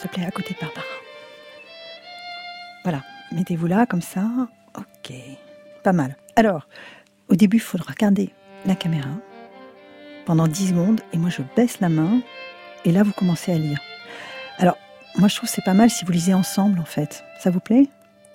S'il 0.00 0.08
te 0.08 0.14
plaît, 0.14 0.24
à 0.24 0.30
côté 0.30 0.54
de 0.54 0.60
Barbara. 0.60 0.86
Voilà, 2.84 3.02
mettez-vous 3.32 3.66
là, 3.66 3.84
comme 3.84 4.00
ça. 4.00 4.24
Ok, 4.78 5.12
pas 5.82 5.92
mal. 5.92 6.16
Alors, 6.36 6.66
au 7.28 7.34
début, 7.34 7.58
il 7.58 7.60
faudra 7.60 7.92
regarder 7.92 8.32
la 8.64 8.74
caméra 8.74 9.10
pendant 10.24 10.46
10 10.46 10.68
secondes, 10.68 11.02
et 11.12 11.18
moi, 11.18 11.28
je 11.28 11.42
baisse 11.54 11.80
la 11.80 11.90
main, 11.90 12.22
et 12.86 12.92
là, 12.92 13.02
vous 13.02 13.12
commencez 13.12 13.52
à 13.52 13.58
lire. 13.58 13.78
Alors, 14.56 14.78
moi, 15.18 15.28
je 15.28 15.36
trouve 15.36 15.50
que 15.50 15.54
c'est 15.54 15.64
pas 15.64 15.74
mal 15.74 15.90
si 15.90 16.06
vous 16.06 16.12
lisez 16.12 16.32
ensemble, 16.32 16.80
en 16.80 16.86
fait. 16.86 17.22
Ça 17.38 17.50
vous 17.50 17.60
plaît? 17.60 17.86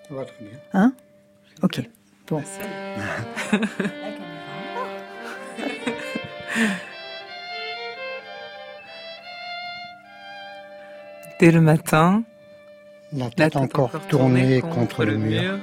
Ça 0.08 0.14
va 0.14 0.26
très 0.26 0.46
bien. 0.46 0.60
Hein? 0.74 0.94
Ok, 1.64 1.82
bon. 2.28 2.44
Dès 11.40 11.52
le 11.52 11.60
matin, 11.60 12.24
la 13.12 13.30
tête 13.30 13.58
encore 13.58 13.92
tournée 14.08 14.62
contre 14.62 15.04
le 15.04 15.18
mur, 15.18 15.60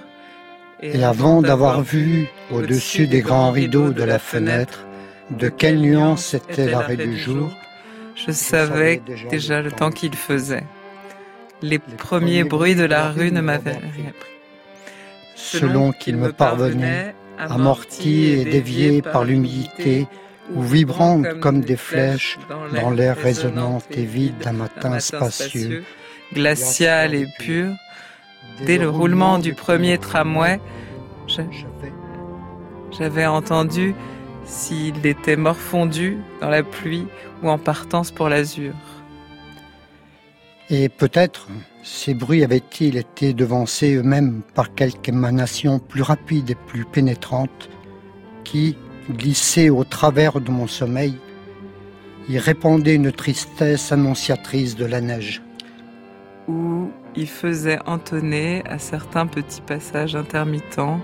et 0.82 1.02
avant 1.02 1.40
d'avoir 1.40 1.82
vu, 1.82 2.28
au-dessus 2.50 3.06
des 3.06 3.20
grands 3.20 3.50
rideaux 3.50 3.90
de 3.90 4.02
la 4.02 4.18
fenêtre, 4.18 4.84
de 5.30 5.48
quelle 5.48 5.80
nuance 5.80 6.34
était 6.34 6.68
l'arrêt 6.68 6.96
du 6.96 7.16
jour, 7.16 7.50
je 8.14 8.32
savais 8.32 9.00
déjà 9.30 9.62
le 9.62 9.72
temps 9.72 9.90
qu'il 9.90 10.14
faisait. 10.14 10.64
Les 11.62 11.78
premiers 11.78 12.44
bruits 12.44 12.74
de 12.74 12.84
la 12.84 13.10
rue 13.10 13.32
ne 13.32 13.40
m'avaient 13.40 13.70
rien 13.72 14.10
appris. 14.10 14.30
Selon 15.34 15.92
qu'il 15.92 16.16
me 16.18 16.32
parvenait, 16.32 17.14
amorti 17.38 18.26
et 18.26 18.44
dévié 18.44 19.00
par 19.00 19.24
l'humidité, 19.24 20.06
ou 20.54 20.62
vibrant 20.62 21.22
comme 21.40 21.60
des 21.60 21.76
flèches 21.76 22.38
dans 22.74 22.90
l'air 22.90 23.16
résonnant 23.16 23.78
et 23.90 24.04
vide 24.04 24.38
d'un 24.38 24.52
matin 24.52 24.98
spacieux, 25.00 25.84
glacial 26.32 27.14
et 27.14 27.26
pur, 27.38 27.74
dès 28.66 28.78
le 28.78 28.88
roulement 28.88 29.38
du 29.38 29.54
premier 29.54 29.98
tramway, 29.98 30.60
j'avais 32.98 33.26
entendu 33.26 33.94
s'il 34.44 35.06
était 35.06 35.36
morfondu 35.36 36.18
dans 36.40 36.48
la 36.48 36.62
pluie 36.62 37.06
ou 37.42 37.48
en 37.48 37.58
partance 37.58 38.10
pour 38.10 38.28
l'azur. 38.28 38.74
Et 40.70 40.88
peut-être 40.88 41.48
ces 41.82 42.14
bruits 42.14 42.44
avaient-ils 42.44 42.96
été 42.96 43.34
devancés 43.34 43.96
eux-mêmes 43.96 44.42
par 44.54 44.74
quelque 44.74 45.08
émanation 45.08 45.78
plus 45.78 46.02
rapide 46.02 46.50
et 46.50 46.54
plus 46.54 46.84
pénétrante 46.84 47.68
qui, 48.44 48.76
glissée 49.10 49.70
au 49.70 49.84
travers 49.84 50.40
de 50.40 50.50
mon 50.50 50.66
sommeil, 50.66 51.14
y 52.28 52.38
répandait 52.38 52.94
une 52.94 53.12
tristesse 53.12 53.92
annonciatrice 53.92 54.76
de 54.76 54.84
la 54.84 55.00
neige. 55.00 55.42
Ou 56.48 56.90
y 57.14 57.26
faisait 57.26 57.78
entonner 57.86 58.62
à 58.66 58.78
certains 58.78 59.26
petits 59.26 59.60
passages 59.60 60.16
intermittents 60.16 61.00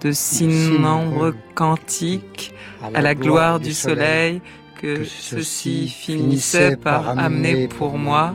de 0.00 0.12
si 0.12 0.46
nombreux 0.46 1.34
cantiques 1.54 2.52
à 2.94 3.00
la 3.00 3.14
gloire 3.14 3.60
du 3.60 3.72
soleil 3.72 4.40
que 4.80 5.04
ceci 5.04 5.88
finissait 5.88 6.76
par 6.76 7.18
amener 7.18 7.68
pour 7.68 7.96
moi, 7.96 8.34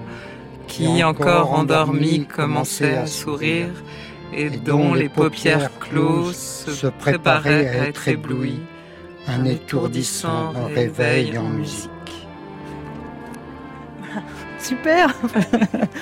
qui 0.68 1.04
encore 1.04 1.54
endormi 1.54 2.26
commençait 2.26 2.96
à 2.96 3.06
sourire 3.06 3.70
et 4.34 4.50
dont 4.50 4.94
les 4.94 5.10
paupières 5.10 5.78
closes 5.80 6.66
se 6.68 6.88
préparaient 6.88 7.68
à 7.68 7.88
être 7.88 8.08
éblouies 8.08 8.62
un 9.28 9.46
étourdissant 9.46 10.52
réveil 10.74 11.38
en 11.38 11.50
musique. 11.50 11.90
Super 14.60 15.16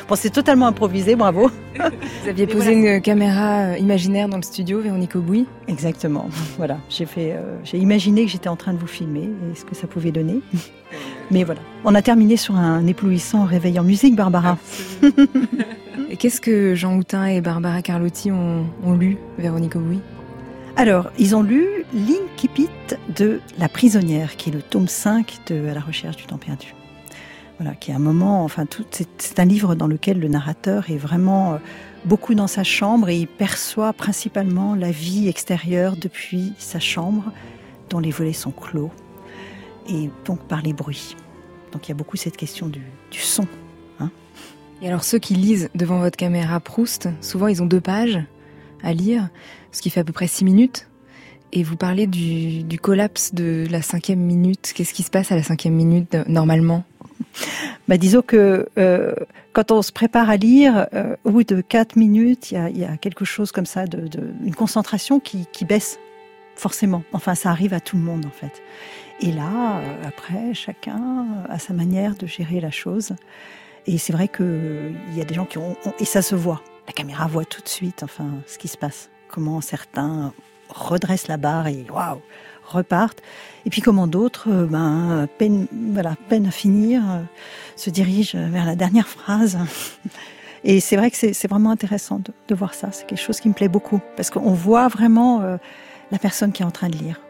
Bon, 0.08 0.16
c'est 0.16 0.30
totalement 0.30 0.68
improvisé, 0.68 1.16
bravo. 1.16 1.52
Vous 1.78 2.30
aviez 2.30 2.48
posé 2.48 2.74
une 2.74 3.02
caméra 3.02 3.60
euh, 3.60 3.78
imaginaire 3.78 4.28
dans 4.28 4.38
le 4.38 4.44
studio, 4.44 4.80
Véronique 4.82 5.16
Aubouy 5.16 5.46
Exactement. 5.68 6.30
Voilà, 6.58 6.78
j'ai 6.90 7.06
fait, 7.06 7.34
euh, 7.34 7.58
j'ai 7.64 7.78
imaginé 7.78 8.26
que 8.26 8.32
j'étais 8.32 8.50
en 8.50 8.56
train 8.56 8.74
de 8.74 8.80
vous 8.80 8.88
filmer 8.88 9.30
et 9.52 9.56
ce 9.56 9.64
que 9.64 9.76
ça 9.76 9.88
pouvait 9.88 10.12
donner. 10.12 10.42
Mais 11.32 11.44
voilà, 11.44 11.62
on 11.86 11.94
a 11.94 12.02
terminé 12.02 12.38
sur 12.38 12.56
un 12.56 12.86
éplouissant 12.88 13.46
réveil 13.46 13.80
en 13.80 13.84
musique, 13.84 14.16
Barbara. 14.16 14.58
et 16.10 16.18
qu'est-ce 16.18 16.42
que 16.42 16.74
Jean 16.74 16.98
Houtin 16.98 17.28
et 17.28 17.40
Barbara 17.40 17.82
Carlotti 17.84 18.32
ont, 18.32 18.66
ont 18.84 18.94
lu, 18.94 19.18
Véronique 19.38 19.76
Aubouy? 19.76 20.00
Alors, 20.80 21.12
ils 21.20 21.36
ont 21.36 21.44
lu 21.44 21.68
L'Inkipit 21.94 22.70
de 23.14 23.42
La 23.58 23.68
prisonnière, 23.68 24.38
qui 24.38 24.50
est 24.50 24.54
le 24.54 24.62
tome 24.62 24.88
5 24.88 25.40
de 25.48 25.68
À 25.68 25.74
la 25.74 25.82
recherche 25.82 26.16
du 26.16 26.24
temps 26.24 26.38
perdu. 26.38 26.74
Voilà, 27.60 27.76
qui 27.76 27.92
est 27.92 27.94
un 27.94 28.00
moment, 28.00 28.46
enfin, 28.46 28.64
c'est 28.90 29.40
un 29.42 29.44
livre 29.44 29.76
dans 29.76 29.88
lequel 29.88 30.22
le 30.22 30.30
narrateur 30.30 30.90
est 30.90 30.96
vraiment 30.96 31.52
euh, 31.52 31.58
beaucoup 32.06 32.34
dans 32.34 32.48
sa 32.48 32.64
chambre 32.64 33.10
et 33.10 33.18
il 33.18 33.28
perçoit 33.28 33.92
principalement 33.92 34.74
la 34.74 34.90
vie 34.90 35.28
extérieure 35.28 35.98
depuis 35.98 36.54
sa 36.58 36.80
chambre, 36.80 37.34
dont 37.90 38.00
les 38.00 38.12
volets 38.12 38.32
sont 38.32 38.52
clos, 38.52 38.90
et 39.90 40.10
donc 40.24 40.40
par 40.48 40.62
les 40.62 40.72
bruits. 40.72 41.18
Donc 41.74 41.88
il 41.88 41.90
y 41.90 41.92
a 41.92 41.96
beaucoup 41.96 42.16
cette 42.16 42.38
question 42.38 42.68
du, 42.68 42.82
son. 43.12 43.48
Hein. 44.00 44.12
et 44.82 44.88
alors 44.88 45.04
ceux 45.04 45.20
qui 45.20 45.34
lisent 45.34 45.70
devant 45.76 46.00
votre 46.00 46.16
caméra 46.16 46.62
Proust, 46.62 47.10
souvent 47.20 47.48
ils 47.48 47.62
ont 47.62 47.66
deux 47.66 47.82
pages 47.82 48.24
à 48.82 48.94
lire 48.94 49.28
ce 49.72 49.82
qui 49.82 49.90
fait 49.90 50.00
à 50.00 50.04
peu 50.04 50.14
près 50.14 50.28
six 50.28 50.46
minutes. 50.46 50.90
Et 51.52 51.64
vous 51.64 51.78
parlez 51.78 52.06
du, 52.06 52.80
collapse 52.80 53.34
de 53.34 53.66
la 53.70 53.82
cinquième 53.82 54.20
minute. 54.20 54.72
Qu'est-ce 54.76 54.94
qui 54.94 55.04
se 55.04 55.10
passe 55.10 55.32
à 55.32 55.36
la 55.36 55.44
cinquième 55.44 55.74
minute 55.74 56.14
euh, 56.16 56.24
normalement? 56.28 56.84
Bah, 57.88 57.98
Disons 57.98 58.22
que 58.22 58.68
euh, 58.78 59.16
quand 59.54 59.72
on 59.72 59.82
se 59.82 59.92
prépare 59.92 60.30
à 60.30 60.38
lire, 60.38 60.88
euh, 60.94 61.16
au 61.24 61.32
bout 61.32 61.44
de 61.44 61.62
quatre 61.62 61.96
minutes, 61.96 62.52
il 62.52 62.78
y 62.78 62.84
a, 62.84 62.98
quelque 62.98 63.26
chose 63.26 63.52
comme 63.52 63.66
ça, 63.66 63.88
de, 63.88 64.08
une 64.46 64.54
concentration 64.54 65.20
qui, 65.20 65.48
baisse 65.66 66.00
forcément. 66.56 67.04
Enfin, 67.14 67.34
ça 67.34 67.50
arrive 67.50 67.74
à 67.74 67.80
tout 67.80 67.98
le 67.98 68.04
monde 68.04 68.26
en 68.26 68.32
fait. 68.32 68.62
Et 69.22 69.32
là, 69.32 69.82
après, 70.06 70.54
chacun 70.54 71.26
a 71.50 71.58
sa 71.58 71.74
manière 71.74 72.16
de 72.16 72.28
gérer 72.28 72.60
la 72.60 72.72
chose. 72.72 73.16
Et 73.88 73.98
c'est 73.98 74.14
vrai 74.14 74.28
qu'il 74.28 74.96
y 75.16 75.22
a 75.22 75.26
des 75.26 75.34
gens 75.34 75.46
qui 75.46 75.58
ont, 75.58 75.76
et 76.00 76.06
ça 76.06 76.22
se 76.22 76.36
voit. 76.36 76.62
La 76.86 76.94
caméra 76.94 77.28
voit 77.28 77.46
tout 77.46 77.62
de 77.62 77.70
suite, 77.70 78.04
enfin, 78.04 78.30
ce 78.46 78.58
qui 78.58 78.68
se 78.68 78.78
passe 78.78 79.10
comment 79.30 79.62
certains 79.62 80.34
redressent 80.70 81.28
la 81.28 81.38
barre 81.38 81.68
et 81.68 81.86
waouh, 81.90 82.22
repartent. 82.66 83.22
Et 83.66 83.70
puis 83.70 83.82
comment 83.82 84.08
d'autres, 84.08 84.50
euh, 84.50 84.66
ben, 84.66 85.28
peine, 85.38 85.68
voilà, 85.72 86.16
peine 86.28 86.46
à 86.46 86.52
finir, 86.52 87.02
euh, 87.10 87.22
se 87.76 87.90
dirigent 87.90 88.38
vers 88.50 88.66
la 88.66 88.76
dernière 88.76 89.08
phrase. 89.08 89.58
Et 90.64 90.80
c'est 90.80 90.98
vrai 90.98 91.10
que 91.10 91.18
c'est 91.18 91.48
vraiment 91.48 91.72
intéressant 91.72 92.22
de, 92.48 92.56
voir 92.56 92.74
ça. 92.74 92.90
C'est 92.92 93.06
quelque 93.06 93.22
chose 93.22 93.40
qui 93.40 93.48
me 93.48 93.54
plaît 93.54 93.70
beaucoup 93.70 94.02
parce 94.18 94.30
qu'on 94.30 94.54
voit 94.54 94.88
vraiment 94.88 95.42
euh, 95.42 95.58
la 96.12 96.20
personne 96.20 96.52
qui 96.52 96.64
est 96.64 96.66
en 96.66 96.72
train 96.72 96.90
de 96.90 96.98
lire. 96.98 97.22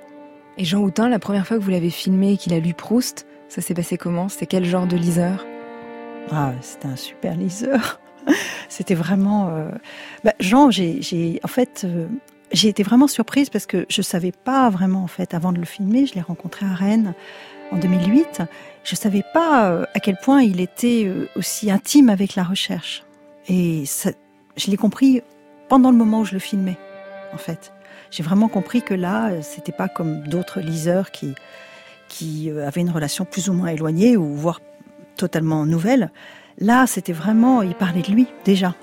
Et 0.58 0.66
Jean 0.66 0.80
Houtin, 0.80 1.10
la 1.10 1.20
première 1.20 1.48
fois 1.48 1.58
que 1.58 1.64
vous 1.64 1.70
l'avez 1.70 1.92
filmé 1.92 2.34
et 2.34 2.38
qu'il 2.38 2.54
a 2.54 2.60
lu 2.60 2.74
Proust, 2.74 3.28
ça 3.48 3.62
s'est 3.62 3.74
passé 3.74 3.98
comment? 3.98 4.30
C'était 4.30 4.48
quel 4.48 4.66
genre 4.66 4.88
de 4.88 4.98
liseur? 4.98 5.46
Ah, 6.32 6.54
c'était 6.62 6.88
un 6.88 6.96
super 6.96 7.36
liseur. 7.36 8.00
C'était 8.70 8.96
vraiment. 8.96 9.50
Euh, 9.50 9.70
bah, 10.24 10.34
Jean, 10.40 10.72
j'ai, 10.72 11.40
en 11.44 11.48
fait, 11.48 11.84
euh, 11.86 12.08
j'ai 12.52 12.70
été 12.70 12.84
vraiment 12.84 13.08
surprise 13.08 13.50
parce 13.50 13.66
que 13.66 13.86
je 13.90 14.02
savais 14.02 14.32
pas 14.32 14.70
vraiment 14.70 15.04
en 15.04 15.08
fait 15.08 15.34
avant 15.34 15.52
de 15.52 15.60
le 15.60 15.66
filmer. 15.66 16.06
Je 16.06 16.16
l'ai 16.16 16.22
rencontré 16.22 16.66
à 16.66 16.74
Rennes 16.74 17.14
en 17.72 17.78
2008. 17.78 18.42
Je 18.84 18.96
savais 18.96 19.24
pas 19.34 19.70
euh, 19.70 19.86
à 19.94 20.00
quel 20.00 20.18
point 20.18 20.42
il 20.42 20.62
était 20.62 21.12
aussi 21.36 21.72
intime 21.72 22.10
avec 22.10 22.36
la 22.36 22.44
recherche. 22.44 23.04
Et 23.48 23.84
je 24.58 24.72
l'ai 24.72 24.78
compris 24.78 25.22
pendant 25.68 25.92
le 25.92 25.98
moment 25.98 26.22
où 26.22 26.26
je 26.26 26.34
le 26.34 26.40
filmais, 26.40 26.78
en 27.34 27.38
fait. 27.38 27.74
J'ai 28.12 28.24
vraiment 28.24 28.48
compris 28.48 28.82
que 28.82 28.96
là, 28.96 29.42
c'était 29.42 29.72
pas 29.72 29.88
comme 29.88 30.28
d'autres 30.28 30.60
liseurs 30.60 31.12
qui 31.12 31.36
qui 32.08 32.50
avaient 32.50 32.82
une 32.82 32.90
relation 32.90 33.24
plus 33.24 33.50
ou 33.50 33.54
moins 33.54 33.68
éloignée 33.68 34.18
ou 34.18 34.34
voire 34.34 34.62
totalement 35.16 35.66
nouvelle. 35.68 36.12
Là, 36.60 36.88
c'était 36.88 37.14
vraiment, 37.14 37.62
il 37.62 37.74
parlait 37.74 38.02
de 38.02 38.12
lui 38.12 38.28
déjà. 38.44 38.76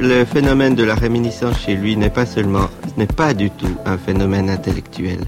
Le 0.00 0.24
phénomène 0.24 0.74
de 0.74 0.84
la 0.84 0.94
réminiscence 0.94 1.60
chez 1.60 1.76
lui 1.76 1.96
n'est 1.96 2.10
pas 2.10 2.26
seulement, 2.26 2.68
ce 2.88 2.98
n'est 2.98 3.06
pas 3.06 3.34
du 3.34 3.50
tout 3.50 3.76
un 3.86 3.96
phénomène 3.96 4.50
intellectuel. 4.50 5.20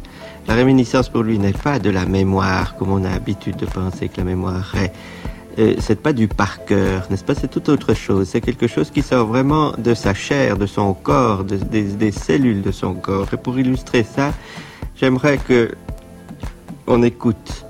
La 0.49 0.55
réminiscence 0.55 1.09
pour 1.09 1.23
lui 1.23 1.39
n'est 1.39 1.53
pas 1.53 1.79
de 1.79 1.91
la 1.91 2.05
mémoire, 2.05 2.77
comme 2.77 2.91
on 2.91 3.05
a 3.05 3.11
l'habitude 3.11 3.57
de 3.57 3.67
penser 3.67 4.09
que 4.09 4.19
la 4.19 4.25
mémoire 4.25 4.75
est. 4.77 4.93
Euh, 5.59 5.75
c'est 5.81 6.01
pas 6.01 6.13
du 6.13 6.29
par 6.29 6.65
cœur, 6.65 7.07
n'est-ce 7.11 7.25
pas? 7.25 7.35
C'est 7.35 7.51
tout 7.51 7.71
autre 7.71 7.95
chose. 7.95 8.29
C'est 8.29 8.41
quelque 8.41 8.67
chose 8.67 8.91
qui 8.91 9.03
sort 9.03 9.27
vraiment 9.27 9.73
de 9.79 9.95
sa 9.95 10.13
chair, 10.15 10.57
de 10.57 10.67
son 10.67 10.93
corps, 10.93 11.45
des, 11.45 12.13
cellules 12.13 12.63
de 12.63 12.71
son 12.71 12.95
corps. 12.95 13.29
Et 13.33 13.37
pour 13.39 13.59
illustrer 13.59 14.05
ça, 14.05 14.35
j'aimerais 14.97 15.39
que 15.39 15.71
on 16.87 17.03
écoute 17.03 17.65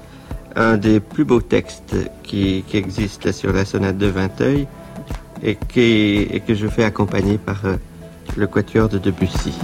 un 0.57 0.77
des 0.77 1.01
plus 1.01 1.25
beaux 1.25 1.41
textes 1.41 1.95
qui, 2.23 2.65
qui 2.67 2.77
existe 2.77 3.31
sur 3.33 3.53
la 3.53 3.65
sonate 3.65 3.99
de 3.99 4.07
Vinteuil 4.07 4.67
et, 5.43 5.57
que 5.57 6.55
je 6.55 6.67
fais 6.67 6.85
accompagner 6.85 7.39
par 7.39 7.65
euh, 7.65 7.77
le 8.37 8.47
quatuor 8.47 8.89
de 8.89 8.99
Debussy. 8.99 9.55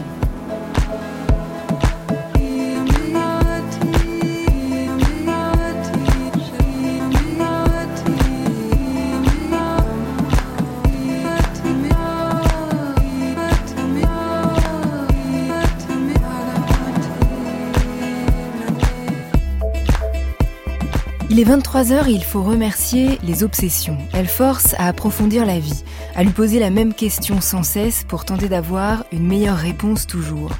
Est 21.42 21.44
23h 21.44 22.08
et 22.08 22.12
il 22.12 22.22
faut 22.22 22.44
remercier 22.44 23.18
les 23.24 23.42
obsessions. 23.42 23.98
Elles 24.12 24.28
forcent 24.28 24.74
à 24.74 24.86
approfondir 24.86 25.44
la 25.44 25.58
vie, 25.58 25.82
à 26.14 26.22
lui 26.22 26.30
poser 26.30 26.60
la 26.60 26.70
même 26.70 26.94
question 26.94 27.40
sans 27.40 27.64
cesse 27.64 28.04
pour 28.06 28.24
tenter 28.24 28.48
d'avoir 28.48 29.04
une 29.10 29.26
meilleure 29.26 29.56
réponse 29.56 30.06
toujours. 30.06 30.52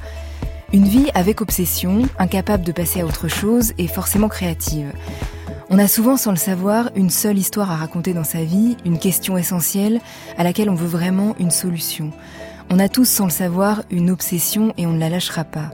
Une 0.73 0.88
vie 0.88 1.08
avec 1.14 1.40
obsession, 1.40 2.02
incapable 2.19 2.64
de 2.64 2.73
passer 2.73 3.00
à 3.00 3.06
autre 3.06 3.29
chose 3.29 3.75
et 3.79 3.87
forcément 3.87 4.26
créative. 4.26 4.93
On 5.70 5.79
a 5.79 5.87
souvent, 5.87 6.17
sans 6.17 6.32
le 6.32 6.37
savoir, 6.37 6.90
une 6.96 7.11
seule 7.11 7.38
histoire 7.38 7.70
à 7.70 7.76
raconter 7.76 8.12
dans 8.12 8.25
sa 8.25 8.43
vie, 8.43 8.76
une 8.85 8.99
question 8.99 9.38
essentielle 9.38 10.00
à 10.37 10.43
laquelle 10.43 10.69
on 10.69 10.75
veut 10.75 10.88
vraiment 10.88 11.37
une 11.38 11.52
solution. 11.52 12.11
On 12.70 12.81
a 12.81 12.88
tous, 12.88 13.08
sans 13.08 13.26
le 13.26 13.31
savoir, 13.31 13.85
une 13.93 14.11
obsession 14.11 14.75
et 14.76 14.88
on 14.88 14.94
ne 14.94 14.99
la 14.99 15.11
lâchera 15.11 15.44
pas. 15.44 15.70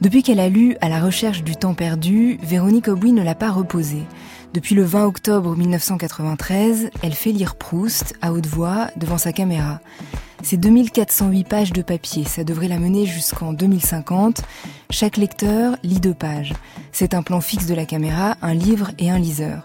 Depuis 0.00 0.22
qu'elle 0.22 0.40
a 0.40 0.48
lu 0.48 0.76
À 0.80 0.88
la 0.88 0.98
recherche 0.98 1.44
du 1.44 1.56
temps 1.56 1.74
perdu, 1.74 2.38
Véronique 2.42 2.88
Aubry 2.88 3.12
ne 3.12 3.22
l'a 3.22 3.34
pas 3.34 3.50
reposée. 3.50 4.06
Depuis 4.52 4.74
le 4.74 4.82
20 4.82 5.04
octobre 5.06 5.54
1993, 5.56 6.90
elle 7.04 7.14
fait 7.14 7.30
lire 7.30 7.54
Proust 7.54 8.14
à 8.20 8.32
haute 8.32 8.46
voix 8.46 8.88
devant 8.96 9.16
sa 9.16 9.32
caméra. 9.32 9.80
C'est 10.42 10.56
2408 10.56 11.44
pages 11.44 11.72
de 11.72 11.82
papier, 11.82 12.24
ça 12.24 12.42
devrait 12.42 12.66
la 12.66 12.80
mener 12.80 13.06
jusqu'en 13.06 13.52
2050. 13.52 14.42
Chaque 14.90 15.18
lecteur 15.18 15.76
lit 15.84 16.00
deux 16.00 16.14
pages. 16.14 16.54
C'est 16.90 17.14
un 17.14 17.22
plan 17.22 17.40
fixe 17.40 17.66
de 17.66 17.74
la 17.74 17.84
caméra, 17.84 18.36
un 18.42 18.54
livre 18.54 18.90
et 18.98 19.08
un 19.08 19.20
liseur. 19.20 19.64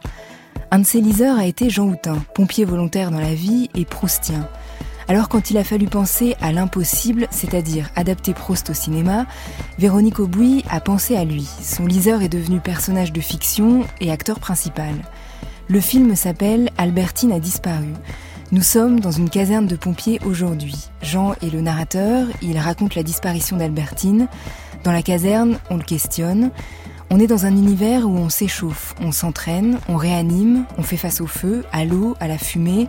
Un 0.70 0.80
de 0.80 0.86
ces 0.86 1.02
liseurs 1.02 1.40
a 1.40 1.48
été 1.48 1.72
Jean 1.72 1.88
Houtin, 1.88 2.24
pompier 2.36 2.66
volontaire 2.66 3.10
dans 3.10 3.20
la 3.20 3.34
vie 3.34 3.72
et 3.74 3.86
proustien. 3.86 4.48
Alors 5.08 5.30
quand 5.30 5.52
il 5.52 5.58
a 5.58 5.64
fallu 5.64 5.86
penser 5.86 6.36
à 6.42 6.52
l'impossible, 6.52 7.28
c'est-à-dire 7.30 7.90
adapter 7.96 8.34
Proust 8.34 8.72
au 8.72 8.74
cinéma, 8.74 9.28
Véronique 9.78 10.20
Aubouy 10.20 10.64
a 10.70 10.80
pensé 10.80 11.16
à 11.16 11.26
lui. 11.26 11.48
Son 11.62 11.86
liseur 11.86 12.24
est 12.24 12.30
devenu 12.30 12.60
personnage 12.60 13.14
de 13.14 13.22
fiction 13.22 13.86
et 14.02 14.12
acteur 14.12 14.40
principal. 14.40 14.94
Le 15.68 15.80
film 15.80 16.16
s'appelle 16.16 16.70
Albertine 16.78 17.32
a 17.32 17.40
disparu. 17.40 17.94
Nous 18.52 18.64
sommes 18.64 19.00
dans 19.00 19.12
une 19.12 19.30
caserne 19.30 19.68
de 19.68 19.76
pompiers 19.76 20.20
aujourd'hui. 20.26 20.90
Jean 21.02 21.34
est 21.34 21.52
le 21.52 21.62
narrateur, 21.62 22.28
il 22.42 22.58
raconte 22.58 22.96
la 22.96 23.04
disparition 23.04 23.58
d'Albertine. 23.58 24.28
Dans 24.84 24.92
la 24.92 25.02
caserne, 25.02 25.60
on 25.70 25.78
le 25.78 25.84
questionne. 25.84 26.52
On 27.12 27.20
est 27.20 27.28
dans 27.28 27.46
un 27.46 27.52
univers 27.52 28.08
où 28.08 28.16
on 28.18 28.30
s'échauffe, 28.30 28.96
on 29.02 29.12
s'entraîne, 29.12 29.80
on 29.88 29.96
réanime, 29.96 30.66
on 30.78 30.84
fait 30.84 30.98
face 30.98 31.22
au 31.22 31.28
feu, 31.28 31.64
à 31.72 31.86
l'eau, 31.86 32.16
à 32.20 32.28
la 32.28 32.38
fumée. 32.38 32.88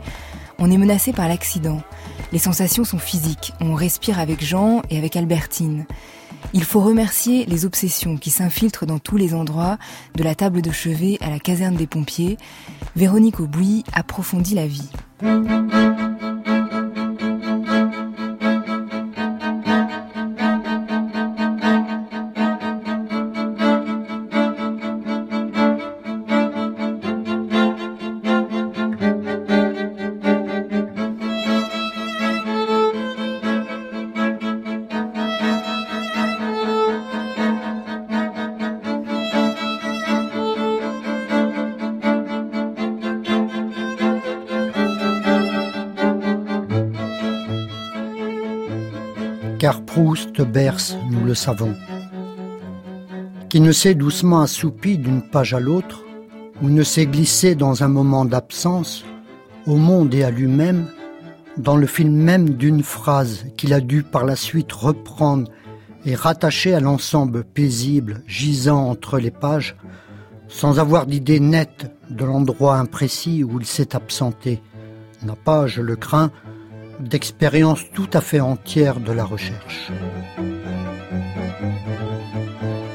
On 0.59 0.71
est 0.71 0.79
menacé 0.79 1.13
par 1.13 1.29
l'accident. 1.29 1.83
Les 2.33 2.39
sensations 2.39 2.85
sont 2.85 2.99
physiques. 2.99 3.53
On 3.61 3.75
respire 3.75 4.19
avec 4.19 4.45
Jean 4.45 4.83
et 4.91 4.99
avec 4.99 5.17
Albertine. 5.17 5.87
Il 6.53 6.65
faut 6.65 6.81
remercier 6.81 7.45
les 7.47 7.65
obsessions 7.65 8.17
qui 8.17 8.31
s'infiltrent 8.31 8.87
dans 8.87 8.99
tous 8.99 9.17
les 9.17 9.35
endroits, 9.35 9.79
de 10.15 10.23
la 10.23 10.35
table 10.35 10.63
de 10.63 10.71
chevet 10.71 11.19
à 11.21 11.31
la 11.31 11.39
caserne 11.39 11.75
des 11.75 11.87
pompiers. 11.87 12.37
Véronique 12.95 13.41
Aubouy 13.41 13.85
approfondit 13.93 14.55
la 14.55 14.67
vie. 14.67 14.91
Berce, 50.43 50.97
nous 51.11 51.25
le 51.25 51.35
savons. 51.35 51.75
Qui 53.49 53.61
ne 53.61 53.73
s'est 53.73 53.95
doucement 53.95 54.41
assoupi 54.41 54.99
d'une 54.99 55.23
page 55.23 55.55
à 55.55 55.61
l'autre, 55.61 56.05
ou 56.63 56.69
ne 56.69 56.83
s'est 56.83 57.07
glissé 57.07 57.55
dans 57.55 57.83
un 57.83 57.89
moment 57.89 58.25
d'absence, 58.25 59.05
au 59.67 59.77
monde 59.77 60.15
et 60.15 60.25
à 60.25 60.31
lui-même, 60.31 60.89
dans 61.57 61.77
le 61.77 61.87
film 61.87 62.15
même 62.15 62.51
d'une 62.51 62.83
phrase 62.83 63.47
qu'il 63.57 63.73
a 63.73 63.81
dû 63.81 64.03
par 64.03 64.25
la 64.25 64.37
suite 64.37 64.73
reprendre 64.73 65.51
et 66.05 66.15
rattacher 66.15 66.75
à 66.75 66.81
l'ensemble 66.81 67.45
paisible 67.45 68.23
gisant 68.27 68.89
entre 68.89 69.19
les 69.19 69.31
pages, 69.31 69.77
sans 70.49 70.79
avoir 70.79 71.07
d'idée 71.07 71.41
nette 71.41 71.91
de 72.11 72.25
l'endroit 72.25 72.77
imprécis 72.77 73.43
où 73.43 73.59
il 73.59 73.67
s'est 73.67 73.97
absenté, 73.97 74.63
n'a 75.23 75.35
pas, 75.35 75.67
je 75.67 75.83
le 75.83 75.97
crains, 75.97 76.31
d'expérience 77.01 77.81
tout 77.95 78.09
à 78.13 78.21
fait 78.21 78.41
entière 78.41 79.01
de 79.01 79.13
la 79.13 79.25
recherche. 79.25 79.91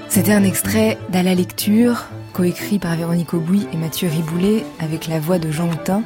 C'était 0.09 0.33
un 0.33 0.43
extrait 0.43 0.97
d'À 1.09 1.23
la 1.23 1.35
lecture, 1.35 2.05
coécrit 2.33 2.79
par 2.79 2.95
Véronique 2.95 3.33
Aubouy 3.33 3.65
et 3.71 3.77
Mathieu 3.77 4.09
Riboulet 4.09 4.65
avec 4.79 5.07
la 5.07 5.19
voix 5.19 5.39
de 5.39 5.51
Jean 5.51 5.69
Houtin. 5.69 6.03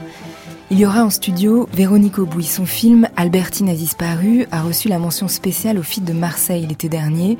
Il 0.72 0.80
y 0.80 0.86
aura 0.86 1.04
en 1.04 1.10
studio 1.10 1.68
Véronique 1.74 2.20
Aubouy. 2.20 2.44
Son 2.44 2.66
film 2.66 3.08
Albertine 3.16 3.70
a 3.70 3.76
disparu 3.76 4.46
a 4.52 4.62
reçu 4.62 4.90
la 4.90 5.00
mention 5.00 5.28
spéciale 5.28 5.78
au 5.78 5.84
FIT 5.84 6.02
de 6.02 6.14
Marseille 6.14 6.66
l'été 6.66 6.90
dernier. 6.90 7.38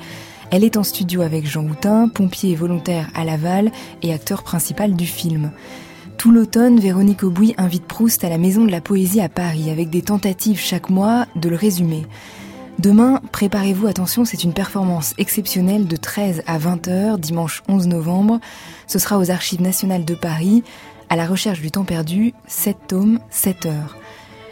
Elle 0.52 0.64
est 0.64 0.78
en 0.78 0.84
studio 0.84 1.22
avec 1.22 1.48
Jean 1.48 1.66
Houtin, 1.66 2.08
pompier 2.08 2.52
et 2.52 2.56
volontaire 2.56 3.10
à 3.16 3.26
Laval 3.26 3.72
et 4.04 4.14
acteur 4.14 4.44
principal 4.44 4.96
du 4.96 5.06
film. 5.06 5.52
Tout 6.18 6.32
l'automne, 6.32 6.80
Véronique 6.80 7.24
Aubouy 7.24 7.54
invite 7.58 7.86
Proust 7.86 8.24
à 8.24 8.30
la 8.30 8.38
Maison 8.38 8.66
de 8.66 8.72
la 8.72 8.82
Poésie 8.82 9.22
à 9.22 9.30
Paris 9.30 9.70
avec 9.70 9.90
des 9.90 10.02
tentatives 10.02 10.60
chaque 10.60 10.90
mois 10.90 11.26
de 11.36 11.50
le 11.50 11.56
résumer. 11.56 12.06
Demain, 12.80 13.22
préparez-vous, 13.32 13.88
attention, 13.88 14.26
c'est 14.26 14.44
une 14.44 14.54
performance 14.54 15.14
exceptionnelle 15.18 15.88
de 15.88 15.96
13 15.96 16.44
à 16.48 16.58
20 16.58 16.88
heures, 16.88 17.18
dimanche 17.18 17.64
11 17.68 17.88
novembre. 17.88 18.40
Ce 18.88 19.00
sera 19.00 19.18
aux 19.18 19.30
Archives 19.30 19.62
nationales 19.62 20.06
de 20.06 20.16
Paris, 20.16 20.64
à 21.10 21.16
la 21.16 21.26
recherche 21.26 21.62
du 21.62 21.72
temps 21.72 21.86
perdu, 21.86 22.34
7 22.48 22.78
tomes, 22.88 23.20
7 23.30 23.66
heures. 23.68 23.98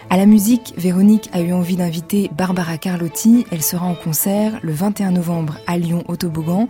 À 0.10 0.18
la 0.18 0.26
musique, 0.26 0.74
Véronique 0.78 1.30
a 1.34 1.42
eu 1.42 1.54
envie 1.54 1.76
d'inviter 1.76 2.30
Barbara 2.38 2.78
Carlotti. 2.78 3.48
Elle 3.52 3.64
sera 3.64 3.86
en 3.86 3.96
concert 3.96 4.60
le 4.62 4.72
21 4.72 5.12
novembre 5.12 5.58
à 5.66 5.78
Lyon 5.78 6.04
au 6.08 6.16
Toboggan 6.16 6.68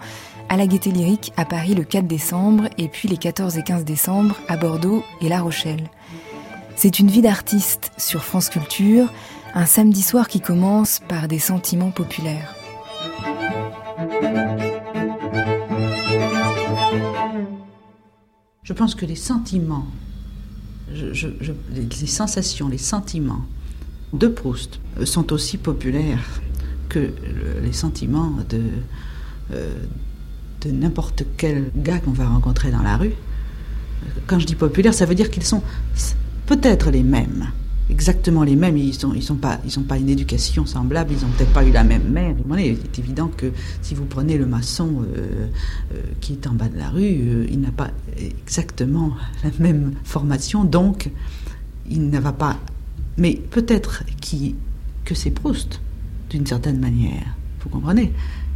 à 0.49 0.57
la 0.57 0.67
Gaîté 0.67 0.91
Lyrique 0.91 1.31
à 1.37 1.45
Paris 1.45 1.75
le 1.75 1.83
4 1.83 2.07
décembre 2.07 2.69
et 2.77 2.87
puis 2.87 3.07
les 3.07 3.17
14 3.17 3.57
et 3.57 3.63
15 3.63 3.85
décembre 3.85 4.35
à 4.47 4.57
Bordeaux 4.57 5.03
et 5.21 5.29
La 5.29 5.41
Rochelle. 5.41 5.89
C'est 6.75 6.99
une 6.99 7.07
vie 7.07 7.21
d'artiste 7.21 7.91
sur 7.97 8.23
France 8.23 8.49
Culture, 8.49 9.11
un 9.53 9.65
samedi 9.65 10.01
soir 10.01 10.27
qui 10.27 10.41
commence 10.41 11.01
par 11.07 11.27
des 11.27 11.39
sentiments 11.39 11.91
populaires. 11.91 12.55
Je 18.63 18.73
pense 18.73 18.95
que 18.95 19.05
les 19.05 19.15
sentiments, 19.15 19.87
les 20.89 22.07
sensations, 22.07 22.69
les 22.69 22.77
sentiments 22.77 23.45
de 24.13 24.27
Proust 24.27 24.79
sont 25.05 25.33
aussi 25.33 25.57
populaires 25.57 26.41
que 26.89 27.11
les 27.61 27.73
sentiments 27.73 28.31
de, 28.49 28.61
euh, 29.51 29.73
de 30.63 30.71
n'importe 30.71 31.23
quel 31.37 31.71
gars 31.75 31.99
qu'on 31.99 32.11
va 32.11 32.27
rencontrer 32.27 32.71
dans 32.71 32.81
la 32.81 32.97
rue. 32.97 33.13
Quand 34.27 34.39
je 34.39 34.45
dis 34.45 34.55
populaire, 34.55 34.93
ça 34.93 35.05
veut 35.05 35.15
dire 35.15 35.29
qu'ils 35.29 35.43
sont 35.43 35.61
peut-être 36.45 36.91
les 36.91 37.03
mêmes, 37.03 37.51
exactement 37.89 38.43
les 38.43 38.55
mêmes. 38.55 38.77
Ils 38.77 38.93
sont, 38.93 39.13
ils 39.13 39.23
sont 39.23 39.35
pas, 39.35 39.59
ils 39.65 39.79
ont 39.79 39.83
pas 39.83 39.97
une 39.97 40.09
éducation 40.09 40.65
semblable. 40.65 41.13
Ils 41.13 41.25
ont 41.25 41.29
peut-être 41.37 41.53
pas 41.53 41.63
eu 41.63 41.71
la 41.71 41.83
même 41.83 42.09
mère. 42.09 42.35
Il 42.57 42.59
est 42.59 42.99
évident 42.99 43.27
que 43.27 43.51
si 43.81 43.95
vous 43.95 44.05
prenez 44.05 44.37
le 44.37 44.45
maçon 44.45 45.03
euh, 45.15 45.47
euh, 45.93 46.01
qui 46.21 46.33
est 46.33 46.47
en 46.47 46.53
bas 46.53 46.67
de 46.67 46.77
la 46.77 46.89
rue, 46.89 47.01
euh, 47.03 47.47
il 47.49 47.61
n'a 47.61 47.71
pas 47.71 47.91
exactement 48.17 49.13
la 49.43 49.51
même 49.59 49.93
formation, 50.03 50.63
donc 50.63 51.09
il 51.89 52.09
ne 52.09 52.19
va 52.19 52.33
pas. 52.33 52.57
Mais 53.17 53.35
peut-être 53.35 54.03
que 55.05 55.15
c'est 55.15 55.31
Proust, 55.31 55.81
d'une 56.29 56.45
certaine 56.45 56.79
manière. 56.79 57.35
Vous 57.61 57.69
comprenez? 57.69 58.11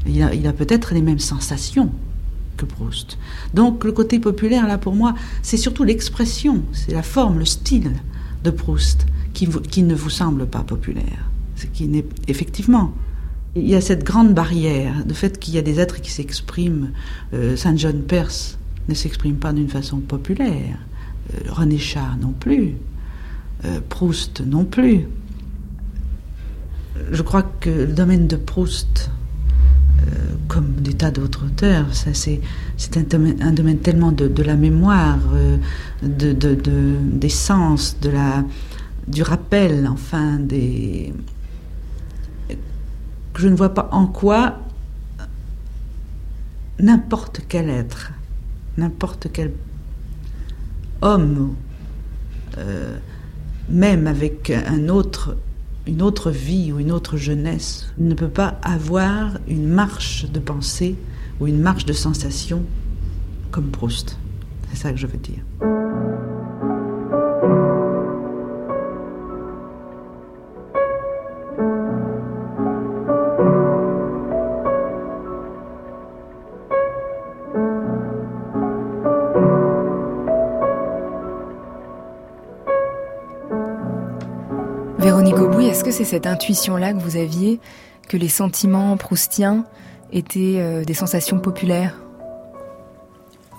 Il 0.08 0.48
a, 0.48 0.54
peut-être 0.54 0.94
les 0.94 1.02
mêmes 1.02 1.20
sensations 1.20 1.92
que 2.56 2.66
Proust. 2.66 3.18
Donc 3.54 3.84
le 3.84 3.92
côté 3.92 4.20
populaire, 4.20 4.68
là, 4.68 4.78
pour 4.78 4.96
moi, 4.96 5.14
c'est 5.42 5.58
surtout 5.58 5.84
l'expression, 5.84 6.64
c'est 6.72 6.92
la 6.92 7.04
forme, 7.04 7.40
le 7.40 7.46
style 7.46 7.92
de 8.44 8.50
Proust 8.50 9.06
qui, 9.34 9.48
qui 9.48 9.84
ne 9.84 9.96
vous 9.96 10.10
semble 10.10 10.48
pas 10.48 10.62
populaire. 10.62 11.30
Ce 11.56 11.66
qui 11.66 11.88
n'est 11.88 12.06
effectivement. 12.28 12.94
Il 13.56 13.68
y 13.68 13.76
a 13.76 13.82
cette 13.82 14.04
grande 14.04 14.34
barrière, 14.34 14.94
le 15.08 15.14
fait 15.14 15.40
qu'il 15.40 15.56
y 15.56 15.58
a 15.58 15.64
des 15.64 15.80
êtres 15.80 16.00
qui 16.02 16.12
s'expriment. 16.12 16.92
Euh, 17.34 17.56
Saint 17.56 17.76
John 17.76 18.02
Perse 18.04 18.58
ne 18.88 18.94
s'exprime 18.94 19.38
pas 19.38 19.52
d'une 19.54 19.70
façon 19.70 20.00
populaire. 20.00 20.78
Euh, 21.34 21.52
René 21.52 21.78
Char 21.78 22.18
non 22.18 22.34
plus. 22.34 22.76
Euh, 23.66 23.80
Proust 23.90 24.42
non 24.46 24.66
plus. 24.66 25.08
Je 27.12 27.22
crois 27.22 27.44
que 27.44 27.70
le 27.70 27.94
domaine 27.94 28.28
de 28.28 28.36
Proust 28.36 29.10
comme 30.48 30.74
des 30.76 30.94
tas 30.94 31.12
d'autres 31.12 31.46
auteurs. 31.46 31.88
C'est 31.94 32.98
un 32.98 33.02
domaine, 33.52 33.80
tellement 33.80 34.12
de, 34.12 34.44
la 34.44 34.56
mémoire, 34.56 35.20
euh, 35.34 35.58
de, 36.02 36.34
des 36.34 37.30
sens, 37.30 37.98
de 38.02 38.10
la, 38.10 38.44
du 39.08 39.24
rappel, 39.24 39.88
enfin, 39.88 40.38
des. 40.40 41.14
que 42.50 43.42
je 43.42 43.48
ne 43.48 43.56
vois 43.56 43.74
pas 43.74 43.90
en 43.92 44.08
quoi 44.08 44.60
n'importe 46.80 47.42
quel 47.48 47.70
être, 47.70 48.12
n'importe 48.78 49.28
quel 49.34 49.52
homme, 51.02 51.56
euh, 52.58 52.98
même 53.70 54.08
avec 54.08 54.52
un 54.52 54.90
autre 54.90 55.38
une 55.88 56.02
autre 56.02 56.32
vie 56.32 56.72
ou 56.74 56.80
une 56.80 56.92
autre 56.92 57.18
jeunesse 57.18 57.88
ne 57.98 58.14
peut 58.14 58.30
pas 58.30 58.60
avoir 58.62 59.38
une 59.48 59.68
marche 59.68 60.26
de 60.30 60.40
pensée 60.40 60.96
ou 61.40 61.48
une 61.48 61.60
marche 61.60 61.86
de 61.86 61.94
sensation 61.94 62.64
comme 63.52 63.72
Proust. 63.72 64.18
C'est 64.70 64.78
ça 64.78 64.92
que 64.92 64.98
je 64.98 65.08
veux 65.08 65.18
dire. 65.18 65.44
Cette 86.08 86.26
intuition-là 86.26 86.94
que 86.94 87.00
vous 87.00 87.18
aviez, 87.18 87.60
que 88.08 88.16
les 88.16 88.30
sentiments 88.30 88.96
proustiens 88.96 89.66
étaient 90.14 90.56
euh, 90.58 90.86
des 90.86 90.94
sensations 90.94 91.40
populaires? 91.40 92.00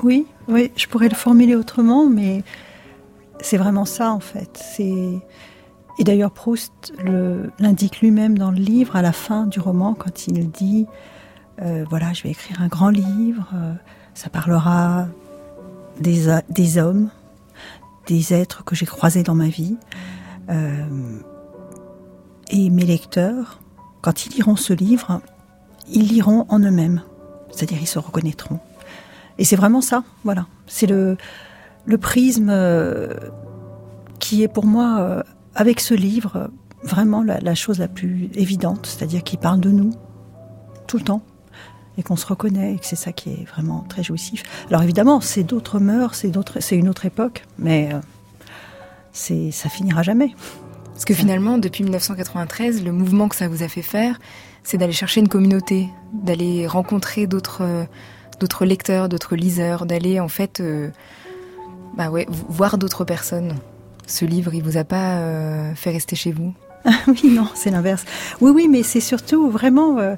Oui, 0.03 0.27
oui, 0.49 0.73
je 0.75 0.87
pourrais 0.87 1.09
le 1.09 1.15
formuler 1.15 1.55
autrement, 1.55 2.09
mais 2.09 2.43
c'est 3.41 3.59
vraiment 3.59 3.85
ça 3.85 4.13
en 4.13 4.21
fait. 4.21 4.81
Et 4.81 6.05
d'ailleurs 6.05 6.31
Proust 6.31 6.95
l'indique 7.59 8.01
lui-même 8.01 8.39
dans 8.39 8.51
le 8.51 8.59
livre 8.59 8.97
à 8.97 9.03
la 9.03 9.13
fin 9.13 9.47
du 9.47 9.61
roman 9.61 9.95
quand 9.95 10.27
il 10.27 10.51
dit 10.51 10.87
euh, 11.61 11.85
voilà, 11.91 12.13
je 12.13 12.23
vais 12.23 12.31
écrire 12.31 12.63
un 12.63 12.69
grand 12.69 12.91
livre, 12.91 13.51
euh, 13.55 13.75
ça 14.15 14.31
parlera 14.31 15.09
des 16.01 16.79
hommes, 16.79 17.11
des 18.07 18.33
êtres 18.33 18.65
que 18.65 18.75
j'ai 18.75 18.87
croisés 18.87 19.25
dans 19.25 19.35
ma 19.35 19.49
vie. 19.49 19.77
Et 22.51 22.71
mes 22.71 22.85
lecteurs, 22.85 23.61
quand 24.01 24.27
ils 24.27 24.33
liront 24.33 24.57
ce 24.57 24.73
livre, 24.73 25.21
ils 25.91 26.07
liront 26.07 26.47
en 26.49 26.61
eux-mêmes. 26.61 27.03
C'est-à-dire 27.51 27.79
ils 27.81 27.87
se 27.87 27.99
reconnaîtront. 27.99 28.61
Et 29.39 29.45
c'est 29.45 29.57
vraiment 29.57 29.81
ça, 29.81 30.05
voilà. 30.25 30.47
C'est 30.67 30.87
le, 30.87 31.17
le 31.87 31.99
prisme 31.99 32.49
euh, 32.51 33.15
qui 34.19 34.43
est 34.43 34.49
pour 34.49 34.67
moi, 34.67 34.99
euh, 35.01 35.23
avec 35.55 35.81
ce 35.81 35.95
livre, 35.95 36.51
vraiment 36.83 37.23
la, 37.23 37.55
chose 37.55 37.79
la 37.79 37.89
plus 37.89 38.31
évidente. 38.35 38.87
C'est-à-dire 38.87 39.23
qu'il 39.23 39.39
parle 39.39 39.61
de 39.61 39.71
nous, 39.71 39.93
tout 40.87 40.99
le 40.99 41.05
temps. 41.05 41.23
Et 41.97 42.03
qu'on 42.05 42.17
se 42.17 42.27
reconnaît, 42.27 42.75
et 42.75 42.79
que 42.79 42.87
c'est 42.87 42.95
ça 42.95 43.11
qui 43.11 43.31
est 43.31 43.45
vraiment 43.45 43.85
très 43.89 44.05
jouissif. 44.05 44.45
Alors 44.69 44.83
évidemment, 44.83 45.21
c'est 45.21 45.43
d'autres 45.43 45.81
mœurs, 45.81 46.15
c'est, 46.15 46.77
une 46.77 46.89
autre 46.89 47.07
époque, 47.07 47.45
mais 47.59 47.91
euh, 47.93 49.51
ça 49.51 49.69
finira 49.69 50.05
jamais. 50.05 50.33
Parce 50.99 51.05
que 51.05 51.15
finalement, 51.15 51.59
depuis 51.59 51.85
1993, 51.85 52.83
le 52.83 52.91
mouvement 52.91 53.29
que 53.29 53.37
ça 53.37 53.47
vous 53.47 53.63
a 53.63 53.69
fait 53.69 53.83
faire, 53.83 54.19
c'est 54.65 54.79
d'aller 54.79 54.93
chercher 54.93 55.21
une 55.21 55.29
communauté, 55.29 55.91
d'aller 56.13 56.67
rencontrer 56.67 57.29
d'autres 57.29 57.63
euh, 57.63 58.65
lecteurs, 58.65 59.09
d'autres 59.09 59.37
liseurs, 59.37 59.87
d'aller 59.87 60.19
en 60.19 60.27
fait 60.27 60.59
euh, 60.59 60.89
bah 61.97 62.11
voir 62.49 62.79
d'autres 62.79 63.05
personnes. 63.05 63.55
Ce 64.09 64.25
livre, 64.25 64.55
il 64.55 64.65
vous 64.65 64.77
a 64.77 64.83
pas 64.83 65.19
euh, 65.19 65.73
fait 65.77 65.91
rester 65.91 66.17
chez 66.17 66.33
vous? 66.33 66.53
Oui, 67.07 67.31
non, 67.31 67.47
c'est 67.55 67.71
l'inverse. 67.71 68.05
Oui, 68.41 68.51
oui, 68.51 68.67
mais 68.69 68.83
c'est 68.83 68.99
surtout 68.99 69.49
vraiment 69.49 70.17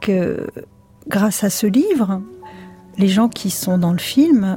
que 0.00 0.46
grâce 1.08 1.42
à 1.42 1.50
ce 1.50 1.66
livre, 1.66 2.22
les 2.96 3.08
gens 3.08 3.28
qui 3.28 3.50
sont 3.50 3.76
dans 3.76 3.90
le 3.90 3.98
film 3.98 4.56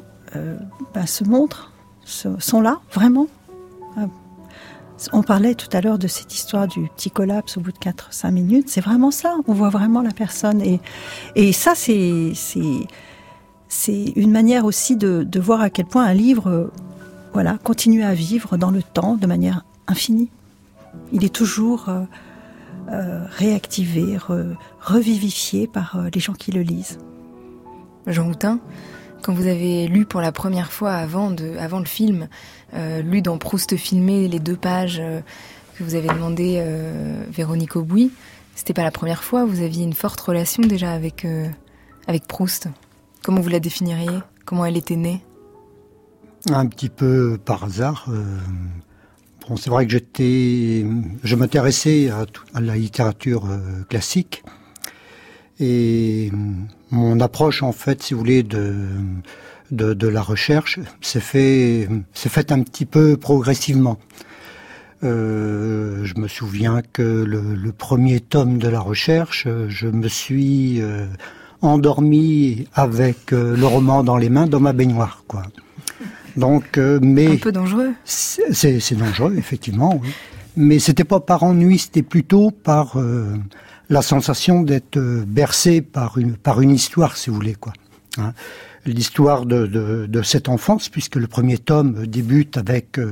bah, 0.94 1.08
se 1.08 1.24
montrent, 1.24 1.72
sont 2.06 2.62
là, 2.62 2.82
vraiment. 2.94 3.28
On 5.12 5.24
parlait 5.24 5.56
tout 5.56 5.68
à 5.74 5.82
l'heure 5.82 5.98
de 5.98 6.08
cette 6.08 6.34
histoire 6.34 6.68
du 6.68 6.88
petit 6.96 7.12
collapse 7.12 7.58
au 7.58 7.62
bout 7.62 7.72
de 7.72 7.78
4-5 7.78 8.32
minutes. 8.32 8.70
C'est 8.70 8.82
vraiment 8.82 9.12
ça. 9.12 9.36
On 9.48 9.54
voit 9.54 9.70
vraiment 9.70 10.02
la 10.02 10.12
personne. 10.12 10.62
Et, 10.62 10.80
et 11.36 11.52
ça, 11.52 11.74
c'est, 11.76 12.32
c'est, 12.36 14.04
une 14.16 14.32
manière 14.32 14.66
aussi 14.66 14.96
de, 14.96 15.40
voir 15.40 15.62
à 15.62 15.70
quel 15.70 15.86
point 15.86 16.06
un 16.06 16.14
livre 16.14 16.72
voilà, 17.34 17.58
continue 17.58 18.04
à 18.04 18.14
vivre 18.14 18.58
dans 18.58 18.70
le 18.70 18.84
temps 18.84 19.16
de 19.16 19.26
manière 19.26 19.66
infinie. 19.88 20.30
Il 21.12 21.26
est 21.26 21.34
toujours 21.34 21.90
euh, 21.90 22.04
euh, 22.90 23.26
réactivé, 23.32 24.18
revivifié 24.80 25.68
par 25.68 25.98
euh, 25.98 26.10
les 26.14 26.20
gens 26.20 26.34
qui 26.34 26.52
le 26.52 26.62
lisent. 26.62 27.00
Jean 28.06 28.30
Houtin, 28.30 28.60
quand 29.24 29.34
vous 29.34 29.48
avez 29.48 29.88
lu 29.88 30.06
pour 30.06 30.22
la 30.22 30.32
première 30.32 30.72
fois 30.72 30.94
avant, 30.94 31.32
de, 31.32 31.58
avant 31.58 31.80
le 31.80 31.86
film, 31.86 32.28
lu 33.02 33.22
dans 33.22 33.38
Proust 33.38 33.76
filmé 33.78 34.28
les 34.28 34.40
deux 34.40 34.56
pages 34.56 35.00
euh, 35.00 35.22
que 35.78 35.84
vous 35.84 35.96
avez 35.96 36.08
demandé 36.08 36.56
euh, 36.58 37.24
Véronique 37.32 37.76
Aubouy, 37.76 38.12
c'était 38.56 38.74
pas 38.74 38.84
la 38.84 38.92
première 38.92 39.24
fois, 39.24 39.46
vous 39.46 39.62
aviez 39.62 39.84
une 39.84 39.94
forte 39.94 40.20
relation 40.20 40.62
déjà 40.62 40.92
avec, 40.92 41.26
avec 42.08 42.28
Proust. 42.28 42.68
Comment 43.24 43.42
vous 43.42 43.50
la 43.50 43.60
définiriez? 43.60 44.20
Comment 44.46 44.66
elle 44.66 44.78
était 44.78 44.96
née? 44.96 45.22
Un 46.52 46.68
petit 46.68 46.90
peu 46.90 47.40
par 47.44 47.64
hasard. 47.64 48.08
Bon, 49.48 49.58
c'est 49.58 49.72
vrai 49.72 49.88
que 49.88 49.92
j'étais, 49.92 50.86
je 51.24 51.36
m'intéressais 51.36 52.10
à, 52.10 52.26
à, 52.54 52.62
la 52.62 52.76
littérature 52.76 53.48
classique 53.90 54.44
et 55.60 56.32
mon 56.92 57.20
approche, 57.20 57.64
en 57.64 57.72
fait, 57.72 58.02
si 58.04 58.14
vous 58.14 58.20
voulez, 58.20 58.44
de, 58.44 58.76
de, 59.74 60.08
la 60.08 60.22
recherche 60.22 60.80
s'est 61.02 61.20
fait, 61.20 61.90
faite 62.14 62.52
un 62.52 62.62
petit 62.62 62.86
peu 62.86 63.18
progressivement. 63.18 63.98
Euh, 65.04 66.06
je 66.06 66.14
me 66.18 66.28
souviens 66.28 66.82
que 66.94 67.02
le, 67.02 67.72
premier 67.72 68.20
tome 68.20 68.58
de 68.58 68.70
la 68.70 68.80
recherche, 68.80 69.48
je 69.68 69.88
me 69.88 70.08
suis 70.08 70.82
euh, 70.82 71.06
endormi 71.62 72.68
avec 72.74 73.34
euh, 73.34 73.58
le 73.58 73.66
roman 73.66 74.04
dans 74.04 74.18
les 74.18 74.30
mains 74.30 74.48
dans 74.48 74.62
ma 74.62 74.74
baignoire, 74.74 75.24
quoi. 75.28 75.44
Donc, 76.38 76.78
mais 76.78 77.28
un 77.28 77.36
peu 77.36 77.52
dangereux. 77.52 77.92
C'est 78.06 78.98
dangereux, 78.98 79.36
effectivement. 79.38 80.00
Oui. 80.02 80.10
Mais 80.56 80.80
c'était 80.80 81.04
pas 81.04 81.20
par 81.20 81.44
ennui, 81.44 81.78
c'était 81.78 82.02
plutôt 82.02 82.50
par 82.50 82.98
la 83.90 84.02
sensation 84.02 84.62
d'être 84.62 85.00
bercé 85.28 85.82
par 85.82 86.18
une 86.18 86.36
par 86.36 86.62
une 86.62 86.72
histoire, 86.72 87.18
si 87.18 87.30
vous 87.30 87.36
voulez, 87.36 87.54
quoi. 87.54 87.74
Hein 88.18 88.34
l'histoire 88.86 89.46
de, 89.46 89.66
de, 89.66 90.22
cette 90.22 90.50
enfance, 90.50 90.90
puisque 90.90 91.16
le 91.16 91.28
premier 91.28 91.58
tome 91.58 92.06
débute 92.06 92.58
avec 92.58 93.00
euh, 93.00 93.12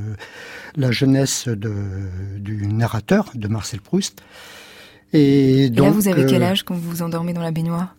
la 0.76 0.90
jeunesse 0.90 1.48
de, 1.48 1.72
du 2.38 2.66
narrateur, 2.66 3.30
de 3.34 3.48
Marcel 3.48 3.80
Proust. 3.80 4.22
Et, 5.12 5.70
donc, 5.70 5.86
là, 5.86 5.90
vous 5.92 6.08
avez 6.08 6.26
quel 6.26 6.42
euh, 6.42 6.46
âge 6.46 6.62
quand 6.62 6.74
vous 6.74 6.90
vous 6.90 7.02
endormez 7.02 7.32
dans 7.32 7.42
la 7.42 7.50
baignoire? 7.50 7.94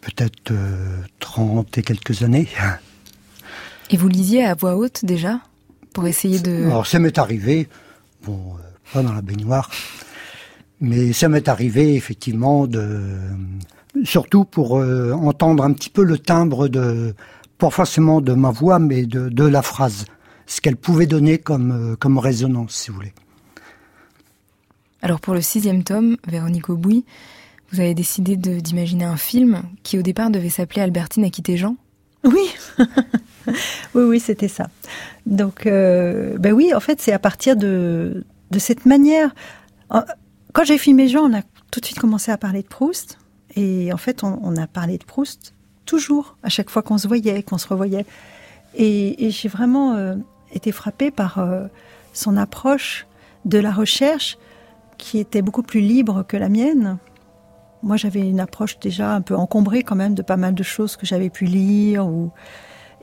Peut-être 0.00 0.52
30 1.20 1.66
euh, 1.66 1.80
et 1.80 1.82
quelques 1.82 2.22
années. 2.22 2.48
Et 3.90 3.96
vous 3.98 4.08
lisiez 4.08 4.44
à 4.44 4.54
voix 4.54 4.76
haute 4.76 5.04
déjà 5.04 5.40
Pour 5.92 6.06
essayer 6.06 6.38
de... 6.38 6.64
Alors 6.64 6.86
ça 6.86 6.98
m'est 6.98 7.18
arrivé, 7.18 7.68
bon, 8.24 8.54
pas 8.94 9.02
dans 9.02 9.12
la 9.12 9.20
baignoire. 9.20 9.70
Mais 10.80 11.12
ça 11.12 11.28
m'est 11.28 11.48
arrivé 11.48 11.94
effectivement 11.94 12.66
de, 12.66 13.18
surtout 14.02 14.44
pour 14.44 14.72
entendre 14.74 15.62
un 15.62 15.72
petit 15.72 15.90
peu 15.90 16.02
le 16.02 16.18
timbre 16.18 16.68
de, 16.68 17.14
pas 17.58 17.70
forcément 17.70 18.20
de 18.20 18.32
ma 18.32 18.50
voix, 18.50 18.78
mais 18.78 19.06
de, 19.06 19.28
de 19.28 19.44
la 19.44 19.62
phrase, 19.62 20.06
ce 20.46 20.60
qu'elle 20.60 20.76
pouvait 20.76 21.06
donner 21.06 21.38
comme, 21.38 21.96
comme 22.00 22.18
résonance, 22.18 22.72
si 22.72 22.90
vous 22.90 22.96
voulez. 22.96 23.14
Alors 25.04 25.20
pour 25.20 25.34
le 25.34 25.42
sixième 25.42 25.84
tome, 25.84 26.16
Véronique 26.26 26.70
Aubouy, 26.70 27.04
vous 27.70 27.80
avez 27.80 27.92
décidé 27.92 28.36
d'imaginer 28.36 29.04
un 29.04 29.18
film 29.18 29.62
qui 29.82 29.98
au 29.98 30.02
départ 30.02 30.30
devait 30.30 30.48
s'appeler 30.48 30.80
Albertine 30.80 31.24
a 31.24 31.30
quitté 31.30 31.58
Jean 31.58 31.76
Oui, 32.24 32.54
oui, 33.48 33.52
oui, 33.94 34.18
c'était 34.18 34.48
ça. 34.48 34.70
Donc, 35.26 35.66
euh, 35.66 36.38
ben 36.38 36.52
oui, 36.52 36.72
en 36.72 36.80
fait, 36.80 37.02
c'est 37.02 37.12
à 37.12 37.18
partir 37.18 37.54
de, 37.54 38.24
de 38.50 38.58
cette 38.58 38.86
manière. 38.86 39.34
Quand 39.90 40.64
j'ai 40.64 40.78
filmé 40.78 41.08
Jean, 41.08 41.30
on 41.30 41.36
a 41.36 41.42
tout 41.70 41.80
de 41.80 41.84
suite 41.84 41.98
commencé 41.98 42.30
à 42.30 42.38
parler 42.38 42.62
de 42.62 42.68
Proust. 42.68 43.18
Et 43.56 43.92
en 43.92 43.96
fait, 43.96 44.24
on, 44.24 44.56
a 44.56 44.66
parlé 44.66 44.98
de 44.98 45.04
Proust 45.04 45.54
toujours, 45.86 46.36
à 46.42 46.48
chaque 46.48 46.70
fois 46.70 46.82
qu'on 46.82 46.98
se 46.98 47.06
voyait, 47.06 47.42
qu'on 47.42 47.58
se 47.58 47.68
revoyait. 47.68 48.06
Et, 48.74 49.30
j'ai 49.30 49.48
vraiment 49.48 49.94
euh, 49.94 50.16
été 50.52 50.72
frappée 50.72 51.10
par 51.10 51.38
euh, 51.38 51.66
son 52.12 52.36
approche 52.36 53.06
de 53.44 53.58
la 53.58 53.70
recherche 53.70 54.38
qui 54.98 55.18
était 55.18 55.42
beaucoup 55.42 55.62
plus 55.62 55.80
libre 55.80 56.24
que 56.26 56.36
la 56.36 56.48
mienne. 56.48 56.98
Moi, 57.82 57.96
j'avais 57.96 58.20
une 58.20 58.40
approche 58.40 58.78
déjà 58.78 59.14
un 59.14 59.20
peu 59.20 59.36
encombrée 59.36 59.82
quand 59.82 59.96
même 59.96 60.14
de 60.14 60.22
pas 60.22 60.36
mal 60.36 60.54
de 60.54 60.62
choses 60.62 60.96
que 60.96 61.06
j'avais 61.06 61.30
pu 61.30 61.44
lire. 61.44 62.08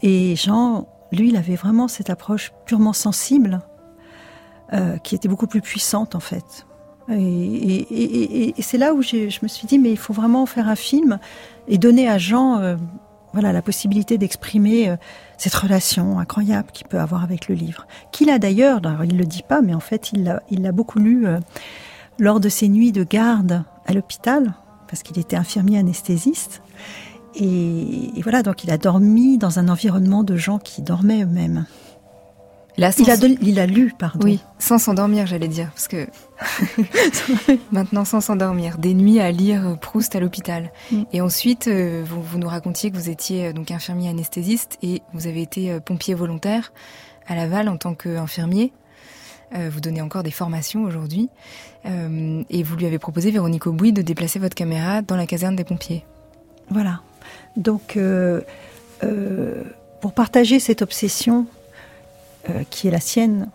Et 0.01 0.35
Jean, 0.35 0.87
lui, 1.11 1.29
il 1.29 1.37
avait 1.37 1.55
vraiment 1.55 1.87
cette 1.87 2.09
approche 2.09 2.51
purement 2.65 2.93
sensible, 2.93 3.61
euh, 4.73 4.97
qui 4.97 5.15
était 5.15 5.27
beaucoup 5.27 5.47
plus 5.47 5.61
puissante 5.61 6.15
en 6.15 6.19
fait. 6.19 6.65
Et, 7.17 8.53
c'est 8.59 8.77
là 8.77 8.93
où 8.93 9.01
je 9.01 9.39
me 9.41 9.47
suis 9.47 9.67
dit, 9.67 9.79
mais 9.79 9.91
il 9.91 9.97
faut 9.97 10.13
vraiment 10.13 10.45
faire 10.45 10.67
un 10.67 10.75
film 10.75 11.19
et 11.67 11.77
donner 11.77 12.07
à 12.07 12.17
Jean 12.17 12.59
euh, 12.59 12.75
voilà, 13.33 13.53
la 13.53 13.61
possibilité 13.61 14.17
d'exprimer 14.17 14.89
euh, 14.89 14.95
cette 15.37 15.53
relation 15.53 16.19
incroyable 16.19 16.71
qu'il 16.71 16.87
peut 16.87 16.99
avoir 16.99 17.23
avec 17.23 17.47
le 17.47 17.55
livre. 17.55 17.87
Qu'il 18.11 18.29
a 18.29 18.39
d'ailleurs, 18.39 18.81
il 19.03 19.13
ne 19.13 19.19
le 19.19 19.25
dit 19.25 19.43
pas, 19.43 19.61
mais 19.61 19.73
en 19.73 19.79
fait, 19.79 20.11
il 20.13 20.23
l'a 20.23 20.71
beaucoup 20.71 20.99
lu 20.99 21.25
euh, 21.25 21.39
lors 22.19 22.39
de 22.39 22.49
ses 22.49 22.69
nuits 22.69 22.91
de 22.91 23.03
garde 23.03 23.63
à 23.85 23.93
l'hôpital, 23.93 24.53
parce 24.87 25.03
qu'il 25.03 25.17
était 25.19 25.37
infirmier 25.37 25.79
anesthésiste. 25.79 26.61
Et, 27.35 28.11
voilà, 28.21 28.43
donc 28.43 28.63
il 28.65 28.71
a 28.71 28.77
dormi 28.77 29.37
dans 29.37 29.57
un 29.57 29.69
environnement 29.69 30.23
de 30.23 30.35
gens 30.35 30.59
qui 30.59 30.81
dormaient 30.81 31.23
eux-mêmes 31.23 31.65
il, 32.77 32.83
a 33.11 33.15
il 33.41 33.59
a 33.59 33.65
lu, 33.65 33.93
pardon. 33.97 34.25
Oui, 34.25 34.39
sans 34.59 34.77
s'endormir, 34.77 35.27
j'allais 35.27 35.47
dire, 35.47 35.69
parce 35.71 35.87
que 35.87 36.07
maintenant 37.71 38.05
sans 38.05 38.21
s'endormir, 38.21 38.77
des 38.77 38.93
nuits 38.93 39.19
à 39.19 39.31
lire 39.31 39.77
Proust 39.79 40.15
à 40.15 40.19
l'hôpital. 40.19 40.71
Mm. 40.91 41.03
Et 41.13 41.21
ensuite, 41.21 41.67
euh, 41.67 42.03
vous, 42.05 42.21
vous, 42.21 42.37
nous 42.37 42.47
racontiez 42.47 42.91
que 42.91 42.95
vous 42.95 43.09
étiez 43.09 43.47
euh, 43.47 43.53
donc 43.53 43.71
infirmier 43.71 44.09
anesthésiste 44.09 44.77
et 44.81 45.01
vous 45.13 45.27
avez 45.27 45.41
été 45.41 45.71
euh, 45.71 45.79
pompier 45.79 46.13
volontaire 46.13 46.71
à 47.27 47.35
Laval 47.35 47.69
en 47.69 47.77
tant 47.77 47.93
qu'infirmier. 47.93 48.73
vous 49.53 49.79
donnez 49.79 50.01
encore 50.01 50.23
des 50.23 50.31
formations 50.31 50.83
aujourd'hui. 50.83 51.29
et 51.85 52.63
vous 52.63 52.75
lui 52.75 52.85
avez 52.85 52.99
proposé, 52.99 53.31
Véronique 53.31 53.67
Aubouy, 53.67 53.93
de 53.93 54.01
déplacer 54.01 54.39
votre 54.39 54.55
caméra 54.55 55.01
dans 55.01 55.15
la 55.15 55.27
caserne 55.27 55.55
des 55.55 55.63
pompiers. 55.63 56.03
Voilà. 56.69 57.01
Donc, 57.55 57.97
pour 60.01 60.13
partager 60.13 60.59
cette 60.59 60.81
obsession 60.81 61.45
euh, 62.49 62.63
qui 62.69 62.87
est 62.87 62.91
la 62.91 62.99
sienne, 62.99 63.49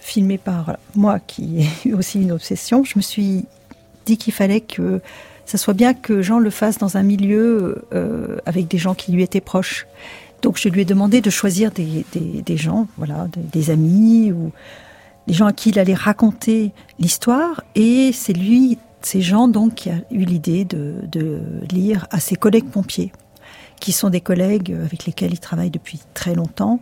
filmée 0.00 0.38
par 0.38 0.78
moi 0.94 1.18
qui 1.20 1.66
eu 1.84 1.92
aussi 1.94 2.22
une 2.22 2.32
obsession, 2.32 2.84
je 2.84 2.94
me 2.96 3.02
suis 3.02 3.44
dit 4.06 4.16
qu'il 4.16 4.32
fallait 4.32 4.62
que 4.62 5.02
ça 5.44 5.58
soit 5.58 5.74
bien 5.74 5.94
que 5.94 6.22
Jean 6.22 6.38
le 6.38 6.50
fasse 6.50 6.78
dans 6.78 6.96
un 6.96 7.02
milieu 7.02 7.84
euh, 7.92 8.36
avec 8.46 8.68
des 8.68 8.78
gens 8.78 8.94
qui 8.94 9.12
lui 9.12 9.22
étaient 9.22 9.40
proches. 9.40 9.86
Donc 10.42 10.58
je 10.58 10.68
lui 10.68 10.82
ai 10.82 10.84
demandé 10.84 11.20
de 11.20 11.30
choisir 11.30 11.70
des, 11.72 12.56
gens, 12.56 12.86
voilà, 12.96 13.26
des, 13.34 13.70
amis 13.70 14.30
ou 14.32 14.52
des 15.26 15.34
gens 15.34 15.46
à 15.46 15.52
qui 15.52 15.70
il 15.70 15.78
allait 15.78 15.94
raconter 15.94 16.72
l'histoire. 16.98 17.62
Et 17.74 18.12
c'est 18.12 18.34
lui, 18.34 18.78
ces 19.02 19.20
gens 19.20 19.48
donc, 19.48 19.74
qui 19.74 19.90
a 19.90 19.96
eu 20.10 20.24
l'idée 20.24 20.64
de 20.64 21.40
lire 21.72 22.06
à 22.10 22.20
ses 22.20 22.36
collègues 22.36 22.70
pompiers, 22.70 23.10
qui 23.80 23.92
sont 23.92 24.10
des 24.10 24.20
collègues 24.20 24.76
avec 24.84 25.06
lesquels 25.06 25.32
il 25.32 25.40
travaille 25.40 25.70
depuis 25.70 26.00
très 26.14 26.34
longtemps. 26.34 26.80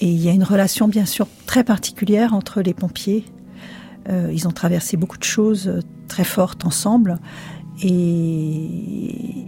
Et 0.00 0.06
il 0.06 0.22
y 0.22 0.28
a 0.28 0.32
une 0.32 0.44
relation 0.44 0.88
bien 0.88 1.06
sûr 1.06 1.26
très 1.46 1.64
particulière 1.64 2.34
entre 2.34 2.60
les 2.60 2.74
pompiers. 2.74 3.24
Euh, 4.08 4.30
ils 4.32 4.46
ont 4.46 4.52
traversé 4.52 4.96
beaucoup 4.96 5.18
de 5.18 5.24
choses 5.24 5.68
euh, 5.68 5.80
très 6.06 6.24
fortes 6.24 6.64
ensemble. 6.64 7.18
Et, 7.82 7.88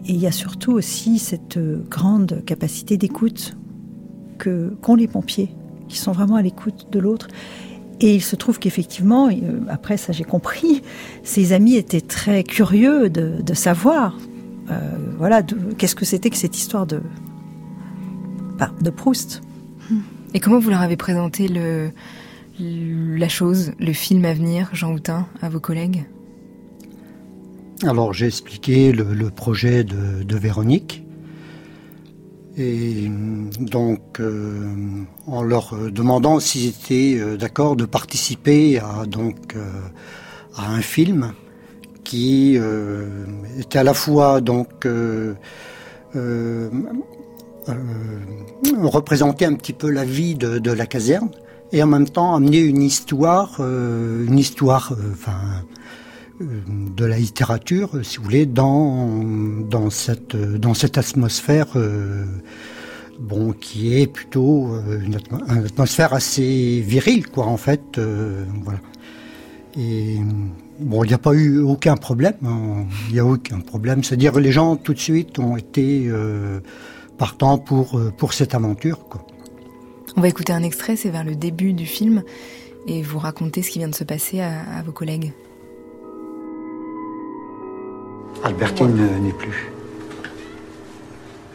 il 0.07 0.17
y 0.17 0.27
a 0.27 0.33
surtout 0.33 0.73
aussi 0.73 1.19
cette 1.19 1.57
euh, 1.57 1.85
grande 1.89 2.43
capacité 2.45 2.97
d'écoute 2.97 3.57
que 4.39 4.75
qu'ont 4.83 4.97
les 4.97 5.07
pompiers, 5.07 5.55
qui 5.89 5.99
sont 5.99 6.13
vraiment 6.13 6.35
à 6.35 6.43
l'écoute 6.43 6.89
de 6.91 6.99
l'autre. 6.99 7.29
Et 8.01 8.15
il 8.15 8.23
se 8.23 8.35
trouve 8.35 8.59
qu'effectivement, 8.59 9.29
après 9.69 9.99
ça 9.99 10.13
j'ai 10.13 10.25
compris, 10.25 10.83
ses 11.23 11.53
amis 11.53 11.77
étaient 11.77 12.01
très 12.01 12.43
curieux 12.45 13.11
de, 13.11 13.43
de 13.43 13.55
savoir, 13.55 14.17
voilà, 15.19 15.43
qu'est-ce 15.77 15.97
que 15.97 16.05
c'était 16.05 16.31
que 16.31 16.37
cette 16.37 16.57
histoire 16.57 16.87
de, 16.87 17.03
de 18.81 18.91
Proust. 18.91 19.43
Et 20.33 20.41
comment 20.41 20.59
vous 20.61 20.71
leur 20.71 20.81
avez 20.81 20.97
présenté 20.97 21.49
la 22.59 23.29
chose, 23.29 23.73
le 23.79 23.93
film 23.93 24.25
à 24.25 24.33
venir, 24.33 24.71
Jean 24.73 24.93
Houtin, 24.93 25.27
à 25.43 25.49
vos 25.49 25.61
collègues? 25.61 26.05
Alors 27.83 28.13
j'ai 28.13 28.27
expliqué 28.27 28.93
le, 28.93 29.31
projet 29.31 29.85
de, 29.85 30.37
Véronique. 30.37 31.03
Et 32.57 33.11
donc, 33.59 34.21
euh, 34.21 34.75
en 35.27 35.43
leur 35.43 35.75
demandant 35.91 36.41
s'ils 36.41 36.69
étaient 36.69 37.17
euh, 37.19 37.37
d'accord 37.37 37.75
de 37.75 37.87
participer 37.87 38.79
à, 38.81 39.07
donc, 39.07 39.55
euh, 39.57 39.71
à 40.57 40.71
un 40.71 40.83
film 40.83 41.33
qui 42.05 42.59
était 43.59 43.79
à 43.79 43.85
la 43.85 43.95
fois 43.95 44.41
donc 44.41 44.85
euh, 47.69 47.77
représenter 48.83 49.45
un 49.45 49.55
petit 49.55 49.73
peu 49.73 49.91
la 49.91 50.05
vie 50.05 50.35
de, 50.35 50.71
la 50.71 50.87
caserne 50.87 51.31
et 51.73 51.83
en 51.83 51.87
même 51.87 52.09
temps 52.09 52.35
amener 52.35 52.59
une 52.59 52.83
histoire, 52.83 53.57
euh, 53.61 54.27
une 54.27 54.39
histoire, 54.39 54.93
euh, 54.93 55.13
enfin, 55.13 55.39
de 56.41 57.05
la 57.05 57.19
littérature, 57.19 57.91
si 58.03 58.17
vous 58.17 58.25
voulez, 58.25 58.47
dans 58.47 59.91
cette 59.91 60.35
atmosphère, 60.97 61.67
qui 63.61 64.01
est 64.01 64.07
plutôt 64.07 64.71
une, 65.05 65.19
atmosphère 65.67 66.15
assez 66.15 66.81
virile, 66.81 67.29
quoi, 67.29 67.45
en 67.45 67.59
fait, 67.59 68.01
voilà. 68.65 68.81
Et 69.79 70.17
bon, 70.79 71.05
il 71.05 71.09
n'y 71.09 71.15
a 71.15 71.19
pas 71.19 71.35
eu 71.35 71.61
aucun 71.61 71.97
problème. 71.97 72.37
Hein. 72.43 72.87
Il 73.09 73.13
n'y 73.13 73.21
a 73.21 73.27
aucun 73.27 73.61
problème. 73.61 74.03
C'est-à-dire 74.03 74.41
les 74.41 74.51
gens 74.51 74.77
tout 74.77 74.95
de 74.95 74.99
suite 74.99 75.39
ont 75.39 75.59
été 75.59 76.11
partant 77.21 77.59
pour, 77.59 77.99
euh, 77.99 78.11
pour 78.17 78.33
cette 78.33 78.55
aventure. 78.55 78.99
Quoi. 79.11 79.21
On 80.17 80.23
va 80.23 80.29
écouter 80.29 80.55
un 80.55 80.63
extrait, 80.63 80.97
c'est 80.97 81.11
vers 81.11 81.23
le 81.23 81.35
début 81.35 81.75
du 81.75 81.85
film, 81.85 82.23
et 82.87 83.03
vous 83.03 83.19
racontez 83.19 83.61
ce 83.61 83.69
qui 83.71 83.79
vient 83.79 83.91
de 83.91 83.95
se 83.95 84.05
passer 84.05 84.41
à, 84.41 84.81
vos 84.87 84.93
collègues. 84.93 85.35
Albertine 88.43 89.21
n'est 89.21 89.35
plus. 89.35 89.71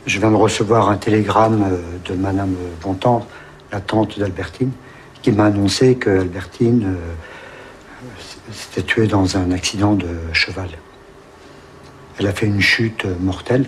Je 0.06 0.20
viens 0.20 0.30
de 0.30 0.36
recevoir 0.36 0.88
un 0.88 0.98
télégramme 0.98 1.64
euh, 1.64 1.82
de 2.08 2.14
Madame 2.14 2.56
Bontemps, 2.84 3.26
la 3.72 3.82
tante 3.82 4.20
d'Albertine, 4.20 4.72
qui 5.24 5.32
m'a 5.32 5.46
annoncé 5.46 5.96
que 5.96 6.12
Albertine 6.12 6.96
euh, 6.96 8.12
s'était 8.52 8.84
tuée 8.84 9.08
dans 9.08 9.36
un 9.36 9.50
accident 9.50 9.96
de 9.96 10.10
cheval. 10.32 10.70
Elle 12.20 12.28
a 12.28 12.34
fait 12.34 12.46
une 12.46 12.62
chute 12.62 13.08
mortelle 13.20 13.66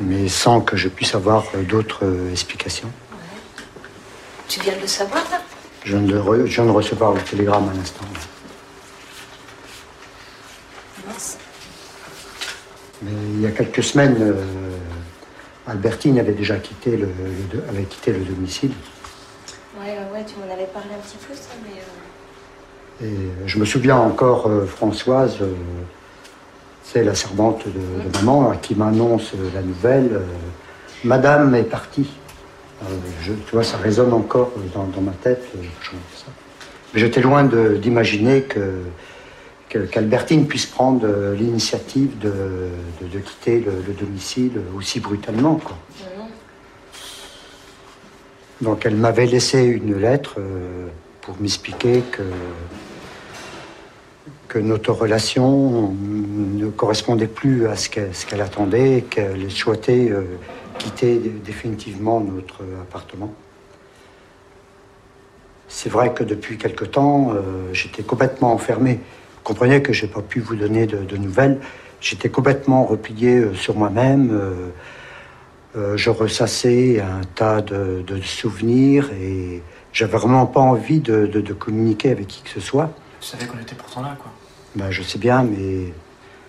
mais 0.00 0.28
sans 0.28 0.60
que 0.60 0.76
je 0.76 0.88
puisse 0.88 1.14
avoir 1.14 1.44
euh, 1.54 1.62
d'autres 1.62 2.04
euh, 2.04 2.30
explications. 2.30 2.90
Tu 4.48 4.60
viens 4.60 4.76
de 4.76 4.80
le 4.80 4.86
savoir, 4.86 5.22
là? 5.30 5.40
Je 5.84 5.96
viens, 5.96 6.06
de 6.06 6.46
je 6.46 6.54
viens 6.54 6.64
de 6.64 6.70
recevoir 6.70 7.12
le 7.12 7.20
télégramme 7.20 7.68
à 7.68 7.74
l'instant. 7.74 8.04
Mais 13.02 13.12
il 13.34 13.40
y 13.40 13.46
a 13.46 13.50
quelques 13.50 13.82
semaines, 13.82 14.16
euh, 14.20 14.44
Albertine 15.66 16.18
avait 16.18 16.32
déjà 16.32 16.56
quitté 16.56 16.96
le, 16.96 17.08
avait 17.68 17.84
quitté 17.84 18.12
le 18.12 18.20
domicile. 18.20 18.72
Ouais, 19.78 19.96
ouais, 20.12 20.24
tu 20.26 20.34
m'en 20.36 20.52
avais 20.52 20.66
parlé 20.66 20.88
un 20.94 20.98
petit 20.98 21.16
peu, 21.16 21.34
ça, 21.34 21.50
mais. 21.62 23.06
Et 23.06 23.30
je 23.46 23.58
me 23.58 23.64
souviens 23.64 23.96
encore, 23.96 24.50
Françoise, 24.66 25.38
c'est 26.90 27.04
la 27.04 27.14
servante 27.14 27.64
de, 27.66 28.18
maman 28.18 28.52
qui 28.62 28.74
m'annonce 28.74 29.32
la 29.54 29.62
nouvelle. 29.62 30.10
Euh, 30.12 30.24
Madame 31.04 31.54
est 31.54 31.64
partie. 31.64 32.08
je, 33.22 33.32
tu 33.32 33.52
vois, 33.52 33.62
ça 33.62 33.76
résonne 33.76 34.12
encore 34.12 34.52
dans, 34.74 35.00
ma 35.00 35.12
tête. 35.12 35.46
Mais 36.92 37.00
j'étais 37.00 37.20
loin 37.20 37.44
d'imaginer 37.44 38.42
que 38.42 38.82
qu'Albertine 39.68 40.46
puisse 40.46 40.64
prendre 40.64 41.06
l'initiative 41.34 42.16
de, 42.18 42.70
de, 43.02 43.18
quitter 43.18 43.60
le, 43.60 43.92
domicile 43.92 44.52
aussi 44.74 44.98
brutalement. 44.98 45.56
Quoi. 45.56 45.76
Donc 48.62 48.86
elle 48.86 48.96
m'avait 48.96 49.26
laissé 49.26 49.62
une 49.62 50.00
lettre 50.00 50.36
pour 51.20 51.36
m'expliquer 51.38 52.02
que 52.10 52.22
que 54.48 54.58
notre 54.58 54.92
relation 54.92 55.94
ne 55.94 56.68
correspondait 56.68 57.26
plus 57.26 57.66
à 57.66 57.76
ce 57.76 57.88
qu'elle 57.90 58.40
attendait 58.40 59.04
qu'elle 59.08 59.50
souhaitait 59.50 60.08
euh, 60.10 60.22
quitter 60.78 61.18
définitivement 61.44 62.20
notre 62.20 62.62
appartement. 62.80 63.32
C'est 65.68 65.90
vrai 65.90 66.14
que 66.14 66.24
depuis 66.24 66.56
quelque 66.56 66.86
temps, 66.86 67.32
euh, 67.34 67.72
j'étais 67.74 68.02
complètement 68.02 68.54
enfermé. 68.54 68.94
Vous 68.94 69.42
comprenez 69.44 69.82
que 69.82 69.92
je 69.92 70.06
n'ai 70.06 70.12
pas 70.12 70.22
pu 70.22 70.40
vous 70.40 70.56
donner 70.56 70.86
de, 70.86 71.16
nouvelles. 71.16 71.60
J'étais 72.00 72.30
complètement 72.30 72.84
replié 72.84 73.36
euh, 73.36 73.54
sur 73.54 73.76
moi-même. 73.76 74.40
je 75.74 76.10
ressassais 76.10 77.00
un 77.00 77.20
tas 77.34 77.60
de, 77.60 78.20
souvenirs 78.22 79.10
et 79.12 79.62
j'avais 79.92 80.16
vraiment 80.16 80.46
pas 80.46 80.60
envie 80.60 81.00
de, 81.00 81.52
communiquer 81.52 82.10
avec 82.10 82.26
qui 82.28 82.42
que 82.42 82.50
ce 82.50 82.60
soit. 82.60 82.90
Tu 83.20 83.28
savais 83.28 83.46
qu'on 83.46 83.58
était 83.58 83.76
pourtant 83.76 84.02
là, 84.02 84.16
quoi. 84.18 84.32
Ben, 84.78 84.92
je 84.92 85.02
sais 85.02 85.18
bien, 85.18 85.42
mais 85.42 85.92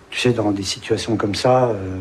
tu 0.08 0.20
sais, 0.20 0.32
dans 0.32 0.52
des 0.52 0.62
situations 0.62 1.16
comme 1.16 1.34
ça, 1.34 1.64
euh, 1.64 1.98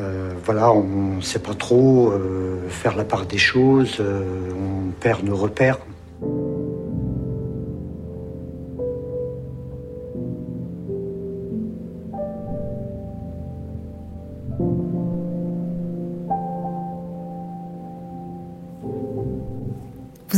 euh, 0.00 0.32
voilà, 0.44 0.72
on 0.72 1.14
ne 1.18 1.20
sait 1.20 1.38
pas 1.38 1.54
trop 1.54 2.10
euh, 2.10 2.68
faire 2.68 2.96
la 2.96 3.04
part 3.04 3.26
des 3.26 3.38
choses, 3.38 4.00
on 4.00 4.90
perd 5.00 5.22
nos 5.22 5.36
repères. 5.36 5.78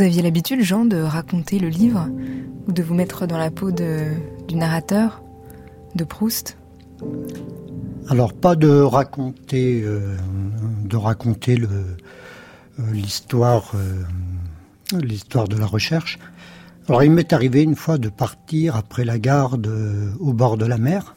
Vous 0.00 0.06
aviez 0.06 0.22
l'habitude, 0.22 0.62
Jean, 0.62 0.86
de 0.86 0.96
raconter 0.96 1.58
le 1.58 1.68
livre 1.68 2.08
ou 2.66 2.72
de 2.72 2.82
vous 2.82 2.94
mettre 2.94 3.26
dans 3.26 3.36
la 3.36 3.50
peau 3.50 3.70
du 3.70 4.54
narrateur 4.54 5.22
de 5.94 6.04
Proust? 6.04 6.56
Alors 8.08 8.32
pas 8.32 8.56
de 8.56 8.80
raconter, 8.80 9.82
euh, 9.84 10.16
de 10.86 10.96
raconter 10.96 11.60
euh, 11.60 11.82
l'histoire, 12.90 13.72
euh, 13.74 14.96
l'histoire 15.02 15.48
de 15.48 15.58
la 15.58 15.66
recherche. 15.66 16.18
Alors 16.88 17.02
il 17.02 17.10
m'est 17.10 17.34
arrivé 17.34 17.62
une 17.62 17.76
fois 17.76 17.98
de 17.98 18.08
partir 18.08 18.76
après 18.76 19.04
la 19.04 19.18
garde 19.18 19.70
au 20.18 20.32
bord 20.32 20.56
de 20.56 20.64
la 20.64 20.78
mer 20.78 21.14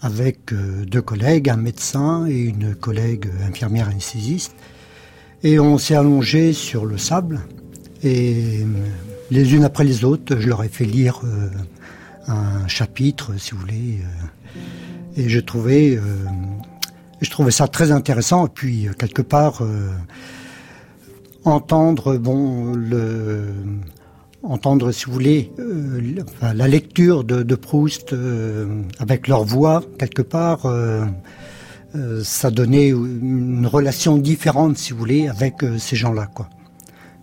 avec 0.00 0.54
deux 0.54 1.02
collègues, 1.02 1.48
un 1.48 1.56
médecin 1.56 2.24
et 2.28 2.38
une 2.38 2.76
collègue 2.76 3.28
infirmière 3.44 3.88
anesthésiste. 3.88 4.54
Et 5.42 5.58
on 5.58 5.76
s'est 5.76 5.96
allongé 5.96 6.52
sur 6.52 6.86
le 6.86 6.98
sable 6.98 7.40
et 8.02 8.64
les 9.30 9.54
unes 9.54 9.64
après 9.64 9.84
les 9.84 10.04
autres. 10.04 10.38
Je 10.38 10.48
leur 10.48 10.62
ai 10.62 10.68
fait 10.68 10.84
lire 10.84 11.20
euh, 11.24 11.48
un 12.28 12.66
chapitre, 12.68 13.32
si 13.38 13.52
vous 13.52 13.58
voulez, 13.58 14.00
euh, 14.00 15.22
et 15.22 15.28
je 15.28 15.40
trouvais, 15.40 15.96
euh, 15.96 16.00
je 17.20 17.30
trouvais 17.30 17.50
ça 17.50 17.68
très 17.68 17.90
intéressant. 17.90 18.46
Et 18.46 18.50
puis 18.50 18.88
quelque 18.98 19.22
part, 19.22 19.62
entendre, 21.44 22.16
bon, 22.18 22.74
le, 22.74 23.54
entendre, 24.42 24.92
si 24.92 25.06
vous 25.06 25.12
voulez, 25.12 25.52
la 26.42 26.68
lecture 26.68 27.24
de, 27.24 27.54
Proust 27.54 28.14
avec 28.98 29.28
leur 29.28 29.44
voix, 29.44 29.82
quelque 29.98 30.22
part. 30.22 30.66
ça 32.22 32.50
donnait 32.50 32.88
une 32.88 33.66
relation 33.66 34.18
différente, 34.18 34.76
si 34.76 34.92
vous 34.92 34.98
voulez, 34.98 35.28
avec 35.28 35.64
ces 35.78 35.96
gens-là, 35.96 36.26
quoi. 36.26 36.50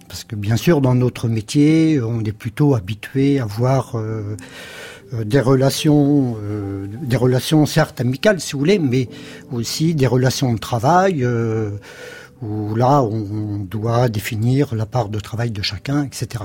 Parce 0.08 0.24
que 0.24 0.36
bien 0.36 0.58
sûr, 0.58 0.82
dans 0.82 0.96
notre 0.96 1.28
métier, 1.28 2.00
on 2.02 2.22
est 2.22 2.32
plutôt 2.32 2.76
habitué 2.76 3.39
à 3.39 3.46
voir 3.46 3.96
euh, 3.96 4.36
euh, 5.13 5.24
des 5.24 5.39
relations, 5.39 6.38
euh, 6.42 6.88
des 7.02 7.18
relations 7.18 7.66
certes 7.66 8.02
amicales, 8.02 8.39
si 8.39 8.54
vous 8.54 8.60
voulez, 8.60 8.80
mais 8.80 9.10
aussi 9.52 9.96
des 9.96 10.08
relations 10.08 10.54
de 10.54 10.60
travail 10.60 11.26
où 12.42 12.76
là, 12.76 13.02
on 13.02 13.60
doit 13.60 14.10
définir 14.10 14.76
la 14.76 14.86
part 14.86 15.10
de 15.10 15.20
travail 15.20 15.52
de 15.52 15.62
chacun, 15.62 16.04
etc. 16.04 16.44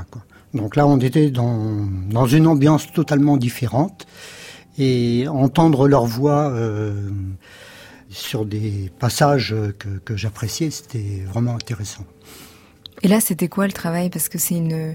Donc 0.55 0.77
là, 0.77 0.87
on 0.87 0.99
était 0.99 1.31
dans, 1.31 2.27
une 2.27 2.47
ambiance 2.47 2.92
totalement 2.92 3.37
différente 3.37 4.07
et 4.79 5.27
entendre 5.29 5.88
leur 5.88 6.07
voix 6.07 6.55
sur 8.11 8.47
des 8.47 8.92
passages 9.01 9.55
que 10.05 10.16
j'appréciais, 10.16 10.71
c'était 10.71 11.25
vraiment 11.27 11.57
intéressant. 11.57 12.05
Et 13.02 13.08
là, 13.08 13.20
c'était 13.20 13.48
quoi 13.48 13.66
le 13.66 13.72
travail? 13.72 14.11
Parce 14.11 14.28
que 14.28 14.38
c'est 14.38 14.56
une, 14.56 14.94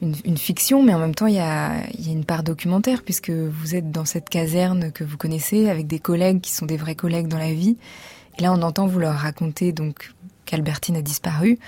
une, 0.00 0.38
fiction, 0.38 0.82
mais 0.82 0.94
en 0.94 0.98
même 0.98 1.14
temps, 1.14 1.26
il 1.26 1.34
y 1.34 1.38
a, 1.38 1.86
y 1.98 2.08
a 2.08 2.12
une 2.12 2.24
part 2.24 2.42
documentaire, 2.42 3.02
puisque 3.02 3.30
vous 3.30 3.74
êtes 3.74 3.90
dans 3.90 4.04
cette 4.04 4.28
caserne 4.28 4.90
que 4.92 5.04
vous 5.04 5.16
connaissez, 5.16 5.68
avec 5.68 5.86
des 5.86 5.98
collègues 5.98 6.40
qui 6.40 6.50
sont 6.50 6.66
des 6.66 6.76
vrais 6.76 6.94
collègues 6.94 7.28
dans 7.28 7.38
la 7.38 7.52
vie. 7.52 7.76
Et 8.38 8.42
là, 8.42 8.52
on 8.52 8.62
entend 8.62 8.86
vous 8.86 8.98
leur 8.98 9.14
raconter 9.14 9.72
donc 9.72 10.12
qu'Albertine 10.44 10.96
a 10.96 11.02
disparu. 11.02 11.58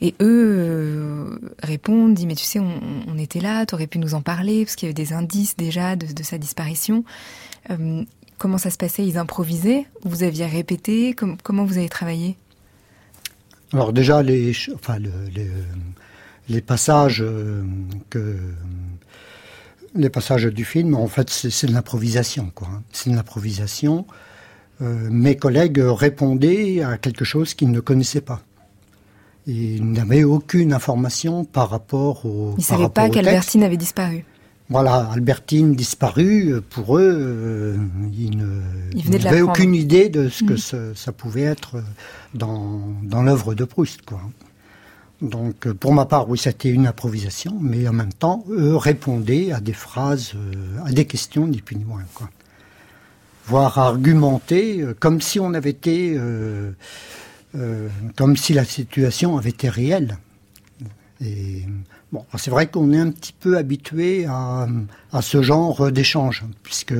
Et 0.00 0.14
eux 0.20 0.56
euh, 0.58 1.38
répondent, 1.62 2.14
disent 2.14 2.26
mais 2.26 2.34
tu 2.34 2.44
sais, 2.44 2.58
on, 2.58 3.16
était 3.16 3.40
là, 3.40 3.64
tu 3.64 3.74
aurais 3.74 3.86
pu 3.86 3.98
nous 3.98 4.14
en 4.14 4.20
parler, 4.20 4.64
parce 4.64 4.76
qu'il 4.76 4.86
y 4.86 4.88
avait 4.88 4.94
des 4.94 5.12
indices 5.12 5.56
déjà 5.56 5.96
de, 5.96 6.22
sa 6.22 6.36
disparition. 6.36 7.04
Euh, 7.70 8.04
comment 8.36 8.58
ça 8.58 8.70
se 8.70 8.76
passait? 8.76 9.06
Ils 9.06 9.16
improvisaient? 9.16 9.86
Vous 10.02 10.22
aviez 10.22 10.46
répété? 10.46 11.14
Comment 11.42 11.64
vous 11.64 11.78
avez 11.78 11.88
travaillé? 11.88 12.36
Alors 13.74 13.92
déjà, 13.92 14.22
les, 14.22 14.52
enfin, 14.74 14.98
les, 16.48 16.60
passages 16.60 17.22
euh, 17.22 17.62
que 18.10 18.36
les 19.94 20.10
passages 20.10 20.46
du 20.46 20.64
film, 20.64 20.94
en 20.94 21.08
fait, 21.08 21.28
c'est 21.30 21.66
de 21.66 21.72
l'improvisation, 21.72 22.50
quoi. 22.54 22.68
Hein. 22.70 22.82
C'est 22.92 23.10
de 23.10 23.16
l'improvisation. 23.16 24.06
Euh, 24.82 25.08
mes 25.10 25.36
collègues 25.36 25.80
répondaient 25.80 26.82
à 26.82 26.98
quelque 26.98 27.24
chose 27.24 27.54
qu'ils 27.54 27.70
ne 27.70 27.80
connaissaient 27.80 28.20
pas. 28.20 28.42
Ils 29.46 29.84
n'avaient 29.84 30.24
aucune 30.24 30.72
information 30.72 31.44
par 31.44 31.70
rapport 31.70 32.24
au. 32.24 32.54
Ils 32.56 32.60
ne 32.60 32.64
savaient 32.64 32.88
pas 32.88 33.10
qu'Albertine 33.10 33.62
avait 33.62 33.76
disparu. 33.76 34.24
Voilà, 34.70 35.10
Albertine 35.12 35.74
disparue, 35.74 36.54
pour 36.70 36.96
eux, 36.96 37.14
euh, 37.14 37.76
ils 38.14 39.10
n'avaient 39.10 39.42
aucune 39.42 39.74
idée 39.74 40.08
de 40.08 40.30
ce 40.30 40.42
que 40.42 40.54
mm. 40.54 40.94
ça, 40.94 41.12
pouvait 41.12 41.42
être 41.42 41.82
dans, 42.32 42.80
dans 43.02 43.22
l'œuvre 43.22 43.54
de 43.54 43.64
Proust. 43.64 44.02
Quoi. 44.06 44.20
Donc, 45.20 45.70
pour 45.72 45.92
ma 45.92 46.06
part, 46.06 46.30
oui, 46.30 46.38
c'était 46.38 46.70
une 46.70 46.86
improvisation, 46.86 47.58
mais 47.60 47.86
en 47.86 47.92
même 47.92 48.12
temps, 48.12 48.42
eux 48.48 48.76
répondaient 48.76 49.52
à 49.52 49.60
des 49.60 49.74
phrases, 49.74 50.32
euh, 50.34 50.86
à 50.86 50.92
des 50.92 51.04
questions, 51.04 51.46
ni 51.46 51.60
plus 51.60 51.76
ni 51.76 51.84
moins. 51.84 52.04
Quoi. 52.14 52.30
Voire 53.46 53.78
argumenter 53.78 54.80
euh, 54.80 54.94
comme 54.98 55.20
si 55.20 55.38
on 55.40 55.52
avait 55.52 55.70
été. 55.70 56.18
comme 58.16 58.36
si 58.38 58.54
la 58.54 58.64
situation 58.64 59.36
avait 59.36 59.50
été 59.50 59.68
réelle. 59.68 60.16
Et 61.20 61.62
C'est 62.36 62.50
vrai 62.50 62.68
qu'on 62.68 62.92
est 62.92 62.98
un 62.98 63.10
petit 63.10 63.32
peu 63.32 63.56
habitué 63.56 64.26
à, 64.26 64.66
ce 65.20 65.42
genre 65.42 65.90
d'échange, 65.90 66.44
puisque 66.62 66.94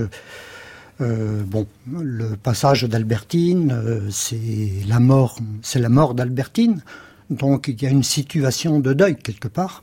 euh, 1.00 1.42
bon, 1.44 1.66
le 1.90 2.36
passage 2.36 2.84
d'Albertine, 2.84 3.72
euh, 3.72 4.08
c'est 4.10 4.70
la 4.86 5.00
mort, 5.00 5.38
c'est 5.62 5.80
la 5.80 5.88
mort 5.88 6.14
d'Albertine, 6.14 6.82
donc 7.30 7.66
il 7.68 7.82
y 7.82 7.86
a 7.86 7.90
une 7.90 8.04
situation 8.04 8.78
de 8.78 8.92
deuil 8.92 9.16
quelque 9.16 9.48
part. 9.48 9.82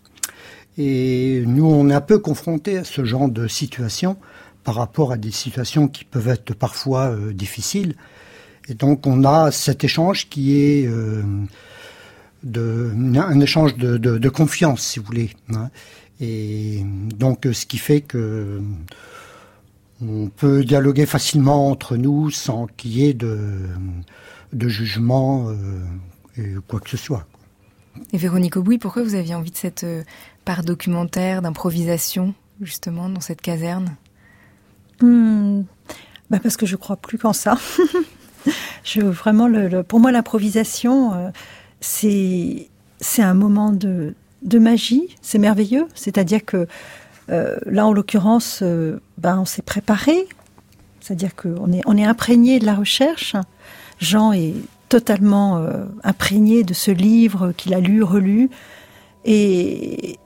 Et 0.78 1.44
nous, 1.46 1.66
on 1.66 1.90
est 1.90 1.94
un 1.94 2.02
peu 2.02 2.20
confrontés 2.20 2.78
à 2.78 2.84
ce 2.86 3.04
genre 3.04 3.30
de 3.30 3.48
situation 3.48 4.18
par 4.64 4.76
rapport 4.76 5.12
à 5.12 5.18
des 5.18 5.32
situations 5.32 5.90
qui 5.90 6.06
peuvent 6.06 6.30
être 6.30 6.54
parfois 6.54 7.10
euh, 7.10 7.34
difficiles. 7.34 7.96
Et 8.70 8.74
donc, 8.74 9.06
on 9.06 9.26
a 9.26 9.52
cet 9.52 9.84
échange 9.84 10.30
qui 10.30 10.58
est 10.58 10.88
de, 12.44 12.92
un 13.16 13.40
échange 13.40 13.76
de, 13.76 13.98
de, 13.98 14.30
confiance, 14.30 14.82
si 14.82 15.00
vous 15.00 15.06
voulez. 15.06 15.32
Hein. 15.54 15.70
Et 16.20 16.84
donc, 17.18 17.48
ce 17.52 17.66
qui 17.66 17.78
fait 17.78 18.02
que 18.02 18.62
on 20.02 20.30
peut 20.30 20.64
dialoguer 20.64 21.06
facilement 21.06 21.70
entre 21.70 21.96
nous 21.96 22.32
sans 22.32 22.66
qu'il 22.66 22.92
y 22.92 23.08
ait 23.08 23.14
de, 23.14 23.38
de 24.54 24.68
jugement 24.68 25.50
euh, 25.50 25.84
et 26.38 26.56
quoi 26.68 26.80
que 26.80 26.90
ce 26.90 26.98
soit. 26.98 27.26
Et 28.14 28.18
Véronique 28.18 28.58
Aubouy, 28.58 28.78
pourquoi 28.78 29.04
vous 29.04 29.16
aviez 29.16 29.36
envie 29.36 29.52
de 29.52 29.58
cette 29.58 29.84
euh, 29.84 30.04
part 30.46 30.64
documentaire, 30.64 31.42
d'improvisation, 31.42 32.34
justement, 32.62 33.10
dans 33.10 33.22
cette 33.22 33.42
caserne? 33.42 33.96
Hmm. 35.02 35.64
bah 36.30 36.40
Parce 36.42 36.58
que 36.58 36.66
je 36.66 36.76
crois 36.76 36.96
plus 36.96 37.18
qu'en 37.18 37.34
ça. 37.34 37.58
je, 38.84 39.02
vraiment, 39.02 39.48
le, 39.48 39.84
pour 39.84 40.00
moi, 40.00 40.12
l'improvisation, 40.12 41.14
euh, 41.14 41.30
c'est 41.82 42.70
un 43.18 43.34
moment 43.34 43.72
de, 43.72 44.14
de 44.44 44.60
magie, 44.60 45.16
c'est 45.22 45.40
merveilleux. 45.40 45.88
C'est-à-dire 45.96 46.46
que 46.46 46.68
euh, 47.30 47.58
là, 47.66 47.86
en 47.86 47.94
l'occurrence, 47.94 48.60
euh, 48.62 49.00
ben, 49.18 49.40
on 49.40 49.46
s'est 49.46 49.62
préparé, 49.62 50.28
c'est-à-dire 51.00 51.36
qu'on 51.36 51.72
est, 51.72 51.82
on 51.86 51.98
est 51.98 52.06
imprégné 52.06 52.60
de 52.60 52.66
la 52.66 52.76
recherche. 52.76 53.36
Jean 54.00 54.32
est 54.32 54.54
totalement 54.90 55.58
euh, 55.58 55.86
imprégné 56.04 56.64
de 56.64 56.74
ce 56.74 56.92
livre 56.92 57.54
qu'il 57.54 57.74
a 57.74 57.80
lu, 57.80 58.04
relu. 58.04 58.50
Et, 59.26 60.20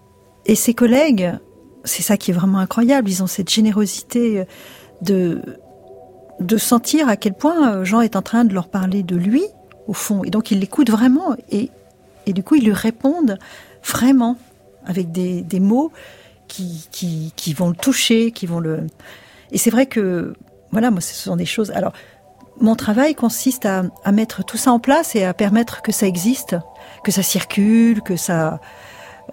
et 0.45 0.55
ses 0.55 0.73
collègues, 0.73 1.31
c'est 1.83 2.03
ça 2.03 2.17
qui 2.17 2.31
est 2.31 2.33
vraiment 2.33 2.59
incroyable, 2.59 3.09
ils 3.09 3.21
ont 3.21 3.27
cette 3.27 3.49
générosité 3.49 4.45
de, 5.01 5.41
de 6.39 6.57
sentir 6.57 7.09
à 7.09 7.17
quel 7.17 7.33
point 7.33 7.83
Jean 7.83 8.01
est 8.01 8.15
en 8.15 8.21
train 8.21 8.45
de 8.45 8.53
leur 8.53 8.69
parler 8.69 9.03
de 9.03 9.15
lui, 9.15 9.43
au 9.87 9.93
fond. 9.93 10.23
Et 10.23 10.29
donc 10.29 10.51
ils 10.51 10.59
l'écoutent 10.59 10.89
vraiment. 10.89 11.35
Et, 11.49 11.71
et 12.25 12.33
du 12.33 12.43
coup, 12.43 12.55
ils 12.55 12.65
lui 12.65 12.73
répondent 12.73 13.37
vraiment 13.83 14.37
avec 14.85 15.11
des, 15.11 15.41
des 15.41 15.59
mots 15.59 15.91
qui, 16.47 16.87
qui, 16.91 17.33
qui, 17.35 17.53
vont 17.53 17.69
le 17.69 17.75
toucher, 17.75 18.31
qui 18.31 18.45
vont 18.45 18.59
le. 18.59 18.87
Et 19.51 19.57
c'est 19.57 19.69
vrai 19.69 19.85
que, 19.85 20.33
voilà, 20.71 20.91
moi, 20.91 21.01
ce 21.01 21.13
sont 21.13 21.35
des 21.35 21.45
choses. 21.45 21.71
Alors, 21.71 21.93
mon 22.59 22.75
travail 22.75 23.15
consiste 23.15 23.65
à, 23.65 23.83
à, 24.03 24.11
mettre 24.11 24.43
tout 24.43 24.57
ça 24.57 24.71
en 24.71 24.79
place 24.79 25.15
et 25.15 25.23
à 25.23 25.33
permettre 25.33 25.81
que 25.81 25.91
ça 25.91 26.07
existe, 26.07 26.55
que 27.03 27.11
ça 27.11 27.23
circule, 27.23 28.01
que 28.01 28.15
ça. 28.15 28.59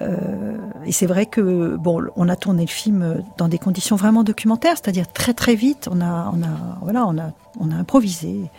Euh, 0.00 0.56
et 0.86 0.92
c'est 0.92 1.06
vrai 1.06 1.26
que 1.26 1.76
bon, 1.76 2.02
on 2.16 2.28
a 2.28 2.36
tourné 2.36 2.62
le 2.62 2.70
film 2.70 3.22
dans 3.36 3.48
des 3.48 3.58
conditions 3.58 3.96
vraiment 3.96 4.24
documentaires, 4.24 4.76
c'est-à-dire 4.76 5.12
très 5.12 5.34
très 5.34 5.54
vite. 5.54 5.88
On 5.90 6.00
a, 6.00 6.32
on 6.34 6.42
a, 6.42 6.78
voilà, 6.80 7.06
on 7.06 7.18
a, 7.18 7.30
on 7.60 7.70
a 7.70 7.74
improvisé. 7.74 8.50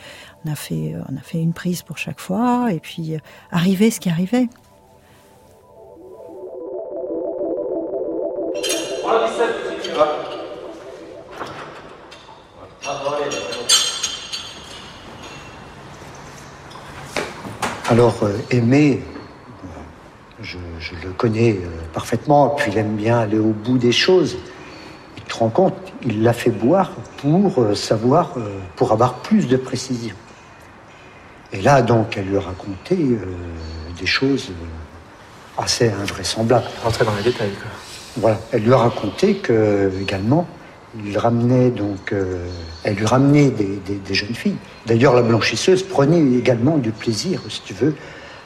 On 0.45 0.51
a 0.51 0.55
fait, 0.55 0.95
on 1.09 1.17
a 1.17 1.21
fait 1.21 1.39
une 1.39 1.53
prise 1.53 1.83
pour 1.83 1.97
chaque 1.97 2.19
fois, 2.19 2.67
et 2.71 2.79
puis 2.79 3.17
arriver 3.51 3.91
ce 3.91 3.99
qui 3.99 4.09
arrivait. 4.09 4.47
Alors, 17.93 18.23
euh, 18.23 18.31
Aimé, 18.49 19.03
je, 20.41 20.57
le 21.03 21.11
connais 21.11 21.51
euh, 21.51 21.67
parfaitement, 21.93 22.49
puis 22.49 22.71
il 22.71 22.77
aime 22.79 22.95
bien 22.95 23.19
aller 23.19 23.37
au 23.37 23.51
bout 23.51 23.77
des 23.77 23.91
choses. 23.91 24.37
Il 25.15 25.23
te 25.23 25.35
rend 25.35 25.49
compte, 25.49 25.75
il 26.03 26.23
l'a 26.23 26.33
fait 26.33 26.49
boire 26.49 26.89
pour 27.17 27.61
euh, 27.61 27.75
savoir, 27.75 28.35
pour 28.77 28.93
avoir 28.93 29.15
plus 29.15 29.47
de 29.47 29.57
précision. 29.57 30.15
Et 31.53 31.61
là, 31.61 31.81
donc, 31.81 32.17
elle 32.17 32.25
lui 32.25 32.37
a 32.37 32.41
raconté 32.41 32.97
des 33.99 34.05
choses 34.05 34.51
assez 35.57 35.89
invraisemblables. 35.89 36.65
Rentrer 36.83 37.05
dans 37.05 37.15
les 37.15 37.23
détails, 37.23 37.51
quoi. 37.51 37.71
Voilà. 38.17 38.39
Elle 38.51 38.63
lui 38.63 38.73
a 38.73 38.77
raconté 38.77 39.35
que, 39.35 39.91
également, 40.01 40.47
il 41.03 41.17
ramenait 41.17 41.71
donc, 41.71 42.11
euh, 42.11 42.47
elle 42.83 42.95
lui 42.95 43.05
ramenait 43.05 43.49
des, 43.49 43.79
des, 43.85 43.95
des 43.95 44.13
jeunes 44.13 44.35
filles. 44.35 44.57
D'ailleurs, 44.85 45.15
la 45.15 45.23
blanchisseuse 45.23 45.83
prenait 45.83 46.21
également 46.37 46.77
du 46.77 46.91
plaisir, 46.91 47.41
si 47.49 47.61
tu 47.61 47.73
veux, 47.73 47.95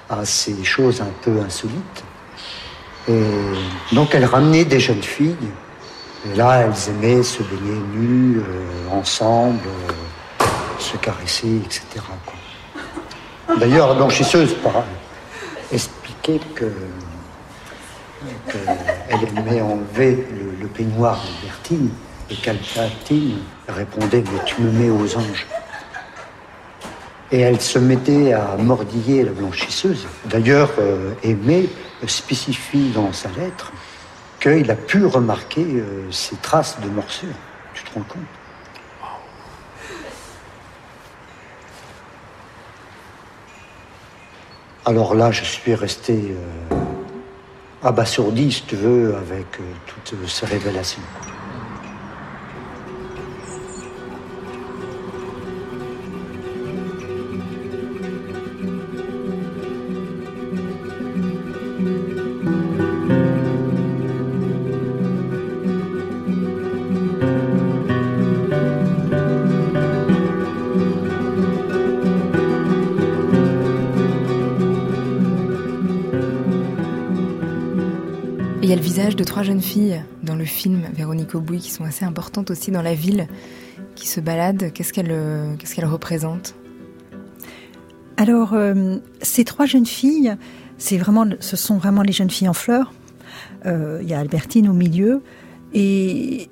à 0.10 0.24
ces 0.24 0.63
choses 0.63 1.02
un 1.02 1.12
peu 1.22 1.39
insolites. 1.41 2.04
Et 3.10 3.24
donc, 3.91 4.15
elle 4.15 4.26
ramenait 4.26 4.65
des 4.65 4.80
jeunes 4.80 5.04
filles. 5.04 5.36
Et 6.26 6.36
là, 6.36 6.62
elles 6.62 6.89
aimaient 6.89 7.24
se 7.24 7.43
baigner 7.43 7.80
nues, 7.93 8.39
euh, 8.39 8.89
ensemble, 8.91 9.60
euh, 9.65 10.46
se 10.80 10.98
caresser, 10.98 11.62
etc. 11.65 12.02
D'ailleurs, 13.55 13.89
la 13.89 13.95
blanchisseuse 13.95 14.55
expliquait 15.71 16.39
que 16.55 16.71
qu'elle 18.49 19.38
aimait 19.38 19.62
enlever 19.62 20.27
le, 20.31 20.62
le 20.62 20.67
peignoir 20.67 21.21
de 21.21 21.47
Bertine 21.47 21.91
et 22.29 22.36
qu'Albertine 22.36 23.39
répondait 23.67 24.23
Mais 24.33 24.43
tu 24.45 24.62
me 24.62 24.71
mets 24.71 24.89
aux 24.89 25.17
anges. 25.17 25.45
Et 27.31 27.41
elle 27.41 27.60
se 27.60 27.77
mettait 27.77 28.33
à 28.33 28.55
mordiller 28.57 29.23
la 29.23 29.31
blanchisseuse. 29.31 30.07
D'ailleurs, 30.25 30.71
euh, 30.79 31.13
Aimé 31.23 31.69
spécifie 32.05 32.89
dans 32.91 33.12
sa 33.12 33.29
lettre 33.38 33.73
qu'il 34.39 34.69
a 34.71 34.75
pu 34.75 35.05
remarquer 35.05 35.65
euh, 35.65 36.10
ces 36.12 36.38
traces 36.38 36.79
de 36.81 36.88
morsure. 36.88 37.36
Tu 37.73 37.83
te 37.83 37.93
rends 37.93 38.05
compte? 38.05 38.37
Alors 44.88 45.15
là, 45.15 45.32
je 45.32 45.43
suis 45.43 45.76
resté 45.76 46.13
euh, 46.13 46.76
abasourdi, 47.84 48.54
si 48.54 48.63
tu 48.63 48.78
veux, 48.78 49.17
avec 49.17 49.60
euh, 49.60 49.63
toutes 49.86 50.30
ces 50.30 50.45
révélations. 50.45 51.02
Il 78.67 78.71
y 78.71 78.73
a 78.73 78.75
le 78.75 78.82
visage 78.82 79.15
de 79.15 79.23
trois 79.23 79.43
jeunes 79.43 79.62
filles 79.62 80.03
dans 80.23 80.36
le 80.36 80.43
film, 80.43 80.82
Véronique 80.93 81.36
Aubouy, 81.36 81.60
qui 81.60 81.71
sont 81.71 81.86
assez 81.86 82.03
importantes 82.03 82.51
aussi 82.51 82.69
dans 82.69 82.82
la 82.82 82.95
ville, 82.95 83.30
qui 83.95 84.10
se 84.10 84.19
baladent. 84.19 84.73
Qu'est-ce 84.73 84.91
qu'elles 84.91 85.56
qu'elles 85.58 85.86
représentent? 85.86 86.53
Alors, 88.17 88.56
euh, 88.56 88.97
ces 89.21 89.45
trois 89.45 89.67
jeunes 89.67 89.86
filles, 89.86 90.36
vraiment, 90.99 91.25
ce 91.39 91.56
sont 91.56 91.77
vraiment 91.77 92.01
les 92.01 92.12
jeunes 92.12 92.30
filles 92.30 92.49
en 92.49 92.53
fleurs. 92.53 92.91
Euh, 93.65 93.99
il 94.01 94.10
y 94.10 94.13
a 94.13 94.19
Albertine 94.19 94.67
au 94.67 94.73
milieu. 94.73 95.21
Et 95.73 96.49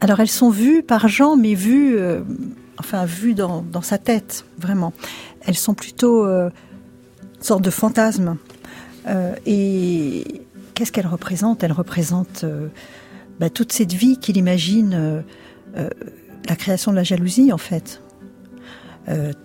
alors, 0.00 0.20
elles 0.20 0.28
sont 0.28 0.48
vues 0.48 0.82
par 0.82 1.06
Jean, 1.06 1.36
mais 1.36 1.52
vues, 1.52 1.98
euh, 1.98 2.22
enfin, 2.78 3.04
vues 3.04 3.34
dans, 3.34 3.60
dans, 3.60 3.82
sa 3.82 3.98
tête, 3.98 4.46
vraiment. 4.56 4.94
Elles 5.42 5.58
sont 5.58 5.74
plutôt 5.74 6.24
euh, 6.24 6.48
une 7.36 7.42
sorte 7.42 7.62
de 7.62 7.70
fantasme. 7.70 8.38
Euh, 9.08 9.34
et 9.46 10.42
qu'est-ce 10.78 10.92
qu'elle 10.92 11.08
représente? 11.08 11.64
Elle 11.64 11.72
représente 11.72 12.44
euh, 12.44 12.68
bah, 13.40 13.50
toute 13.50 13.72
cette 13.72 13.92
vie 13.92 14.16
qu'il 14.16 14.36
imagine, 14.36 14.94
euh, 14.94 15.20
euh, 15.76 15.90
la 16.48 16.54
création 16.54 16.92
de 16.92 16.96
la 16.96 17.02
jalousie 17.02 17.52
en 17.52 17.58
fait, 17.58 18.00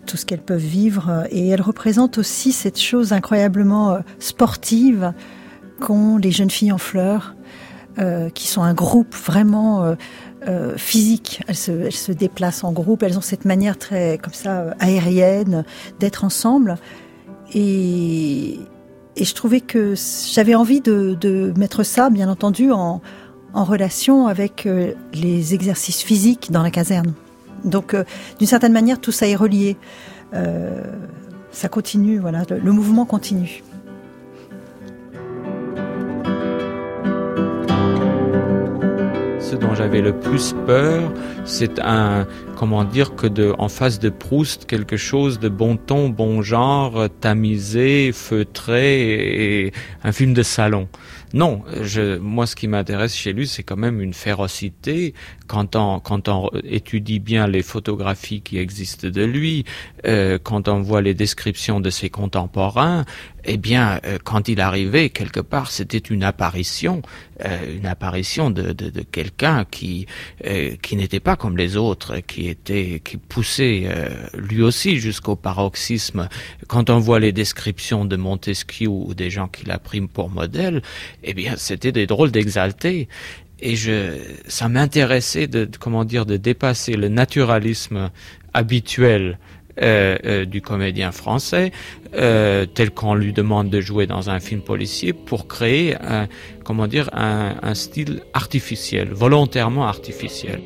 tout 0.05 0.17
ce 0.17 0.25
qu'elles 0.25 0.43
peuvent 0.43 0.59
vivre. 0.59 1.25
Et 1.31 1.47
elle 1.47 1.61
représente 1.61 2.17
aussi 2.17 2.51
cette 2.51 2.79
chose 2.79 3.13
incroyablement 3.13 3.97
sportive 4.19 5.13
qu'ont 5.79 6.17
les 6.17 6.31
jeunes 6.31 6.49
filles 6.49 6.73
en 6.73 6.77
fleurs, 6.77 7.33
qui 8.33 8.47
sont 8.47 8.61
un 8.61 8.73
groupe 8.73 9.15
vraiment 9.15 9.95
physique. 10.75 11.41
Elles 11.47 11.55
se, 11.55 11.71
elles 11.71 11.93
se 11.93 12.11
déplacent 12.11 12.65
en 12.65 12.73
groupe, 12.73 13.03
elles 13.03 13.17
ont 13.17 13.21
cette 13.21 13.45
manière 13.45 13.77
très 13.77 14.17
comme 14.21 14.33
ça 14.33 14.75
aérienne 14.79 15.63
d'être 15.99 16.25
ensemble. 16.25 16.75
Et, 17.53 18.59
et 19.15 19.25
je 19.25 19.35
trouvais 19.35 19.61
que 19.61 19.93
j'avais 20.33 20.55
envie 20.55 20.81
de, 20.81 21.53
mettre 21.57 21.83
ça, 21.83 22.09
bien 22.09 22.29
entendu, 22.29 22.71
en, 22.71 23.01
relation 23.53 24.25
avec 24.25 24.65
euh, 24.65 24.93
les 25.13 25.53
exercices 25.53 26.01
physiques 26.01 26.51
dans 26.51 26.63
la 26.63 26.71
caserne. 26.71 27.13
Donc, 27.63 27.93
euh, 27.93 28.03
d'une 28.39 28.47
certaine 28.47 28.73
manière, 28.73 28.99
tout 28.99 29.11
ça 29.11 29.27
est 29.27 29.35
relié. 29.35 29.77
Euh, 30.33 30.81
ça 31.51 31.69
continue, 31.69 32.17
voilà, 32.17 32.41
le 32.49 32.71
mouvement 32.71 33.05
continue. 33.05 33.63
Ce 39.39 39.55
dont 39.55 39.75
j'avais 39.75 40.01
le 40.01 40.13
plus 40.13 40.55
peur, 40.65 41.13
c'est 41.45 41.79
un, 41.79 42.25
comment 42.63 42.85
dire, 42.85 43.15
que 43.15 43.27
de, 43.27 43.53
en 43.57 43.67
face 43.67 43.99
de 43.99 44.07
Proust, 44.07 44.65
quelque 44.67 44.95
chose 44.95 45.37
de 45.37 45.49
bon 45.49 45.75
ton, 45.75 46.07
bon 46.07 46.41
genre, 46.41 47.09
tamisé, 47.19 48.13
feutré, 48.13 49.65
et 49.65 49.73
un 50.05 50.13
film 50.13 50.33
de 50.33 50.43
salon. 50.43 50.87
Non, 51.33 51.63
je, 51.81 52.17
moi 52.19 52.47
ce 52.47 52.55
qui 52.55 52.69
m'intéresse 52.69 53.15
chez 53.15 53.33
lui, 53.33 53.47
c'est 53.47 53.63
quand 53.63 53.75
même 53.75 53.99
une 53.99 54.13
férocité. 54.13 55.13
Quand 55.47 55.75
on, 55.75 55.99
quand 55.99 56.29
on 56.29 56.49
étudie 56.63 57.19
bien 57.19 57.47
les 57.47 57.63
photographies 57.63 58.41
qui 58.41 58.59
existent 58.59 59.09
de 59.09 59.23
lui, 59.23 59.65
euh, 60.05 60.37
quand 60.41 60.69
on 60.69 60.79
voit 60.79 61.01
les 61.01 61.15
descriptions 61.15 61.81
de 61.81 61.89
ses 61.89 62.09
contemporains, 62.09 63.03
eh 63.45 63.57
bien, 63.57 63.99
euh, 64.05 64.17
quand 64.23 64.47
il 64.47 64.61
arrivait 64.61 65.09
quelque 65.09 65.39
part, 65.39 65.71
c'était 65.71 65.97
une 65.97 66.23
apparition, 66.23 67.01
euh, 67.43 67.77
une 67.77 67.85
apparition 67.85 68.49
de, 68.49 68.71
de, 68.73 68.89
de 68.89 69.01
quelqu'un 69.01 69.65
qui, 69.65 70.05
euh, 70.45 70.75
qui 70.81 70.95
n'était 70.95 71.19
pas 71.19 71.35
comme 71.35 71.57
les 71.57 71.75
autres, 71.75 72.19
qui 72.19 72.47
était 72.47 73.01
qui 73.03 73.17
poussait 73.17 73.83
euh, 73.85 74.09
lui 74.37 74.61
aussi 74.61 74.97
jusqu'au 74.97 75.35
paroxysme. 75.35 76.29
Quand 76.67 76.89
on 76.89 76.99
voit 76.99 77.19
les 77.19 77.31
descriptions 77.31 78.05
de 78.05 78.15
Montesquieu 78.15 78.87
ou 78.87 79.13
des 79.13 79.29
gens 79.29 79.47
qu'il 79.47 79.71
a 79.71 79.79
pris 79.79 80.01
pour 80.01 80.29
modèle, 80.29 80.81
eh 81.23 81.33
bien 81.33 81.55
c'était 81.57 81.91
des 81.91 82.07
drôles 82.07 82.31
d'exaltés. 82.31 83.07
Et 83.59 83.75
je, 83.77 84.17
ça 84.47 84.67
m'intéressait 84.67 85.47
de, 85.47 85.69
comment 85.79 86.03
dire, 86.03 86.25
de 86.25 86.35
dépasser 86.37 86.93
le 86.95 87.07
naturalisme 87.07 88.11
habituel 88.53 89.37
euh, 89.81 90.17
euh, 90.25 90.45
du 90.45 90.61
comédien 90.61 91.11
français, 91.11 91.71
euh, 92.13 92.65
tel 92.65 92.91
qu'on 92.91 93.15
lui 93.15 93.33
demande 93.33 93.69
de 93.69 93.81
jouer 93.81 94.05
dans 94.05 94.29
un 94.29 94.39
film 94.39 94.61
policier, 94.61 95.13
pour 95.13 95.47
créer 95.47 95.95
un, 95.95 96.27
comment 96.63 96.87
dire, 96.87 97.09
un, 97.13 97.55
un 97.61 97.73
style 97.73 98.21
artificiel, 98.33 99.09
volontairement 99.09 99.87
artificiel. 99.87 100.61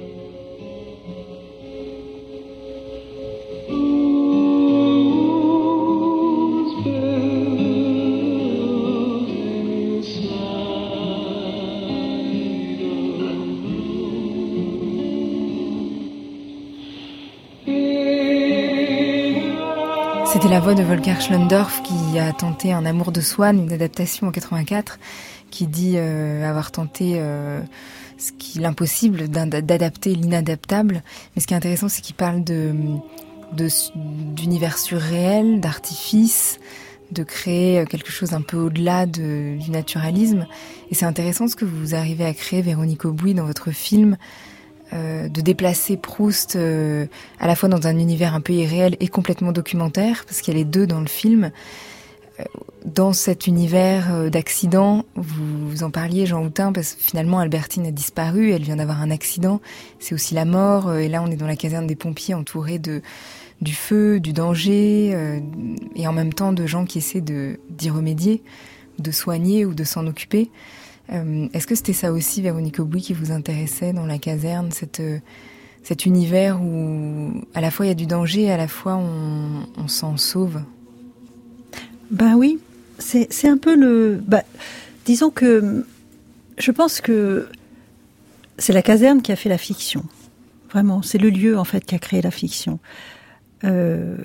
C'était 20.38 20.50
la 20.50 20.60
voix 20.60 20.76
de 20.76 20.84
Volker 20.84 21.20
Schlendorf 21.20 21.82
qui 21.82 22.20
a 22.20 22.32
tenté 22.32 22.72
Un 22.72 22.86
amour 22.86 23.12
de 23.12 23.22
Swann, 23.22 23.58
une 23.58 23.74
adaptation 23.74 24.28
en 24.28 24.32
84, 24.32 25.00
qui 25.50 25.66
dit 25.66 25.94
euh, 25.96 26.48
avoir 26.48 26.70
tenté 26.70 27.14
euh, 27.16 27.60
l'impossible 28.56 29.30
d'adapter 29.30 30.14
l'inadaptable. 30.14 31.02
Mais 31.36 31.42
ce 31.42 31.48
qui 31.48 31.56
est 31.56 31.58
intéressant, 31.58 31.90
c'est 31.90 32.04
qu'il 32.04 32.14
parle 32.14 32.44
d'univers 33.56 34.78
surréel, 34.78 35.60
d'artifice, 35.60 36.60
de 37.12 37.24
créer 37.24 37.88
quelque 37.88 38.12
chose 38.12 38.34
un 38.34 38.42
peu 38.42 38.58
au-delà 38.58 39.08
du 39.08 39.58
naturalisme. 39.70 40.46
Et 40.92 40.94
c'est 40.94 41.06
intéressant 41.06 41.48
ce 41.48 41.56
que 41.56 41.66
vous 41.66 41.96
arrivez 41.96 42.26
à 42.26 42.34
créer, 42.36 42.62
Véronique 42.62 43.06
Aubouy, 43.06 43.34
dans 43.34 43.48
votre 43.48 43.72
film, 43.72 44.18
euh, 44.94 45.28
de 45.28 45.42
déplacer 45.42 45.98
Proust 45.98 46.56
euh, 46.56 47.08
à 47.42 47.48
la 47.48 47.56
fois 47.56 47.68
dans 47.68 47.88
un 47.88 47.98
univers 47.98 48.34
un 48.34 48.40
peu 48.40 48.54
irréel 48.54 48.96
et 49.02 49.10
complètement 49.10 49.52
documentaire, 49.52 50.24
parce 50.26 50.40
qu'il 50.40 50.54
y 50.54 50.58
a 50.58 50.60
les 50.60 50.66
deux 50.66 50.88
dans 50.88 51.02
le 51.02 51.08
film. 51.08 51.52
Euh, 52.40 52.44
dans 52.86 53.12
cet 53.12 53.48
univers 53.48 54.32
d'accident, 54.32 55.04
vous, 55.16 55.84
en 55.84 55.92
parliez, 55.92 56.26
Jean 56.26 56.42
Houtin, 56.42 56.72
parce 56.72 56.94
que 56.94 57.04
finalement 57.04 57.40
Albertine 57.40 57.86
a 57.86 57.92
disparu, 57.92 58.52
elle 58.52 58.62
vient 58.62 58.78
d'avoir 58.78 59.02
un 59.02 59.12
accident, 59.12 59.60
c'est 60.00 60.16
aussi 60.16 60.36
la 60.36 60.46
mort, 60.46 60.94
et 60.94 61.10
là 61.10 61.22
on 61.22 61.30
est 61.30 61.36
dans 61.36 61.48
la 61.48 61.58
caserne 61.58 61.86
des 61.86 61.98
pompiers 61.98 62.34
entouré 62.34 62.80
de 62.80 63.02
du 63.60 63.74
feu, 63.74 64.22
du 64.22 64.32
danger, 64.32 65.42
et 65.96 66.08
en 66.08 66.14
même 66.14 66.32
temps 66.32 66.54
de 66.54 66.66
gens 66.66 66.86
qui 66.86 67.00
essaient 67.00 67.22
d'y 67.22 67.90
remédier, 67.90 68.42
de 69.00 69.12
soigner 69.12 69.66
ou 69.66 69.74
de 69.74 69.84
s'en 69.84 70.08
occuper. 70.08 70.50
Euh, 71.12 71.48
est-ce 71.54 71.68
que 71.68 71.76
c'était 71.76 71.94
ça 71.94 72.12
aussi, 72.12 72.42
Véronique 72.42 72.80
Aubouy, 72.80 73.02
qui 73.02 73.14
vous 73.14 73.32
intéressait 73.32 73.94
dans 73.94 74.06
la 74.06 74.18
caserne, 74.18 74.70
euh, 75.00 75.20
cet 75.84 76.06
univers 76.06 76.62
où 76.62 77.42
à 77.54 77.62
la 77.62 77.72
fois 77.72 77.86
il 77.86 77.90
y 77.90 77.92
a 77.92 77.96
du 77.96 78.08
danger 78.08 78.44
et 78.44 78.52
à 78.52 78.58
la 78.58 78.68
fois 78.68 78.98
on, 78.98 79.88
s'en 79.88 80.18
sauve? 80.18 80.62
Ben 82.12 82.36
oui, 82.36 82.60
c'est 83.00 83.48
un 83.48 83.58
peu 83.58 83.76
le... 83.76 84.22
Ben, 84.26 84.42
disons 85.06 85.30
que 85.30 85.86
je 86.58 86.72
pense 86.72 87.00
que 87.00 87.48
c'est 88.58 88.74
la 88.74 88.82
caserne 88.82 89.22
qui 89.22 89.32
a 89.32 89.36
fait 89.36 89.50
la 89.50 89.58
fiction. 89.58 90.04
Vraiment, 90.72 91.02
c'est 91.02 91.20
le 91.20 91.30
lieu 91.30 91.58
en 91.58 91.64
fait 91.64 91.86
qui 91.86 91.96
a 91.96 92.00
créé 92.00 92.22
la 92.22 92.32
fiction. 92.32 92.80
Euh, 93.64 94.18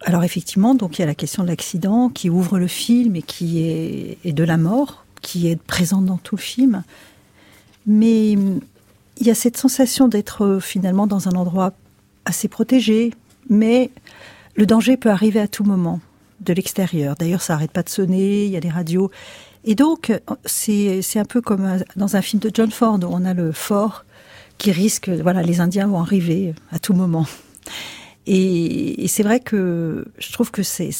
alors 0.00 0.24
effectivement, 0.24 0.74
donc 0.74 0.98
il 0.98 1.02
y 1.02 1.04
a 1.04 1.06
la 1.06 1.14
question 1.14 1.42
de 1.42 1.48
l'accident 1.48 2.08
qui 2.08 2.30
ouvre 2.30 2.58
le 2.58 2.66
film 2.66 3.16
et 3.16 3.22
qui 3.22 3.60
est 3.62 4.32
de 4.32 4.44
la 4.44 4.56
mort 4.56 5.03
qui 5.24 5.48
est 5.48 5.56
présente 5.56 6.04
dans 6.04 6.18
tout 6.18 6.36
le 6.36 6.42
film. 6.42 6.84
Mais 7.86 8.32
il 8.32 9.26
y 9.26 9.30
a 9.30 9.34
cette 9.34 9.56
sensation 9.56 10.06
d'être 10.06 10.44
euh, 10.44 10.60
finalement 10.60 11.06
dans 11.06 11.28
un 11.28 11.32
endroit 11.32 11.72
assez 12.26 12.46
protégé, 12.46 13.12
mais 13.48 13.90
le 14.54 14.66
danger 14.66 14.96
peut 14.96 15.10
arriver 15.10 15.40
à 15.40 15.48
tout 15.48 15.64
moment 15.64 16.00
de 16.40 16.52
l'extérieur. 16.52 17.16
D'ailleurs, 17.18 17.42
ça 17.42 17.54
n'arrête 17.54 17.70
pas 17.70 17.82
de 17.82 17.88
sonner, 17.88 18.44
il 18.44 18.50
y 18.50 18.56
a 18.56 18.60
des 18.60 18.68
radios. 18.68 19.10
Et 19.64 19.74
donc, 19.74 20.12
c'est 20.44 21.00
un 21.16 21.24
peu 21.24 21.40
comme 21.40 21.78
dans 21.96 22.16
un 22.16 22.22
film 22.22 22.40
de 22.40 22.50
John 22.52 22.70
Ford, 22.70 22.98
où 23.02 23.08
on 23.08 23.24
a 23.24 23.32
le 23.32 23.50
fort 23.50 24.04
qui 24.58 24.72
risque, 24.72 25.08
voilà, 25.08 25.42
les 25.42 25.60
Indiens 25.60 25.86
vont 25.86 26.00
arriver 26.00 26.54
à 26.70 26.78
tout 26.78 26.92
moment. 26.92 27.26
Et, 28.26 29.06
c'est 29.08 29.22
vrai 29.22 29.40
que 29.40 30.06
je 30.18 30.32
trouve 30.32 30.50
que 30.50 30.62
c'est, 30.62 30.90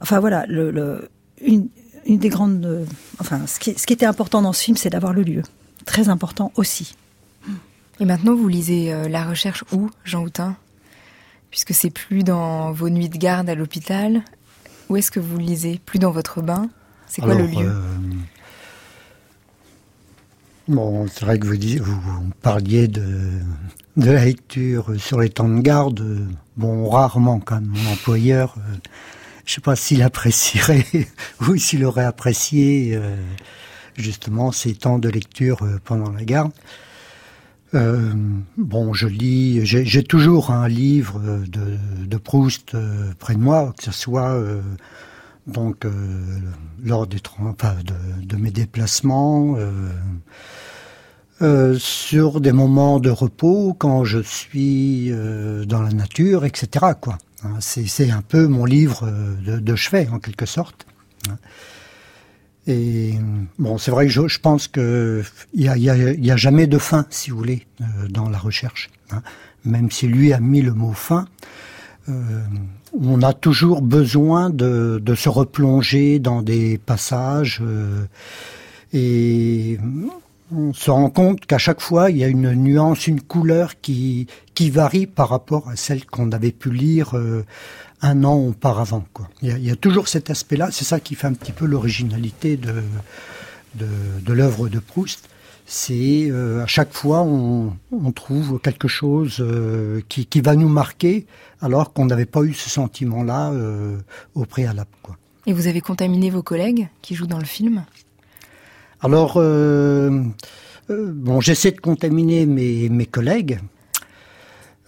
enfin 0.00 0.20
voilà, 0.20 0.44
le, 0.46 1.08
une, 1.40 1.68
une 2.10 2.18
des 2.18 2.28
grandes. 2.28 2.66
Euh, 2.66 2.84
enfin, 3.20 3.46
ce 3.46 3.58
qui, 3.60 3.78
ce 3.78 3.86
qui 3.86 3.92
était 3.92 4.06
important 4.06 4.42
dans 4.42 4.52
ce 4.52 4.64
film, 4.64 4.76
c'est 4.76 4.90
d'avoir 4.90 5.12
le 5.12 5.22
lieu. 5.22 5.42
Très 5.86 6.08
important 6.08 6.52
aussi. 6.56 6.96
Et 8.00 8.04
maintenant, 8.04 8.34
vous 8.34 8.48
lisez 8.48 8.92
euh, 8.92 9.08
La 9.08 9.24
recherche 9.24 9.64
où, 9.72 9.90
Jean 10.04 10.22
Houtin? 10.22 10.56
Puisque 11.50 11.72
c'est 11.72 11.90
plus 11.90 12.22
dans 12.24 12.72
vos 12.72 12.90
nuits 12.90 13.08
de 13.08 13.16
garde 13.16 13.48
à 13.48 13.54
l'hôpital. 13.54 14.22
Où 14.88 14.96
est-ce 14.96 15.10
que 15.10 15.20
vous 15.20 15.38
lisez? 15.38 15.80
Plus 15.86 15.98
dans 16.00 16.10
votre 16.10 16.42
bain? 16.42 16.68
C'est 17.06 17.22
quoi 17.22 17.34
le 17.34 17.46
lieu? 17.46 17.68
euh, 17.68 17.98
Bon, 20.68 21.06
c'est 21.08 21.24
vrai 21.24 21.38
que 21.38 21.46
vous, 21.46 21.54
vous, 21.82 22.30
parliez 22.42 22.86
de, 22.88 23.30
de 23.96 24.10
la 24.10 24.24
lecture 24.24 24.94
sur 24.98 25.20
les 25.20 25.28
temps 25.28 25.48
de 25.48 25.60
garde. 25.60 26.28
Bon, 26.56 26.88
rarement, 26.88 27.40
quand 27.40 27.60
mon 27.60 27.92
employeur 27.92 28.56
je 29.50 29.56
sais 29.56 29.60
pas 29.60 29.74
s'il 29.74 30.00
apprécierait 30.02 30.86
ou 31.40 31.56
s'il 31.56 31.84
aurait 31.84 32.04
apprécié 32.04 32.92
euh, 32.94 33.16
justement 33.96 34.52
ces 34.52 34.74
temps 34.74 35.00
de 35.00 35.08
lecture 35.08 35.64
euh, 35.64 35.80
pendant 35.84 36.12
la 36.12 36.22
garde. 36.24 36.52
Euh, 37.74 38.12
bon, 38.56 38.94
je 38.94 39.08
lis, 39.08 39.60
j'ai 39.64 40.04
toujours 40.04 40.52
un 40.52 40.68
livre 40.68 41.20
de, 41.48 41.76
de 42.06 42.16
Proust 42.16 42.76
près 43.18 43.34
de 43.34 43.40
moi, 43.40 43.74
que 43.76 43.84
ce 43.84 43.92
soit 43.92 44.40
donc 45.46 45.86
lors 46.82 47.06
des 47.06 47.20
enfin, 47.40 47.74
de, 47.84 48.26
de, 48.26 48.36
mes 48.36 48.50
déplacements, 48.50 49.56
sur 51.78 52.40
des 52.40 52.52
moments 52.52 52.98
de 52.98 53.10
repos, 53.10 53.74
quand 53.78 54.04
je 54.04 54.18
suis 54.18 55.12
dans 55.66 55.82
la 55.82 55.92
nature, 55.92 56.44
etc. 56.44 56.86
Quoi. 57.00 57.18
Hein, 57.42 57.56
c'est 57.60 58.10
un 58.10 58.22
peu 58.22 58.46
mon 58.46 58.64
livre 58.64 59.06
euh, 59.06 59.60
de, 59.60 59.76
chevet, 59.76 60.08
en 60.12 60.18
quelque 60.18 60.46
sorte. 60.46 60.86
Hein. 61.28 61.38
Et 62.66 63.14
bon, 63.58 63.78
c'est 63.78 63.90
vrai 63.90 64.06
que 64.06 64.28
je, 64.28 64.38
pense 64.38 64.68
qu'il 64.68 65.24
n'y 65.54 65.68
a, 66.30 66.36
jamais 66.36 66.66
de 66.66 66.78
fin, 66.78 67.06
si 67.10 67.30
vous 67.30 67.38
voulez, 67.38 67.66
euh, 67.80 67.84
dans 68.08 68.28
la 68.28 68.38
recherche. 68.38 68.90
Hein. 69.10 69.22
Même 69.64 69.90
si 69.90 70.06
lui 70.06 70.32
a 70.32 70.40
mis 70.40 70.60
le 70.60 70.74
mot 70.74 70.92
fin, 70.92 71.26
euh, 72.08 72.42
on 72.98 73.22
a 73.22 73.32
toujours 73.32 73.82
besoin 73.82 74.50
de, 74.50 75.02
se 75.16 75.28
replonger 75.28 76.18
dans 76.18 76.42
des 76.42 76.78
passages. 76.78 77.62
et 78.92 79.78
on 80.52 80.72
se 80.72 80.90
rend 80.90 81.10
compte 81.10 81.46
qu'à 81.46 81.58
chaque 81.58 81.80
fois, 81.80 82.10
il 82.10 82.18
y 82.18 82.24
a 82.24 82.28
une 82.28 82.52
nuance, 82.52 83.06
une 83.06 83.20
couleur 83.20 83.80
qui, 83.80 84.26
qui 84.54 84.70
varie 84.70 85.06
par 85.06 85.28
rapport 85.28 85.68
à 85.68 85.76
celle 85.76 86.04
qu'on 86.06 86.32
avait 86.32 86.52
pu 86.52 86.70
lire 86.70 87.16
euh, 87.16 87.44
un 88.02 88.24
an 88.24 88.36
auparavant. 88.36 89.04
Il, 89.42 89.58
y 89.58 89.70
a, 89.70 89.76
toujours 89.76 90.08
cet 90.08 90.30
aspect-là, 90.30 90.70
c'est 90.72 90.84
ça 90.84 91.00
qui 91.00 91.14
fait 91.14 91.26
un 91.26 91.34
petit 91.34 91.52
peu 91.52 91.66
l'originalité 91.66 92.56
de, 92.56 92.82
de, 93.74 94.32
l'œuvre 94.32 94.68
de 94.68 94.78
Proust. 94.78 95.28
C'est 95.66 96.28
euh, 96.30 96.64
à 96.64 96.66
chaque 96.66 96.92
fois, 96.92 97.22
on, 97.22 97.72
trouve 98.12 98.58
quelque 98.60 98.88
chose 98.88 99.36
euh, 99.40 100.00
qui, 100.08 100.26
qui, 100.26 100.40
va 100.40 100.56
nous 100.56 100.68
marquer, 100.68 101.26
alors 101.60 101.92
qu'on 101.92 102.06
n'avait 102.06 102.26
pas 102.26 102.42
eu 102.42 102.54
ce 102.54 102.68
sentiment-là 102.68 103.52
au 104.34 104.44
préalable. 104.46 104.88
Et 105.46 105.52
vous 105.52 105.68
avez 105.68 105.80
contaminé 105.80 106.30
vos 106.30 106.42
collègues 106.42 106.88
qui 107.02 107.14
jouent 107.14 107.26
dans 107.26 107.38
le 107.38 107.44
film? 107.44 107.84
Alors, 109.02 109.34
euh, 109.36 110.10
euh, 110.90 111.10
bon, 111.12 111.40
j'essaie 111.40 111.70
de 111.70 111.80
contaminer 111.80 112.44
mes, 112.44 113.06
collègues. 113.06 113.60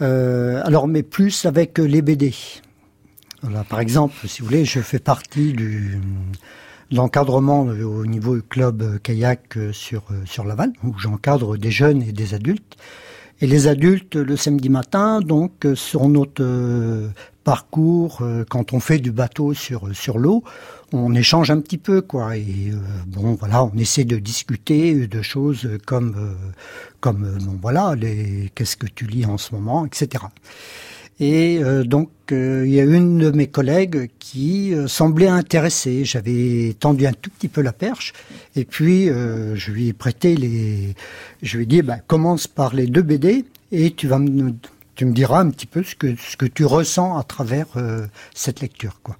Euh, 0.02 0.60
alors, 0.64 0.86
mais 0.86 1.02
plus 1.02 1.46
avec 1.46 1.78
les 1.78 2.02
BD. 2.02 2.34
Par 3.68 3.80
exemple, 3.80 4.14
si 4.26 4.40
vous 4.40 4.48
voulez, 4.48 4.64
je 4.64 4.80
fais 4.80 4.98
partie 4.98 5.52
du 5.52 5.98
l'encadrement 6.90 7.62
au 7.62 8.04
niveau 8.04 8.36
du 8.36 8.42
club 8.42 8.98
kayak 8.98 9.58
sur 9.72 10.44
Laval, 10.44 10.72
où 10.84 10.94
j'encadre 10.98 11.56
des 11.56 11.70
jeunes 11.70 12.02
et 12.02 12.12
des 12.12 12.34
adultes. 12.34 12.76
Et 13.40 13.46
les 13.46 13.66
adultes, 13.66 14.14
le 14.14 14.36
samedi 14.36 14.68
matin, 14.68 15.20
donc 15.20 15.66
sur 15.74 16.06
notre 16.08 17.10
parcours, 17.44 18.22
quand 18.50 18.74
on 18.74 18.78
fait 18.78 18.98
du 18.98 19.10
bateau 19.10 19.54
sur 19.54 20.18
l'eau, 20.18 20.44
on 20.92 21.14
échange 21.14 21.50
un 21.50 21.60
petit 21.60 21.78
peu, 21.78 22.02
quoi. 22.02 22.36
Et 22.36 22.70
euh, 22.72 22.76
bon, 23.06 23.34
voilà, 23.34 23.64
on 23.64 23.76
essaie 23.76 24.04
de 24.04 24.18
discuter 24.18 25.06
de 25.06 25.22
choses 25.22 25.68
comme, 25.86 26.14
euh, 26.16 26.50
comme, 27.00 27.24
euh, 27.24 27.38
bon, 27.44 27.58
voilà, 27.60 27.94
les, 27.94 28.50
qu'est-ce 28.54 28.76
que 28.76 28.86
tu 28.86 29.06
lis 29.06 29.24
en 29.24 29.38
ce 29.38 29.54
moment, 29.54 29.86
etc. 29.86 30.24
Et 31.20 31.60
donc, 31.84 32.10
il 32.30 32.68
y 32.68 32.80
a 32.80 32.84
une 32.84 33.18
de 33.18 33.30
mes 33.30 33.46
collègues 33.46 34.10
qui 34.18 34.74
semblait 34.88 35.28
intéressée. 35.28 36.04
J'avais 36.04 36.74
tendu 36.80 37.06
un 37.06 37.12
tout 37.12 37.30
petit 37.30 37.46
peu 37.46 37.60
la 37.60 37.72
perche, 37.72 38.12
et 38.56 38.64
puis 38.64 39.06
je 39.06 39.70
lui 39.70 39.88
ai 39.88 39.92
prêté 39.92 40.34
les. 40.34 40.96
Je 41.42 41.58
lui 41.58 41.62
ai 41.62 41.66
dit, 41.66 41.82
bah, 41.82 41.98
commence 41.98 42.48
par 42.48 42.74
les 42.74 42.88
deux 42.88 43.02
BD, 43.02 43.44
et 43.70 43.92
tu 43.92 44.08
vas 44.08 44.18
me, 44.18 44.54
tu 44.96 45.04
me 45.04 45.12
diras 45.12 45.38
un 45.38 45.50
petit 45.50 45.66
peu 45.66 45.84
ce 45.84 45.94
que 45.94 46.16
ce 46.16 46.36
que 46.36 46.46
tu 46.46 46.64
ressens 46.64 47.16
à 47.16 47.22
travers 47.22 47.68
cette 48.34 48.60
lecture, 48.60 48.98
quoi. 49.04 49.16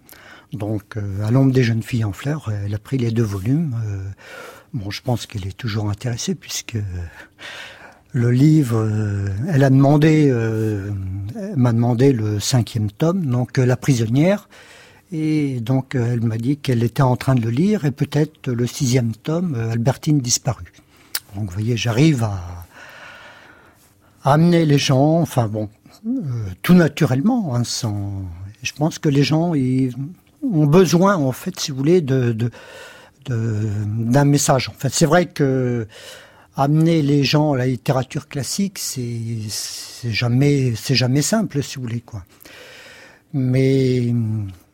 Donc, 0.52 0.96
euh, 0.96 1.26
à 1.26 1.30
l'ombre 1.30 1.52
des 1.52 1.62
jeunes 1.62 1.82
filles 1.82 2.04
en 2.04 2.12
fleurs, 2.12 2.48
euh, 2.48 2.64
elle 2.66 2.74
a 2.74 2.78
pris 2.78 2.98
les 2.98 3.10
deux 3.10 3.22
volumes. 3.22 3.74
Euh, 3.86 4.02
bon, 4.74 4.90
je 4.90 5.00
pense 5.00 5.26
qu'elle 5.26 5.46
est 5.46 5.56
toujours 5.56 5.88
intéressée 5.88 6.34
puisque 6.34 6.76
le 8.12 8.30
livre, 8.30 8.86
elle 9.48 9.64
a 9.64 9.70
demandé, 9.70 10.30
m'a 11.56 11.72
demandé 11.72 12.12
le 12.12 12.40
cinquième 12.40 12.90
tome, 12.90 13.24
donc 13.24 13.56
La 13.56 13.78
prisonnière. 13.78 14.50
Et 15.12 15.60
donc, 15.60 15.94
elle 15.94 16.20
m'a 16.20 16.36
dit 16.36 16.58
qu'elle 16.58 16.82
était 16.82 17.02
en 17.02 17.16
train 17.16 17.34
de 17.34 17.40
le 17.40 17.48
lire 17.48 17.86
et 17.86 17.90
peut-être 17.90 18.50
le 18.50 18.66
sixième 18.66 19.12
tome, 19.12 19.54
Albertine 19.54 20.18
disparue. 20.18 20.72
Donc, 21.34 21.46
vous 21.46 21.54
voyez, 21.54 21.78
j'arrive 21.78 22.24
à, 22.24 22.66
amener 24.24 24.66
les 24.66 24.78
gens, 24.78 25.20
enfin 25.20 25.48
bon, 25.48 25.70
tout 26.60 26.74
naturellement, 26.74 27.54
hein, 27.54 27.64
sans. 27.64 28.24
Je 28.62 28.72
pense 28.72 28.98
que 28.98 29.08
les 29.08 29.24
gens, 29.24 29.54
ils, 29.54 29.94
ont 30.42 30.66
besoin, 30.66 31.16
en 31.16 31.32
fait, 31.32 31.58
si 31.58 31.70
vous 31.70 31.76
voulez, 31.76 32.00
de, 32.00 32.50
d'un 33.28 34.24
message. 34.24 34.68
En 34.68 34.72
fait, 34.72 34.90
c'est 34.90 35.06
vrai 35.06 35.26
que 35.26 35.86
amener 36.56 37.00
les 37.00 37.24
gens 37.24 37.52
à 37.52 37.58
la 37.58 37.66
littérature 37.66 38.28
classique, 38.28 38.78
c'est, 38.78 39.06
jamais, 40.10 40.74
simple, 41.22 41.62
si 41.62 41.76
vous 41.76 41.82
voulez. 41.82 42.04
Mais 43.32 44.12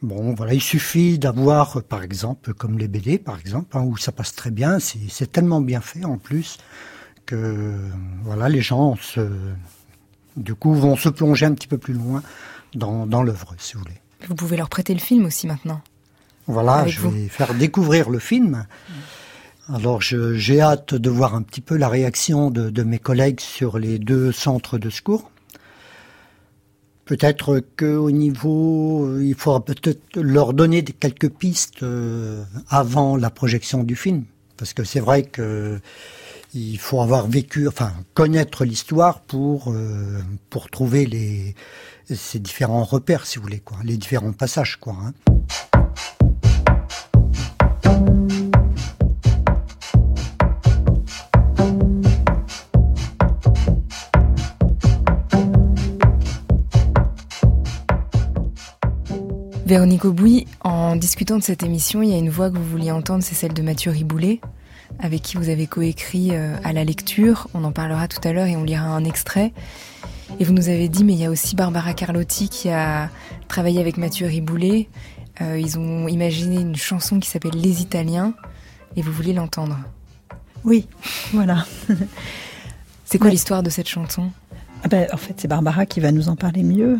bon, 0.03 0.35
voilà, 0.35 0.55
il 0.55 0.63
suffit 0.63 1.19
d'avoir, 1.19 1.83
par 1.83 2.03
exemple, 2.03 2.55
comme 2.55 2.79
les 2.79 2.89
BD, 2.89 3.19
par 3.19 3.39
exemple, 3.39 3.77
hein, 3.77 3.83
où 3.83 3.97
ça 3.97 4.11
passe 4.11 4.35
très 4.35 4.51
bien. 4.51 4.81
C'est, 4.81 4.99
c'est 5.09 5.31
tellement 5.31 5.61
bien 5.61 5.81
fait 5.81 6.05
en 6.05 6.19
plus 6.19 6.59
que 7.27 7.77
voilà, 8.25 8.49
les 8.49 8.63
gens 8.63 8.97
du 10.39 10.55
coup, 10.55 10.75
vont 10.75 10.97
se 10.97 11.09
plonger 11.09 11.47
un 11.47 11.55
petit 11.55 11.69
peu 11.69 11.79
plus 11.79 11.95
loin 11.95 12.23
dans, 12.75 13.07
dans 13.07 13.23
l'œuvre, 13.23 13.55
si 13.59 13.75
vous 13.75 13.81
voulez. 13.81 14.01
Vous 14.27 14.35
pouvez 14.35 14.57
leur 14.57 14.69
prêter 14.69 14.95
le 14.95 15.01
film 15.01 15.27
aussi 15.27 15.47
maintenant. 15.47 15.81
Voilà, 16.47 16.87
je 16.87 17.07
vais 17.07 17.29
faire 17.29 17.55
découvrir 17.55 18.09
le 18.09 18.19
film. 18.19 18.67
Alors 19.69 20.01
j'ai 20.01 20.61
hâte 20.61 20.95
de 20.95 21.11
voir 21.11 21.35
un 21.35 21.43
petit 21.43 21.61
peu 21.61 21.77
la 21.77 21.91
réaction 21.91 22.51
de, 22.51 22.83
mes 22.83 22.99
collègues 22.99 23.41
sur 23.41 23.79
les 23.79 23.99
deux 23.99 24.33
centres 24.33 24.79
de 24.79 24.89
secours. 24.89 25.31
Peut-être 27.05 27.63
qu'au 27.79 28.11
niveau, 28.11 29.07
euh, 29.07 29.25
il 29.25 29.35
faudra 29.35 29.65
peut-être 29.65 30.21
leur 30.21 30.53
donner 30.53 30.85
quelques 30.85 31.31
pistes 31.31 31.83
euh, 31.83 32.45
avant 32.69 33.17
la 33.17 33.31
projection 33.31 33.83
du 33.83 33.97
film, 33.97 34.25
parce 34.59 34.75
que 34.75 34.85
c'est 34.85 35.01
vrai 35.01 35.23
que 35.23 35.81
il 36.53 36.79
faut 36.79 37.01
avoir 37.01 37.27
vécu, 37.27 37.67
enfin 37.67 37.93
connaître 38.13 38.67
l'histoire 38.67 39.21
pour 39.21 39.73
euh, 39.73 40.21
pour 40.51 40.69
trouver 40.69 41.07
les 41.07 41.55
ces 42.15 42.39
différents 42.39 42.85
repères, 42.85 43.27
si 43.27 43.37
vous 43.39 43.43
voulez, 43.43 43.61
quoi, 43.61 43.79
les 43.85 43.97
différents 43.97 44.33
passages, 44.33 44.77
quoi. 44.77 44.95
Hein. 44.95 45.13
Véronique 59.69 60.07
Aubouy, 60.07 60.47
en 60.65 60.97
discutant 60.97 61.37
de 61.37 61.43
cette 61.43 61.63
émission, 61.63 62.01
il 62.01 62.09
y 62.09 62.15
a 62.15 62.17
une 62.17 62.31
voix 62.31 62.51
que 62.51 62.57
vous 62.57 62.65
vouliez 62.65 62.91
entendre, 62.91 63.23
c'est 63.23 63.35
celle 63.35 63.53
de 63.53 63.61
Mathieu 63.61 63.91
Riboulet, 63.91 64.41
avec 64.99 65.21
qui 65.21 65.37
vous 65.37 65.51
avez 65.51 65.67
coécrit 65.67 66.31
euh, 66.33 66.57
à 66.65 66.73
la 66.73 66.85
lecture. 66.85 67.49
On 67.53 67.65
en 67.65 67.73
parlera 67.73 68.09
tout 68.09 68.27
à 68.27 68.33
l'heure 68.33 68.47
et 68.47 68.57
on 68.57 68.65
lira 68.65 68.87
un 68.87 69.05
extrait. 69.05 69.53
Et 70.39 70.45
vous 70.45 70.53
nous 70.53 70.69
avez 70.69 70.89
dit, 70.89 71.05
mais 71.05 71.15
il 71.15 71.21
y 71.21 71.25
a 71.25 71.31
aussi 71.31 71.57
Barbara 71.57 71.95
Carlotti 71.95 72.49
qui 72.49 72.69
a 72.69 73.11
travaillé 73.49 73.81
avec 73.81 73.97
Mathieu 73.97 74.27
Riboulet. 74.27 74.89
Euh, 75.41 75.59
ils 75.59 75.79
ont 75.79 76.09
imaginé 76.09 76.61
une 76.61 76.77
chanson 76.77 77.19
qui 77.19 77.29
s'appelle 77.29 77.55
Les 77.55 77.81
Italiens 77.81 78.35
et 78.97 79.03
vous 79.03 79.13
voulez 79.13 79.33
l'entendre. 79.33 79.79
Oui, 80.65 80.87
voilà. 81.33 81.65
c'est 83.05 83.19
quoi 83.19 83.31
l'histoire 83.31 83.63
de 83.63 83.71
cette 83.71 83.89
chanson? 83.89 84.31
Ah 84.85 84.89
ben, 84.89 85.09
En 85.13 85.17
fait, 85.17 85.35
c'est 85.37 85.49
Barbara 85.49 85.87
qui 85.87 86.01
va 86.01 86.13
nous 86.13 86.29
en 86.29 86.37
parler 86.37 86.63
mieux. 86.63 86.99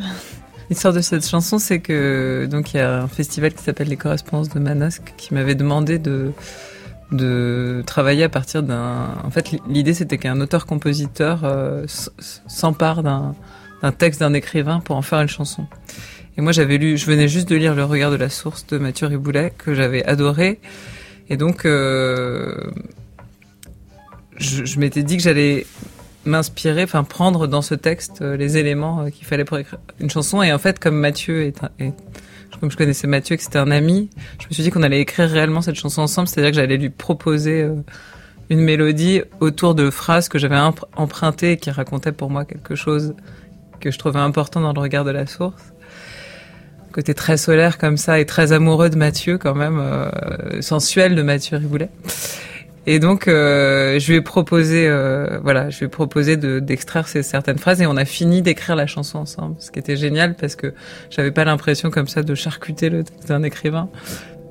L'histoire 0.71 0.93
de 0.93 1.01
cette 1.01 1.27
chanson, 1.27 1.59
c'est 1.59 1.81
que 1.81 2.47
donc 2.51 2.75
il 2.75 2.79
y 2.79 2.81
a 2.81 3.03
un 3.03 3.09
festival 3.09 3.55
qui 3.55 3.63
s'appelle 3.63 3.89
Les 3.89 3.97
Correspondances 3.97 4.51
de 4.51 4.59
Manosque 4.59 5.15
qui 5.17 5.33
m'avait 5.33 5.55
demandé 5.55 5.99
de 5.99 6.33
de 7.13 7.83
travailler 7.87 8.25
à 8.25 8.29
partir 8.29 8.63
d'un. 8.63 9.15
En 9.25 9.31
fait, 9.31 9.55
l'idée 9.69 9.95
c'était 9.95 10.19
qu'un 10.19 10.41
auteur-compositeur 10.41 11.41
euh, 11.45 11.87
s'empare 12.47 13.03
d'un 13.03 13.35
texte 13.97 14.21
d'un 14.21 14.35
écrivain 14.35 14.81
pour 14.81 14.97
en 14.97 15.03
faire 15.03 15.21
une 15.21 15.29
chanson. 15.29 15.67
Et 16.37 16.41
moi, 16.41 16.53
j'avais 16.53 16.79
lu, 16.79 16.97
je 16.97 17.07
venais 17.07 17.27
juste 17.27 17.49
de 17.49 17.57
lire 17.57 17.75
Le 17.75 17.85
Regard 17.85 18.11
de 18.11 18.17
la 18.17 18.29
Source 18.29 18.67
de 18.67 18.79
Mathieu 18.79 19.07
Riboulet 19.07 19.53
que 19.57 19.75
j'avais 19.75 20.05
adoré, 20.05 20.61
et 21.31 21.37
donc 21.37 21.65
euh, 21.65 22.71
je, 24.37 24.79
m'étais 24.79 25.03
dit 25.03 25.17
que 25.17 25.23
j'allais 25.23 25.67
m'inspirer, 26.27 26.85
enfin 26.85 27.05
prendre 27.05 27.47
dans 27.47 27.63
ce 27.63 27.75
texte 27.75 28.23
euh, 28.23 28.37
les 28.37 28.59
éléments 28.59 29.11
qu'il 29.11 29.27
fallait 29.27 29.45
pour 29.45 29.59
écrire 29.59 29.81
une 29.99 30.11
chanson. 30.11 30.43
Et 30.43 30.53
en 30.53 30.59
fait, 30.59 30.79
comme 30.79 30.97
Mathieu 30.97 31.43
est 31.43 31.63
comme 32.61 32.71
je 32.71 32.77
connaissais 32.77 33.07
Mathieu, 33.07 33.37
que 33.37 33.43
c'était 33.43 33.59
un 33.59 33.71
ami, 33.71 34.11
je 34.41 34.47
me 34.47 34.53
suis 34.53 34.63
dit 34.63 34.71
qu'on 34.71 34.83
allait 34.83 35.01
écrire 35.01 35.29
réellement 35.29 35.61
cette 35.63 35.77
chanson 35.77 36.03
ensemble, 36.03 36.29
c'est-à-dire 36.29 36.51
que 36.51 36.57
j'allais 36.57 36.77
lui 36.77 36.91
proposer 36.91 37.63
euh, 37.63 37.75
une 38.51 38.61
mélodie 38.61 39.23
autour 39.41 39.75
de 39.75 39.91
phrases 39.91 40.29
que 40.29 40.39
j'avais 40.39 40.59
empruntées 40.97 41.53
et 41.53 41.57
qui 41.57 41.71
racontaient 41.71 42.13
pour 42.13 42.31
moi 42.31 42.45
quelque 42.45 42.75
chose 42.75 43.15
que 43.81 43.91
je 43.91 43.99
trouvais 43.99 44.19
important 44.19 44.61
dans 44.61 44.73
le 44.73 44.81
regard 44.81 45.05
de 45.05 45.11
la 45.11 45.27
source. 45.27 45.73
Côté 46.93 47.15
très 47.15 47.37
solaire 47.37 47.79
comme 47.79 47.97
ça 47.97 48.19
et 48.19 48.27
très 48.27 48.53
amoureux 48.53 48.89
de 48.91 48.97
Mathieu 48.97 49.39
quand 49.39 49.55
même, 49.55 49.79
euh, 49.79 50.63
sensuel 50.63 51.15
de 51.15 51.23
Mathieu 51.23 51.59
Riboulet. 51.59 51.91
Et 52.91 53.01
donc, 53.01 53.29
euh, 53.29 53.99
je 53.99 54.11
lui 54.11 54.17
ai 54.17 54.23
proposé, 54.23 54.89
euh, 54.89 55.41
voilà, 55.43 55.69
je 55.69 55.79
lui 55.81 55.85
ai 55.85 55.89
proposé 55.91 56.39
d'extraire 56.39 57.07
ces 57.07 57.23
certaines 57.23 57.59
phrases 57.59 57.83
et 57.83 57.87
on 57.87 57.99
a 57.99 58.07
fini 58.07 58.41
d'écrire 58.41 58.77
la 58.77 58.87
chanson 58.87 59.19
ensemble, 59.19 59.57
ce 59.59 59.71
qui 59.71 59.79
était 59.79 59.95
génial 59.95 60.35
parce 60.35 60.57
que 60.57 60.73
j'avais 61.11 61.31
pas 61.31 61.45
l'impression 61.45 61.91
comme 61.91 62.09
ça 62.09 62.23
de 62.23 62.35
charcuter 62.35 62.89
le 62.89 63.05
texte 63.05 63.29
d'un 63.29 63.43
écrivain, 63.43 63.91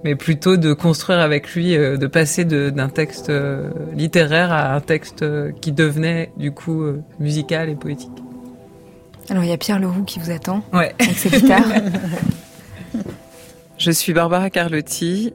mais 0.04 0.14
plutôt 0.14 0.56
de 0.56 0.74
construire 0.74 1.18
avec 1.18 1.56
lui, 1.56 1.76
euh, 1.76 1.98
de 1.98 2.06
passer 2.06 2.46
d'un 2.46 2.90
texte 2.90 3.32
littéraire 3.96 4.52
à 4.52 4.76
un 4.76 4.82
texte 4.82 5.26
qui 5.60 5.72
devenait 5.72 6.32
du 6.38 6.52
coup 6.52 6.86
musical 7.20 7.70
et 7.70 7.76
poétique. 7.76 8.12
Alors 9.32 9.44
il 9.46 9.50
y 9.50 9.54
a 9.54 9.58
Pierre 9.58 9.80
Leroux 9.80 10.04
qui 10.04 10.20
vous 10.20 10.30
attend 10.30 10.64
ouais. 10.74 10.94
avec 11.00 11.18
sa 11.18 11.30
guitare. 11.30 11.66
Je 13.80 13.90
suis 13.90 14.14
Barbara 14.14 14.52
Carlotti. 14.52 15.34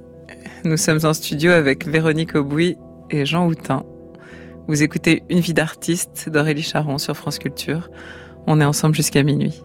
Nous 0.62 0.76
sommes 0.76 1.00
en 1.02 1.12
studio 1.12 1.50
avec 1.50 1.88
Véronique 1.88 2.36
Aubouy 2.36 2.78
et 3.12 3.26
Jean 3.26 3.46
Houtin. 3.46 3.84
Vous 4.68 4.82
écoutez 4.82 5.22
Une 5.28 5.40
vie 5.40 5.54
d'artiste 5.54 6.28
d'Aurélie 6.28 6.62
Charon 6.62 6.98
sur 6.98 7.16
France 7.16 7.38
Culture. 7.38 7.90
On 8.46 8.60
est 8.60 8.64
ensemble 8.64 8.94
jusqu'à 8.94 9.22
minuit. 9.22 9.62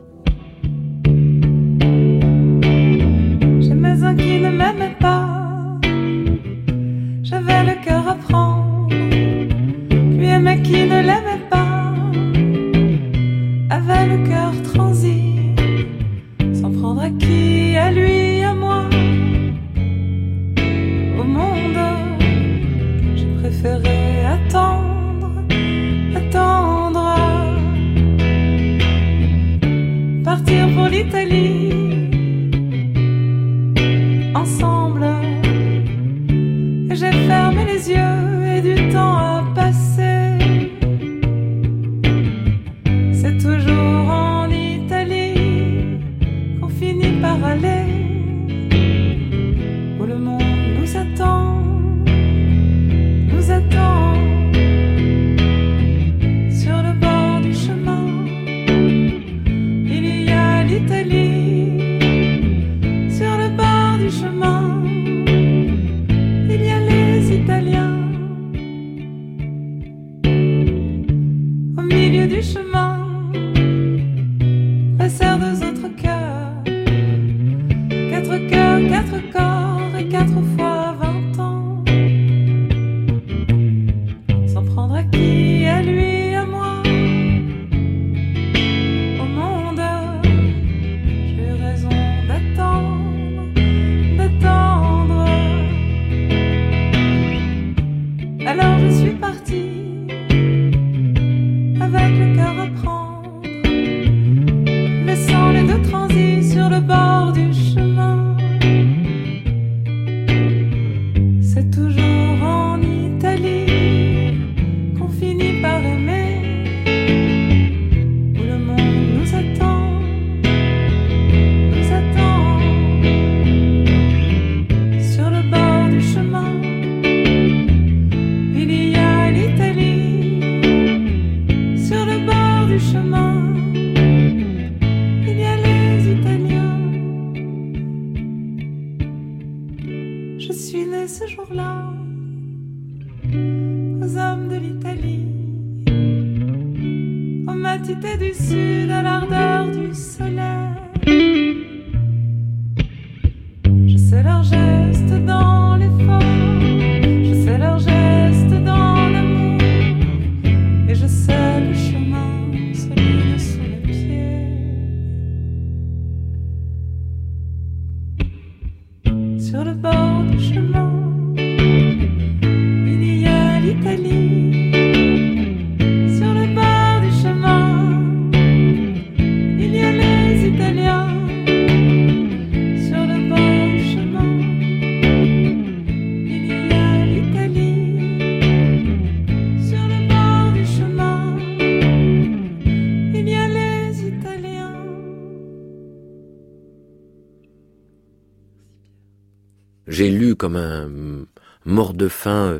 De 201.97 202.07
faim, 202.07 202.53
euh, 202.53 202.59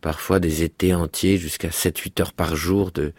parfois 0.00 0.40
des 0.40 0.62
étés 0.62 0.94
entiers, 0.94 1.36
jusqu'à 1.38 1.68
7-8 1.68 2.22
heures 2.22 2.32
par 2.32 2.56
jour, 2.56 2.92
de, 2.92 3.12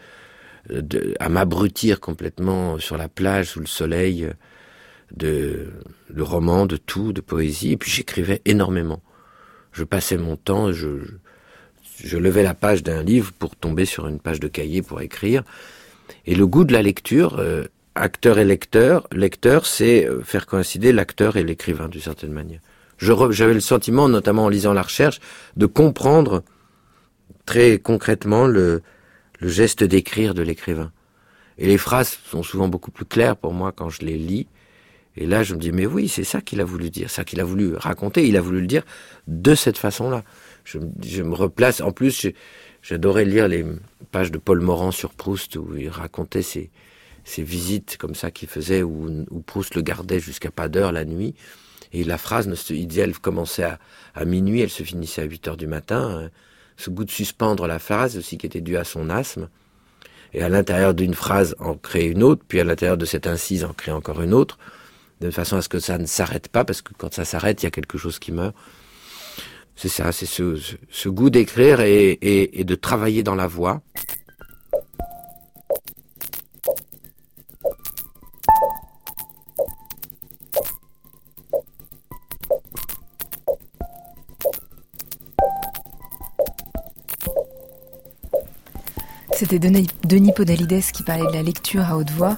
à 1.18 1.28
m'abrutir 1.28 2.00
complètement 2.00 2.78
sur 2.78 2.96
la 2.96 3.08
plage, 3.08 3.50
sous 3.50 3.60
le 3.60 3.66
soleil, 3.66 4.24
euh, 4.24 4.32
de, 5.16 5.72
de 6.10 6.22
romans, 6.22 6.66
de 6.66 6.76
tout, 6.76 7.12
de 7.12 7.20
poésie. 7.20 7.72
Et 7.72 7.76
puis 7.76 7.90
j'écrivais 7.90 8.42
énormément. 8.44 9.02
Je 9.72 9.84
passais 9.84 10.16
mon 10.16 10.36
temps, 10.36 10.72
je, 10.72 10.98
je, 12.02 12.18
levais 12.18 12.42
la 12.42 12.54
page 12.54 12.82
d'un 12.82 13.02
livre 13.02 13.32
pour 13.32 13.56
tomber 13.56 13.84
sur 13.84 14.06
une 14.06 14.20
page 14.20 14.40
de 14.40 14.48
cahier 14.48 14.82
pour 14.82 15.00
écrire. 15.00 15.42
Et 16.26 16.34
le 16.34 16.46
goût 16.46 16.64
de 16.64 16.72
la 16.72 16.82
lecture, 16.82 17.38
euh, 17.38 17.64
acteur 17.94 18.38
et 18.38 18.44
lecteur, 18.44 19.08
lecteur, 19.12 19.66
c'est 19.66 20.08
faire 20.24 20.46
coïncider 20.46 20.92
l'acteur 20.92 21.36
et 21.36 21.44
l'écrivain 21.44 21.88
d'une 21.88 22.00
certaine 22.00 22.32
manière. 22.32 22.60
J'avais 23.00 23.54
le 23.54 23.60
sentiment, 23.60 24.08
notamment 24.08 24.44
en 24.44 24.48
lisant 24.48 24.72
la 24.72 24.82
recherche, 24.82 25.20
de 25.56 25.66
comprendre 25.66 26.42
très 27.46 27.78
concrètement 27.78 28.46
le, 28.46 28.82
le 29.40 29.48
geste 29.48 29.82
d'écrire 29.82 30.34
de 30.34 30.42
l'écrivain. 30.42 30.92
Et 31.58 31.66
les 31.66 31.78
phrases 31.78 32.18
sont 32.30 32.42
souvent 32.42 32.68
beaucoup 32.68 32.90
plus 32.90 33.04
claires 33.04 33.36
pour 33.36 33.52
moi 33.52 33.72
quand 33.72 33.88
je 33.88 34.02
les 34.02 34.18
lis. 34.18 34.46
Et 35.16 35.26
là, 35.26 35.42
je 35.42 35.54
me 35.54 35.60
dis, 35.60 35.72
mais 35.72 35.86
oui, 35.86 36.08
c'est 36.08 36.24
ça 36.24 36.40
qu'il 36.40 36.60
a 36.60 36.64
voulu 36.64 36.88
dire, 36.88 37.10
ça 37.10 37.24
qu'il 37.24 37.40
a 37.40 37.44
voulu 37.44 37.74
raconter. 37.74 38.26
Il 38.26 38.36
a 38.36 38.40
voulu 38.40 38.60
le 38.60 38.66
dire 38.66 38.84
de 39.26 39.54
cette 39.54 39.76
façon-là. 39.76 40.22
Je, 40.64 40.78
me- 40.78 40.90
je 41.04 41.22
me 41.22 41.34
replace. 41.34 41.80
En 41.80 41.90
plus, 41.92 42.28
j'adorais 42.82 43.24
lire 43.24 43.48
les 43.48 43.64
pages 44.12 44.30
de 44.30 44.38
Paul 44.38 44.60
Morand 44.60 44.92
sur 44.92 45.10
Proust 45.14 45.56
où 45.56 45.74
il 45.76 45.88
racontait 45.88 46.42
ses, 46.42 46.70
ses 47.24 47.42
visites 47.42 47.96
comme 47.98 48.14
ça 48.14 48.30
qu'il 48.30 48.48
faisait, 48.48 48.82
où, 48.82 49.24
où 49.30 49.40
Proust 49.40 49.74
le 49.74 49.82
gardait 49.82 50.20
jusqu'à 50.20 50.50
pas 50.50 50.68
d'heure 50.68 50.92
la 50.92 51.04
nuit. 51.04 51.34
Et 51.92 52.04
la 52.04 52.18
phrase, 52.18 52.48
il 52.70 52.86
disait, 52.86 53.02
elle 53.02 53.18
commençait 53.18 53.66
à, 54.14 54.24
minuit, 54.24 54.60
elle 54.60 54.70
se 54.70 54.82
finissait 54.82 55.22
à 55.22 55.24
8 55.24 55.48
heures 55.48 55.56
du 55.56 55.66
matin. 55.66 56.24
hein. 56.24 56.30
Ce 56.76 56.88
goût 56.88 57.04
de 57.04 57.10
suspendre 57.10 57.66
la 57.66 57.78
phrase 57.78 58.16
aussi 58.16 58.38
qui 58.38 58.46
était 58.46 58.60
dû 58.60 58.76
à 58.76 58.84
son 58.84 59.10
asthme. 59.10 59.48
Et 60.32 60.42
à 60.42 60.48
l'intérieur 60.48 60.94
d'une 60.94 61.14
phrase, 61.14 61.56
en 61.58 61.74
créer 61.74 62.06
une 62.06 62.22
autre, 62.22 62.42
puis 62.46 62.60
à 62.60 62.64
l'intérieur 62.64 62.96
de 62.96 63.04
cette 63.04 63.26
incise, 63.26 63.64
en 63.64 63.72
créer 63.72 63.92
encore 63.92 64.22
une 64.22 64.32
autre, 64.32 64.58
de 65.20 65.30
façon 65.30 65.56
à 65.56 65.62
ce 65.62 65.68
que 65.68 65.80
ça 65.80 65.98
ne 65.98 66.06
s'arrête 66.06 66.48
pas, 66.48 66.64
parce 66.64 66.80
que 66.82 66.92
quand 66.96 67.12
ça 67.12 67.24
s'arrête, 67.24 67.62
il 67.62 67.66
y 67.66 67.68
a 67.68 67.72
quelque 67.72 67.98
chose 67.98 68.18
qui 68.18 68.30
meurt. 68.32 68.54
C'est 69.74 69.88
ça, 69.88 70.12
c'est 70.12 70.26
ce, 70.26 71.08
goût 71.08 71.30
d'écrire 71.30 71.80
et, 71.80 72.10
et, 72.12 72.60
et 72.60 72.64
de 72.64 72.74
travailler 72.74 73.22
dans 73.22 73.34
la 73.34 73.46
voix. 73.46 73.82
C'était 89.40 89.58
Denis, 89.58 90.32
Podalides 90.36 90.92
qui 90.92 91.02
parlait 91.02 91.26
de 91.26 91.32
la 91.32 91.42
lecture 91.42 91.82
à 91.82 91.96
haute 91.96 92.10
voix. 92.10 92.36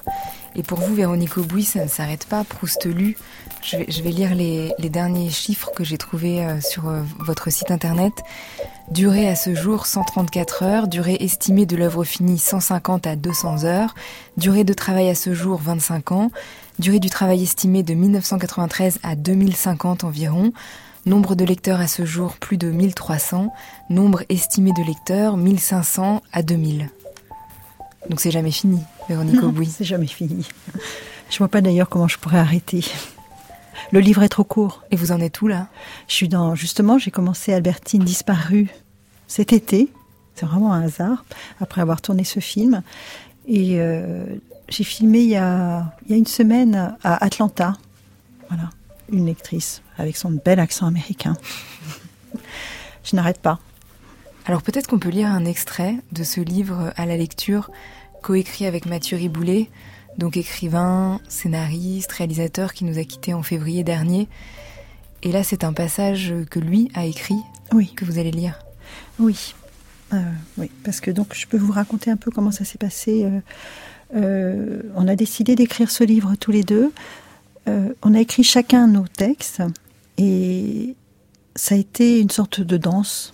Et 0.55 0.63
pour 0.63 0.79
vous, 0.79 0.95
Véronique 0.95 1.37
Aubouy, 1.37 1.65
ça 1.65 1.83
ne 1.83 1.89
s'arrête 1.89 2.27
pas. 2.27 2.45
Proust 2.45 2.87
lu. 2.87 3.17
Je 3.61 3.79
vais, 3.79 3.87
je 3.89 4.03
vais 4.03 4.11
lire 4.11 4.37
les, 4.37 4.73
les 4.79 4.89
derniers 4.89 5.29
chiffres 5.29 5.73
que 5.75 5.83
j'ai 5.83 5.99
trouvés 5.99 6.45
euh, 6.45 6.61
sur 6.61 6.87
euh, 6.89 7.03
votre 7.19 7.51
site 7.51 7.73
internet. 7.73 8.13
Durée 8.93 9.29
à 9.29 9.35
ce 9.35 9.53
jour 9.53 9.87
134 9.87 10.63
heures, 10.63 10.87
durée 10.87 11.17
estimée 11.19 11.67
de 11.67 11.75
l'œuvre 11.75 12.05
finie 12.05 12.39
150 12.39 13.09
à 13.09 13.17
200 13.17 13.65
heures, 13.65 13.97
durée 14.37 14.63
de 14.63 14.73
travail 14.73 15.09
à 15.09 15.17
ce 15.17 15.35
jour 15.35 15.61
25 15.61 16.13
ans, 16.13 16.31
durée 16.79 17.01
du 17.01 17.11
travail 17.11 17.43
estimée 17.43 17.83
de 17.83 17.95
1993 17.95 19.01
à 19.03 19.17
2050 19.17 20.05
environ, 20.05 20.53
nombre 21.07 21.35
de 21.35 21.45
lecteurs 21.45 21.81
à 21.81 21.87
ce 21.87 22.05
jour 22.05 22.37
plus 22.37 22.57
de 22.57 22.71
1300, 22.71 23.53
nombre 23.91 24.23
estimé 24.29 24.73
de 24.73 24.83
lecteurs 24.83 25.37
1500 25.37 26.23
à 26.33 26.43
2000. 26.43 26.91
Donc 28.09 28.21
c'est 28.21 28.31
jamais 28.31 28.51
fini, 28.51 28.81
Véronique 29.09 29.43
Aubouy. 29.43 29.67
c'est 29.67 29.85
jamais 29.85 30.07
fini. 30.07 30.47
Je 31.31 31.39
vois 31.39 31.49
pas 31.49 31.61
d'ailleurs 31.61 31.89
comment 31.89 32.09
je 32.09 32.19
pourrais 32.19 32.39
arrêter. 32.39 32.85
Le 33.91 34.01
livre 34.01 34.23
est 34.23 34.29
trop 34.29 34.45
court. 34.45 34.83
Et 34.91 34.97
vous 34.97 35.13
en 35.13 35.21
êtes 35.21 35.41
où 35.43 35.49
là? 35.49 35.69
Je 36.09 36.15
suis 36.15 36.29
dans 36.29 36.55
justement, 36.55 36.99
j'ai 36.99 37.11
commencé 37.11 37.53
Albertine 37.53 38.05
disparue 38.05 38.69
cet 39.27 39.53
été. 39.53 39.89
C'est 40.35 40.47
vraiment 40.47 40.73
un 40.73 40.83
hasard 40.83 41.25
après 41.61 41.81
avoir 41.81 42.01
tourné 42.01 42.25
ce 42.25 42.41
film. 42.41 42.83
Et 43.47 43.81
euh, 43.81 44.25
j'ai 44.69 44.85
filmé 44.85 45.21
il 45.21 45.29
y, 45.29 45.37
a, 45.37 45.93
il 46.07 46.13
y 46.13 46.15
a 46.15 46.17
une 46.17 46.27
semaine 46.27 46.97
à 47.03 47.25
Atlanta. 47.25 47.75
Voilà, 48.49 48.71
une 49.11 49.27
lectrice 49.27 49.82
avec 49.99 50.17
son 50.17 50.31
bel 50.31 50.61
accent 50.61 50.87
américain. 50.87 51.37
Je 53.05 53.17
n'arrête 53.17 53.39
pas. 53.39 53.59
Alors 54.47 54.63
peut-être 54.63 54.89
qu'on 54.89 54.99
peut 54.99 55.09
lire 55.09 55.29
un 55.29 55.45
extrait 55.45 55.97
de 56.13 56.25
ce 56.25 56.41
livre 56.41 56.93
à 56.97 57.07
la 57.07 57.17
lecture, 57.17 57.71
coécrit 58.23 58.67
avec 58.67 58.87
Mathieu 58.87 59.17
Riboulet, 59.17 59.71
donc 60.19 60.37
écrivain, 60.37 61.21
scénariste, 61.29 62.13
réalisateur 62.13 62.73
qui 62.73 62.85
nous 62.85 62.99
a 62.99 63.05
quittés 63.05 63.35
en 63.35 63.43
février 63.43 63.85
dernier. 63.85 64.29
Et 65.23 65.31
là, 65.31 65.45
c'est 65.45 65.65
un 65.65 65.73
passage 65.73 66.35
que 66.51 66.59
lui 66.59 66.91
a 66.95 67.05
écrit, 67.05 67.39
oui. 67.73 67.93
que 67.95 68.05
vous 68.05 68.19
allez 68.19 68.33
lire. 68.33 68.59
Oui, 69.19 69.55
euh, 70.13 70.21
oui, 70.59 70.71
parce 70.85 71.01
que 71.01 71.11
donc 71.11 71.35
je 71.35 71.47
peux 71.47 71.57
vous 71.57 71.73
raconter 71.73 72.11
un 72.11 72.17
peu 72.17 72.31
comment 72.31 72.51
ça 72.51 72.65
s'est 72.65 72.79
passé. 72.79 73.25
Euh, 73.25 73.41
euh, 74.15 74.83
on 74.95 75.09
a 75.09 75.17
décidé 75.17 75.55
d'écrire 75.55 75.91
ce 75.91 76.05
livre 76.05 76.35
tous 76.39 76.51
les 76.51 76.63
deux. 76.63 76.93
On 77.67 78.15
a 78.15 78.21
écrit 78.21 78.43
chacun 78.43 78.87
nos 78.87 79.07
textes 79.07 79.63
et 80.19 80.95
ça 81.55 81.75
a 81.75 81.79
été 81.79 82.21
une 82.21 82.31
sorte 82.31 82.61
de 82.61 82.77
danse. 82.77 83.33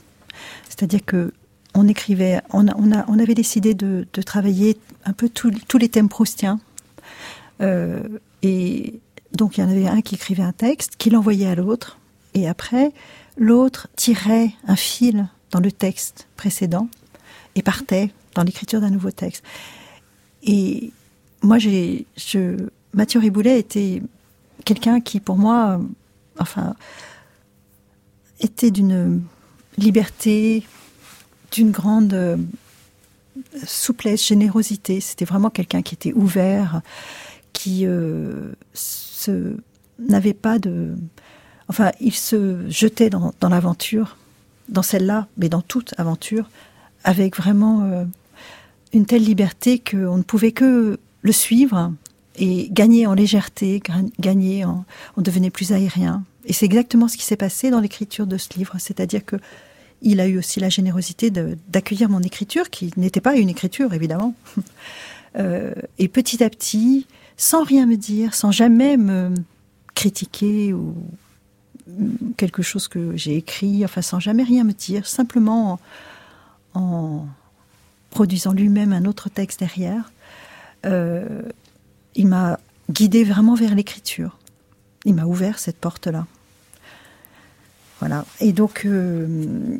C'est-à-dire 0.69 1.05
que 1.05 1.33
on 1.75 1.87
écrivait, 1.87 2.41
on, 2.51 2.67
on, 2.69 3.19
avait 3.19 3.35
décidé 3.35 3.75
de, 3.75 4.07
travailler 4.25 4.79
un 5.05 5.13
peu 5.13 5.29
tous 5.29 5.79
les 5.79 5.89
thèmes 5.89 6.09
proustiens. 6.09 6.61
et 7.61 9.01
donc 9.33 9.57
il 9.57 9.61
y 9.61 9.65
en 9.65 9.71
avait 9.71 9.87
un 9.87 10.01
qui 10.01 10.15
écrivait 10.15 10.43
un 10.43 10.53
texte, 10.53 10.97
qui 10.97 11.11
l'envoyait 11.11 11.47
à 11.47 11.55
l'autre, 11.55 11.99
et 12.35 12.49
après 12.49 12.93
l'autre 13.37 13.89
tirait 13.97 14.53
un 14.67 14.77
fil 14.77 15.29
dans 15.51 15.61
le 15.61 15.73
texte 15.73 16.29
précédent 16.37 16.89
et 17.55 17.63
partait 17.63 18.11
dans 18.35 18.43
l'écriture 18.43 18.81
d'un 18.81 18.91
nouveau 18.91 19.11
texte. 19.11 19.43
Et 20.43 20.93
moi, 21.43 21.59
j'ai, 21.59 22.07
je, 22.17 22.69
Mathieu 22.95 23.21
Riboulet 23.21 23.59
était 23.59 24.03
quelqu'un 24.69 25.01
qui, 25.01 25.19
pour 25.19 25.39
moi, 25.39 25.81
enfin, 26.39 26.75
était 28.39 28.71
d'une 28.71 29.23
liberté, 29.79 30.63
d'une 31.53 31.71
grande 31.71 32.13
euh, 32.13 32.37
souplesse, 33.65 34.27
générosité. 34.27 35.01
C'était 35.01 35.25
vraiment 35.25 35.49
quelqu'un 35.49 35.81
qui 35.81 35.95
était 35.95 36.13
ouvert, 36.13 36.83
qui 37.55 37.87
euh, 37.87 38.53
n'avait 39.99 40.35
pas 40.35 40.59
de, 40.59 40.95
enfin, 41.69 41.91
il 41.99 42.13
se 42.13 42.69
jetait 42.69 43.09
dans, 43.09 43.33
l'aventure 43.49 44.19
dans 44.69 44.83
celle-là, 44.83 45.29
mais 45.39 45.49
dans 45.49 45.63
toute 45.63 45.95
aventure, 45.97 46.51
avec 47.05 47.39
vraiment 47.39 47.85
euh, 47.85 48.05
une 48.93 49.07
telle 49.07 49.25
liberté 49.25 49.79
qu'on 49.79 50.19
ne 50.19 50.23
pouvait 50.23 50.53
que 50.53 51.01
le 51.23 51.33
suivre 51.33 51.91
et 52.39 52.69
gagner 52.71 53.07
en 53.07 53.15
légèreté, 53.15 53.83
gagner 54.19 54.65
en, 54.65 54.85
on 55.17 55.23
devenait 55.23 55.51
plus 55.51 55.73
aérien. 55.73 56.23
Et 56.47 56.53
c'est 56.53 56.67
exactement 56.67 57.09
ce 57.09 57.17
qui 57.17 57.25
s'est 57.25 57.37
passé 57.37 57.71
dans 57.71 57.81
l'écriture 57.81 58.27
de 58.27 58.39
ce 58.39 58.49
livre, 58.57 58.77
c'est-à-dire 58.79 59.25
que 59.25 59.37
il 60.01 60.21
a 60.21 60.29
eu 60.29 60.39
aussi 60.39 60.61
la 60.61 60.69
générosité 60.69 61.31
d'accueillir 61.31 62.09
mon 62.09 62.21
écriture, 62.21 62.71
qui 62.71 62.93
n'était 62.97 63.21
pas 63.21 63.35
une 63.37 63.49
écriture 63.49 63.93
évidemment. 63.95 64.35
Euh, 65.37 65.75
et 65.99 66.09
petit 66.09 66.43
à 66.43 66.49
petit, 66.49 67.07
sans 67.37 67.63
rien 67.63 67.85
me 67.85 67.97
dire, 67.97 68.35
sans 68.35 68.51
jamais 68.51 68.97
me 68.97 69.35
critiquer 69.95 70.73
ou 70.73 70.95
quelque 72.39 72.63
chose 72.63 72.89
que 72.89 73.15
j'ai 73.15 73.37
écrit, 73.37 73.85
enfin 73.85 74.01
sans 74.01 74.21
jamais 74.21 74.43
rien 74.43 74.65
me 74.65 74.73
dire, 74.73 75.07
simplement 75.07 75.79
en, 76.75 77.27
produisant 78.11 78.53
lui-même 78.53 78.95
un 78.95 79.05
autre 79.05 79.29
texte 79.29 79.61
derrière, 79.61 80.11
euh, 80.87 81.43
il 82.15 82.27
m'a 82.27 82.59
guidé 82.91 83.25
vraiment 83.25 83.55
vers 83.55 83.75
l'écriture. 83.75 84.39
Il 85.05 85.15
m'a 85.15 85.25
ouvert 85.25 85.59
cette 85.59 85.79
porte-là. 85.79 86.27
Voilà. 88.01 88.25
Et 88.41 88.53
donc, 88.53 88.83
euh, 88.85 89.79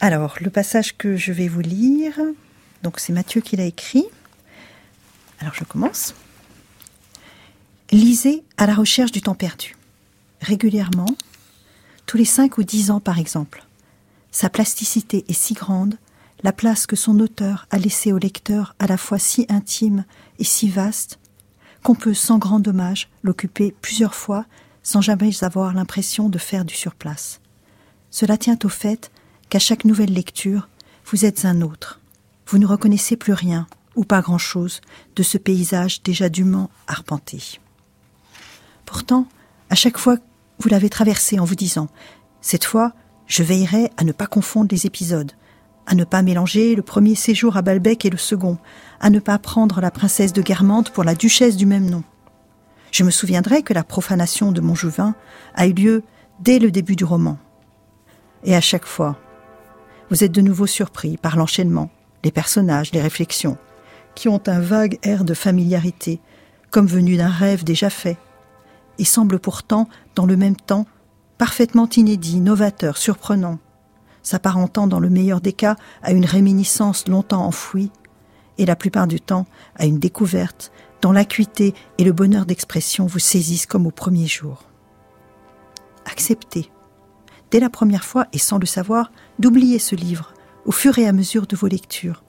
alors, 0.00 0.36
le 0.40 0.50
passage 0.50 0.96
que 0.96 1.16
je 1.16 1.32
vais 1.32 1.48
vous 1.48 1.60
lire, 1.60 2.18
donc 2.82 2.98
c'est 2.98 3.12
Mathieu 3.12 3.40
qui 3.40 3.56
l'a 3.56 3.64
écrit. 3.64 4.04
Alors, 5.40 5.54
je 5.54 5.64
commence. 5.64 6.14
Lisez 7.90 8.42
à 8.56 8.66
la 8.66 8.74
recherche 8.74 9.12
du 9.12 9.20
temps 9.20 9.34
perdu 9.34 9.76
régulièrement, 10.42 11.16
tous 12.06 12.16
les 12.16 12.24
cinq 12.24 12.58
ou 12.58 12.62
dix 12.62 12.90
ans 12.90 13.00
par 13.00 13.18
exemple. 13.18 13.64
Sa 14.30 14.50
plasticité 14.50 15.24
est 15.28 15.32
si 15.32 15.54
grande, 15.54 15.96
la 16.42 16.52
place 16.52 16.86
que 16.86 16.96
son 16.96 17.20
auteur 17.20 17.66
a 17.70 17.78
laissée 17.78 18.12
au 18.12 18.18
lecteur 18.18 18.74
à 18.78 18.86
la 18.86 18.96
fois 18.96 19.18
si 19.18 19.46
intime 19.48 20.04
et 20.38 20.44
si 20.44 20.68
vaste, 20.68 21.18
qu'on 21.82 21.94
peut 21.94 22.14
sans 22.14 22.38
grand 22.38 22.60
dommage 22.60 23.08
l'occuper 23.22 23.74
plusieurs 23.80 24.14
fois 24.14 24.46
sans 24.82 25.00
jamais 25.00 25.44
avoir 25.44 25.74
l'impression 25.74 26.28
de 26.28 26.38
faire 26.38 26.64
du 26.64 26.74
surplace. 26.74 27.40
Cela 28.10 28.36
tient 28.36 28.58
au 28.64 28.68
fait 28.68 29.10
qu'à 29.48 29.58
chaque 29.58 29.84
nouvelle 29.84 30.12
lecture, 30.12 30.68
vous 31.06 31.24
êtes 31.24 31.44
un 31.44 31.60
autre. 31.62 32.00
Vous 32.46 32.58
ne 32.58 32.66
reconnaissez 32.66 33.16
plus 33.16 33.32
rien, 33.32 33.66
ou 33.96 34.04
pas 34.04 34.20
grand-chose, 34.20 34.80
de 35.16 35.22
ce 35.22 35.38
paysage 35.38 36.02
déjà 36.02 36.28
dûment 36.28 36.70
arpenté. 36.86 37.60
Pourtant, 38.84 39.26
à 39.70 39.74
chaque 39.74 39.98
fois 39.98 40.16
vous 40.58 40.68
l'avez 40.68 40.90
traversé 40.90 41.38
en 41.40 41.44
vous 41.44 41.54
disant 41.54 41.88
Cette 42.40 42.64
fois, 42.64 42.92
je 43.26 43.42
veillerai 43.42 43.90
à 43.96 44.04
ne 44.04 44.12
pas 44.12 44.26
confondre 44.26 44.68
les 44.70 44.86
épisodes, 44.86 45.32
à 45.86 45.94
ne 45.94 46.04
pas 46.04 46.22
mélanger 46.22 46.74
le 46.74 46.82
premier 46.82 47.14
séjour 47.14 47.56
à 47.56 47.62
Balbec 47.62 48.04
et 48.04 48.10
le 48.10 48.18
second, 48.18 48.58
à 49.00 49.10
ne 49.10 49.18
pas 49.18 49.38
prendre 49.38 49.80
la 49.80 49.90
princesse 49.90 50.32
de 50.32 50.42
Guermantes 50.42 50.90
pour 50.90 51.04
la 51.04 51.14
duchesse 51.14 51.56
du 51.56 51.66
même 51.66 51.88
nom. 51.90 52.04
Je 52.92 53.04
me 53.04 53.10
souviendrai 53.10 53.62
que 53.62 53.72
la 53.72 53.84
profanation 53.84 54.52
de 54.52 54.60
Montjouvin 54.60 55.14
a 55.54 55.66
eu 55.66 55.72
lieu 55.72 56.02
dès 56.40 56.58
le 56.58 56.70
début 56.70 56.96
du 56.96 57.04
roman. 57.04 57.38
Et 58.44 58.54
à 58.54 58.60
chaque 58.60 58.86
fois, 58.86 59.18
vous 60.10 60.24
êtes 60.24 60.32
de 60.32 60.40
nouveau 60.40 60.66
surpris 60.66 61.16
par 61.16 61.36
l'enchaînement, 61.36 61.90
les 62.22 62.30
personnages, 62.30 62.92
les 62.92 63.00
réflexions, 63.00 63.56
qui 64.14 64.28
ont 64.28 64.42
un 64.46 64.60
vague 64.60 64.98
air 65.02 65.24
de 65.24 65.34
familiarité, 65.34 66.20
comme 66.70 66.86
venu 66.86 67.16
d'un 67.16 67.30
rêve 67.30 67.64
déjà 67.64 67.90
fait, 67.90 68.18
et 68.98 69.04
semble 69.04 69.38
pourtant, 69.38 69.88
dans 70.14 70.26
le 70.26 70.36
même 70.36 70.56
temps, 70.56 70.86
parfaitement 71.38 71.88
inédit, 71.96 72.40
novateur, 72.40 72.98
surprenant, 72.98 73.58
s'apparentant 74.22 74.86
dans 74.86 75.00
le 75.00 75.10
meilleur 75.10 75.40
des 75.40 75.52
cas 75.52 75.76
à 76.02 76.12
une 76.12 76.24
réminiscence 76.24 77.08
longtemps 77.08 77.44
enfouie, 77.44 77.90
et 78.58 78.66
la 78.66 78.76
plupart 78.76 79.06
du 79.06 79.20
temps 79.20 79.46
à 79.76 79.86
une 79.86 79.98
découverte 79.98 80.72
dont 81.00 81.12
l'acuité 81.12 81.74
et 81.98 82.04
le 82.04 82.12
bonheur 82.12 82.46
d'expression 82.46 83.06
vous 83.06 83.18
saisissent 83.18 83.66
comme 83.66 83.86
au 83.86 83.90
premier 83.90 84.26
jour. 84.26 84.64
Acceptez, 86.04 86.70
dès 87.50 87.60
la 87.60 87.70
première 87.70 88.04
fois 88.04 88.26
et 88.32 88.38
sans 88.38 88.58
le 88.58 88.66
savoir, 88.66 89.10
d'oublier 89.38 89.78
ce 89.78 89.96
livre 89.96 90.34
au 90.64 90.72
fur 90.72 90.98
et 90.98 91.08
à 91.08 91.12
mesure 91.12 91.46
de 91.46 91.56
vos 91.56 91.66
lectures, 91.66 92.22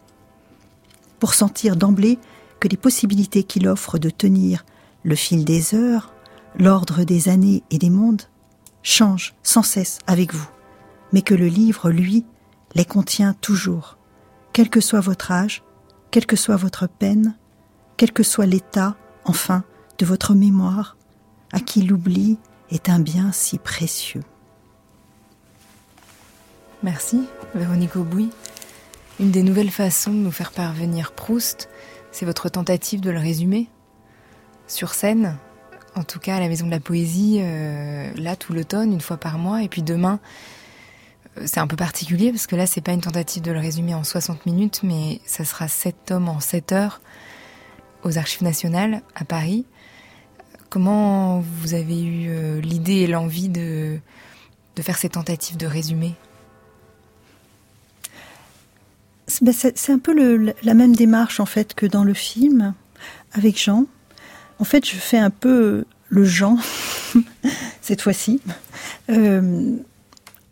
pour 1.19 1.33
sentir 1.33 1.75
d'emblée 1.75 2.17
que 2.59 2.67
les 2.67 2.77
possibilités 2.77 3.43
qu'il 3.43 3.67
offre 3.67 3.99
de 3.99 4.09
tenir 4.09 4.65
le 5.03 5.15
fil 5.15 5.45
des 5.45 5.75
heures, 5.75 6.13
l'ordre 6.57 7.03
des 7.03 7.29
années 7.29 7.63
et 7.69 7.77
des 7.77 7.89
mondes 7.89 8.23
change 8.81 9.35
sans 9.43 9.63
cesse 9.63 9.99
avec 10.07 10.33
vous, 10.33 10.47
mais 11.13 11.21
que 11.21 11.33
le 11.33 11.47
livre, 11.47 11.91
lui, 11.91 12.25
les 12.75 12.85
contient 12.85 13.33
toujours, 13.33 13.97
quel 14.51 14.69
que 14.69 14.81
soit 14.81 14.99
votre 14.99 15.31
âge, 15.31 15.63
quelle 16.11 16.25
que 16.25 16.35
soit 16.35 16.57
votre 16.57 16.87
peine, 16.87 17.37
quel 17.95 18.11
que 18.11 18.23
soit 18.23 18.47
l'état, 18.47 18.97
enfin, 19.23 19.63
de 19.99 20.05
votre 20.05 20.33
mémoire, 20.33 20.97
à 21.53 21.59
qui 21.59 21.83
l'oubli 21.83 22.37
est 22.71 22.89
un 22.89 22.99
bien 22.99 23.31
si 23.31 23.59
précieux. 23.59 24.23
Merci, 26.81 27.23
Véronique 27.55 27.95
Aubouy. 27.95 28.29
Une 29.19 29.31
des 29.31 29.43
nouvelles 29.43 29.71
façons 29.71 30.11
de 30.11 30.17
nous 30.17 30.31
faire 30.31 30.51
parvenir 30.51 31.11
Proust, 31.11 31.69
c'est 32.11 32.25
votre 32.25 32.49
tentative 32.49 32.99
de 32.99 33.11
le 33.11 33.19
résumer. 33.19 33.69
Sur 34.67 34.93
scène, 34.93 35.37
en 35.95 36.03
tout 36.03 36.19
cas 36.19 36.37
à 36.37 36.39
la 36.39 36.47
Maison 36.47 36.65
de 36.65 36.71
la 36.71 36.79
Poésie, 36.79 37.37
euh, 37.41 38.11
là 38.15 38.35
tout 38.35 38.53
l'automne, 38.53 38.91
une 38.91 39.01
fois 39.01 39.17
par 39.17 39.37
mois, 39.37 39.61
et 39.61 39.69
puis 39.69 39.83
demain, 39.83 40.19
c'est 41.45 41.59
un 41.59 41.67
peu 41.67 41.75
particulier 41.75 42.31
parce 42.31 42.47
que 42.47 42.55
là 42.55 42.65
c'est 42.65 42.81
pas 42.81 42.93
une 42.93 43.01
tentative 43.01 43.41
de 43.41 43.51
le 43.51 43.59
résumer 43.59 43.93
en 43.93 44.03
60 44.03 44.45
minutes, 44.45 44.81
mais 44.83 45.21
ça 45.25 45.45
sera 45.45 45.67
7 45.67 45.95
tomes 46.05 46.29
en 46.29 46.39
7 46.39 46.71
heures 46.71 47.01
aux 48.03 48.17
Archives 48.17 48.43
nationales 48.43 49.01
à 49.15 49.25
Paris. 49.25 49.65
Comment 50.69 51.39
vous 51.39 51.73
avez 51.73 52.01
eu 52.01 52.29
euh, 52.29 52.61
l'idée 52.61 53.01
et 53.01 53.07
l'envie 53.07 53.49
de, 53.49 53.99
de 54.75 54.81
faire 54.81 54.97
ces 54.97 55.09
tentatives 55.09 55.57
de 55.57 55.67
résumé 55.67 56.13
ben, 59.41 59.53
c'est 59.53 59.91
un 59.91 59.99
peu 59.99 60.53
la 60.63 60.73
même 60.73 60.95
démarche 60.95 61.39
en 61.39 61.45
fait 61.45 61.73
que 61.73 61.85
dans 61.85 62.03
le 62.03 62.13
film 62.13 62.73
avec 63.33 63.61
Jean. 63.61 63.85
En 64.59 64.63
fait, 64.63 64.87
je 64.87 64.95
fais 64.95 65.17
un 65.17 65.29
peu 65.29 65.85
le 66.09 66.23
Jean 66.23 66.57
cette 67.81 68.01
fois-ci. 68.01 68.41
Euh, 69.09 69.75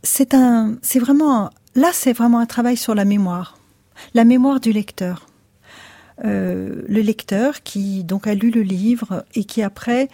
c'est 0.03 0.33
un, 0.33 0.77
c'est 0.81 0.99
vraiment, 0.99 1.49
là, 1.75 1.91
c'est 1.93 2.13
vraiment 2.13 2.39
un 2.39 2.45
travail 2.45 2.77
sur 2.77 2.95
la 2.95 3.05
mémoire, 3.05 3.57
la 4.13 4.23
mémoire 4.23 4.59
du 4.59 4.71
lecteur. 4.71 5.27
Euh, 6.23 6.83
le 6.87 7.01
lecteur 7.01 7.63
qui 7.63 8.03
donc 8.03 8.27
a 8.27 8.35
lu 8.35 8.51
le 8.51 8.61
livre 8.61 9.25
et 9.33 9.43
qui 9.43 9.63
après 9.63 10.07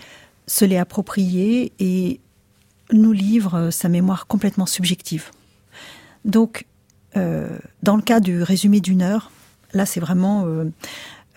se 0.45 0.63
l'est 0.63 0.77
approprié 0.77 1.73
et 1.79 2.21
nous 2.93 3.11
livre 3.11 3.69
sa 3.71 3.89
mémoire 3.89 4.27
complètement 4.27 4.65
subjective. 4.65 5.31
Donc, 6.23 6.65
euh, 7.15 7.57
dans 7.83 7.95
le 7.95 8.01
cas 8.01 8.19
du 8.19 8.43
résumé 8.43 8.79
d'une 8.79 9.01
heure, 9.01 9.31
là 9.73 9.85
c'est 9.85 9.99
vraiment 9.99 10.45
euh, 10.45 10.65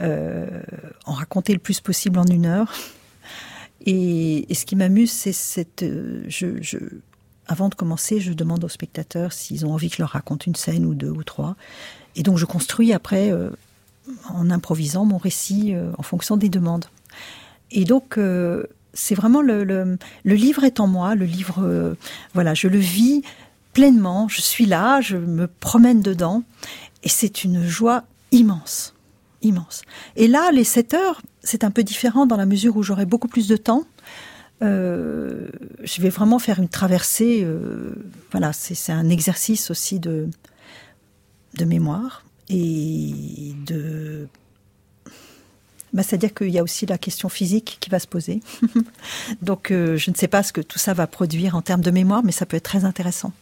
euh, 0.01 0.63
en 1.07 1.13
raconter 1.13 1.53
le 1.53 1.59
plus 1.59 1.81
possible 1.81 2.19
en 2.19 2.27
une 2.27 2.47
heure. 2.47 2.73
Et, 3.87 4.47
ce 4.53 4.67
qui 4.67 4.77
m'amuse, 4.77 5.11
c'est 5.11 5.33
cette... 5.33 5.85
Je, 6.29 6.61
je, 6.61 6.77
avant 7.51 7.69
de 7.69 7.75
commencer, 7.75 8.21
je 8.21 8.33
demande 8.33 8.65
aux 8.65 8.69
spectateurs 8.69 9.33
s'ils 9.33 9.67
ont 9.67 9.73
envie 9.73 9.91
que 9.91 9.97
je 9.97 10.03
leur 10.03 10.11
raconte 10.11 10.47
une 10.47 10.55
scène 10.55 10.87
ou 10.87 10.95
deux 10.95 11.11
ou 11.11 11.25
trois. 11.25 11.57
Et 12.17 12.23
donc 12.23 12.39
je 12.39 12.45
construis 12.45 12.93
après, 12.93 13.33
en 14.29 14.51
improvisant, 14.51 15.05
mon 15.05 15.19
récit 15.19 15.75
en 15.99 16.03
fonction 16.03 16.37
des 16.37 16.49
demandes. 16.49 16.87
Et 17.71 17.85
donc, 17.85 18.19
c'est 18.95 19.15
vraiment 19.15 19.43
le, 19.43 19.65
le, 19.65 19.99
livre 20.25 20.65
est 20.65 20.81
en 20.81 20.87
moi, 20.87 21.15
le 21.15 21.25
livre, 21.25 21.97
voilà, 22.35 22.55
je 22.55 22.69
le 22.69 22.79
vis 22.79 23.23
pleinement, 23.73 24.29
je 24.29 24.41
suis 24.41 24.67
là, 24.67 25.01
je 25.01 25.17
me 25.17 25.47
promène 25.47 26.03
dedans, 26.03 26.43
et 27.03 27.09
c'est 27.09 27.45
une 27.45 27.67
joie 27.67 28.05
immense, 28.33 28.95
immense. 29.43 29.83
Et 30.17 30.29
là, 30.29 30.51
les 30.53 30.65
7 30.65 30.95
heures, 30.95 31.23
c'est 31.43 31.65
un 31.65 31.71
peu 31.71 31.83
différent 31.83 32.27
dans 32.27 32.37
la 32.37 32.47
mesure 32.47 32.77
où 32.77 32.83
j'aurai 32.83 33.07
beaucoup 33.07 33.29
plus 33.29 33.49
de 33.49 33.57
temps. 33.57 33.85
Euh, 34.63 35.49
je 35.83 36.03
vais 36.03 36.11
vraiment 36.11 36.39
faire 36.39 36.59
une 36.59 36.69
traversée. 36.69 37.41
Euh, 37.43 37.95
voilà, 38.31 38.53
c'est 38.53 38.93
un 38.93 39.09
exercice 39.09 39.71
aussi 39.71 39.99
de, 39.99 40.29
de 41.55 41.65
mémoire 41.65 42.25
et 42.49 43.55
de. 43.67 44.29
Bah, 45.93 46.03
C'est-à-dire 46.03 46.35
qu'il 46.35 46.51
y 46.51 46.59
a 46.59 46.63
aussi 46.63 46.87
la 46.87 46.99
question 46.99 47.29
physique 47.29 47.79
qui 47.81 47.91
va 47.91 47.99
se 47.99 48.07
poser. 48.07 48.41
Donc, 49.43 49.71
euh, 49.71 49.97
je 49.97 50.11
ne 50.11 50.17
sais 50.17 50.29
pas 50.29 50.43
ce 50.43 50.53
que 50.53 50.61
tout 50.61 50.79
ça 50.79 50.95
va 50.95 51.07
produire 51.07 51.57
en 51.57 51.63
termes 51.63 51.81
de 51.81 51.91
mémoire, 51.91 52.23
mais 52.23 52.33
ça 52.33 52.47
peut 52.47 52.57
être 52.57 52.65
très 52.65 52.85
intéressant. 52.85 53.33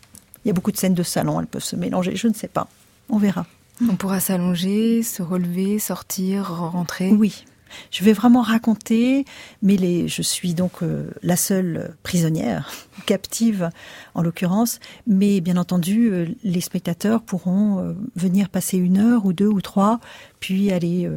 Il 0.45 0.49
y 0.49 0.51
a 0.51 0.55
beaucoup 0.55 0.73
de 0.73 0.77
scènes 0.77 0.95
de 0.95 1.03
salon, 1.03 1.41
elles 1.41 1.47
peuvent 1.47 1.65
se 1.65 1.77
mélanger, 1.77 2.17
je 2.17 2.29
ne 2.29 2.35
sais 2.35 2.49
pas. 2.49 2.69
On 3.11 3.19
verra. 3.19 3.47
On 3.87 3.97
pourra 3.97 4.21
s'allonger, 4.21 5.03
se 5.03 5.23
relever, 5.23 5.79
sortir, 5.79 6.53
rentrer. 6.53 7.11
Oui. 7.11 7.45
Je 7.91 8.05
vais 8.05 8.13
vraiment 8.13 8.43
raconter, 8.43 9.25
mais 9.63 10.09
je 10.09 10.23
suis 10.23 10.55
donc 10.55 10.83
euh, 10.83 11.11
la 11.23 11.37
seule 11.37 11.97
prisonnière, 12.03 12.71
captive 13.07 13.71
en 14.15 14.23
l'occurrence, 14.23 14.81
mais 15.07 15.41
bien 15.41 15.57
entendu, 15.57 16.11
euh, 16.11 16.27
les 16.45 16.61
spectateurs 16.61 17.23
pourront 17.23 17.81
euh, 17.81 17.93
venir 18.17 18.49
passer 18.49 18.79
une 18.79 18.99
heure 18.99 19.27
ou 19.27 19.33
deux 19.33 19.49
ou 19.49 19.61
trois, 19.61 20.01
puis 20.41 20.71
aller 20.73 21.11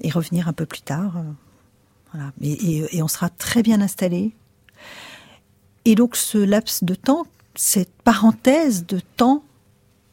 et 0.00 0.10
revenir 0.10 0.48
un 0.48 0.52
peu 0.52 0.66
plus 0.66 0.80
tard. 0.80 1.22
Et, 2.40 3.02
on 3.02 3.08
sera 3.08 3.28
très 3.28 3.62
bien 3.62 3.80
installé. 3.80 4.32
Et 5.84 5.94
donc 5.94 6.16
ce 6.16 6.38
laps 6.38 6.84
de 6.84 6.94
temps 6.94 7.26
cette 7.54 7.92
parenthèse 8.04 8.86
de 8.86 9.00
temps 9.16 9.42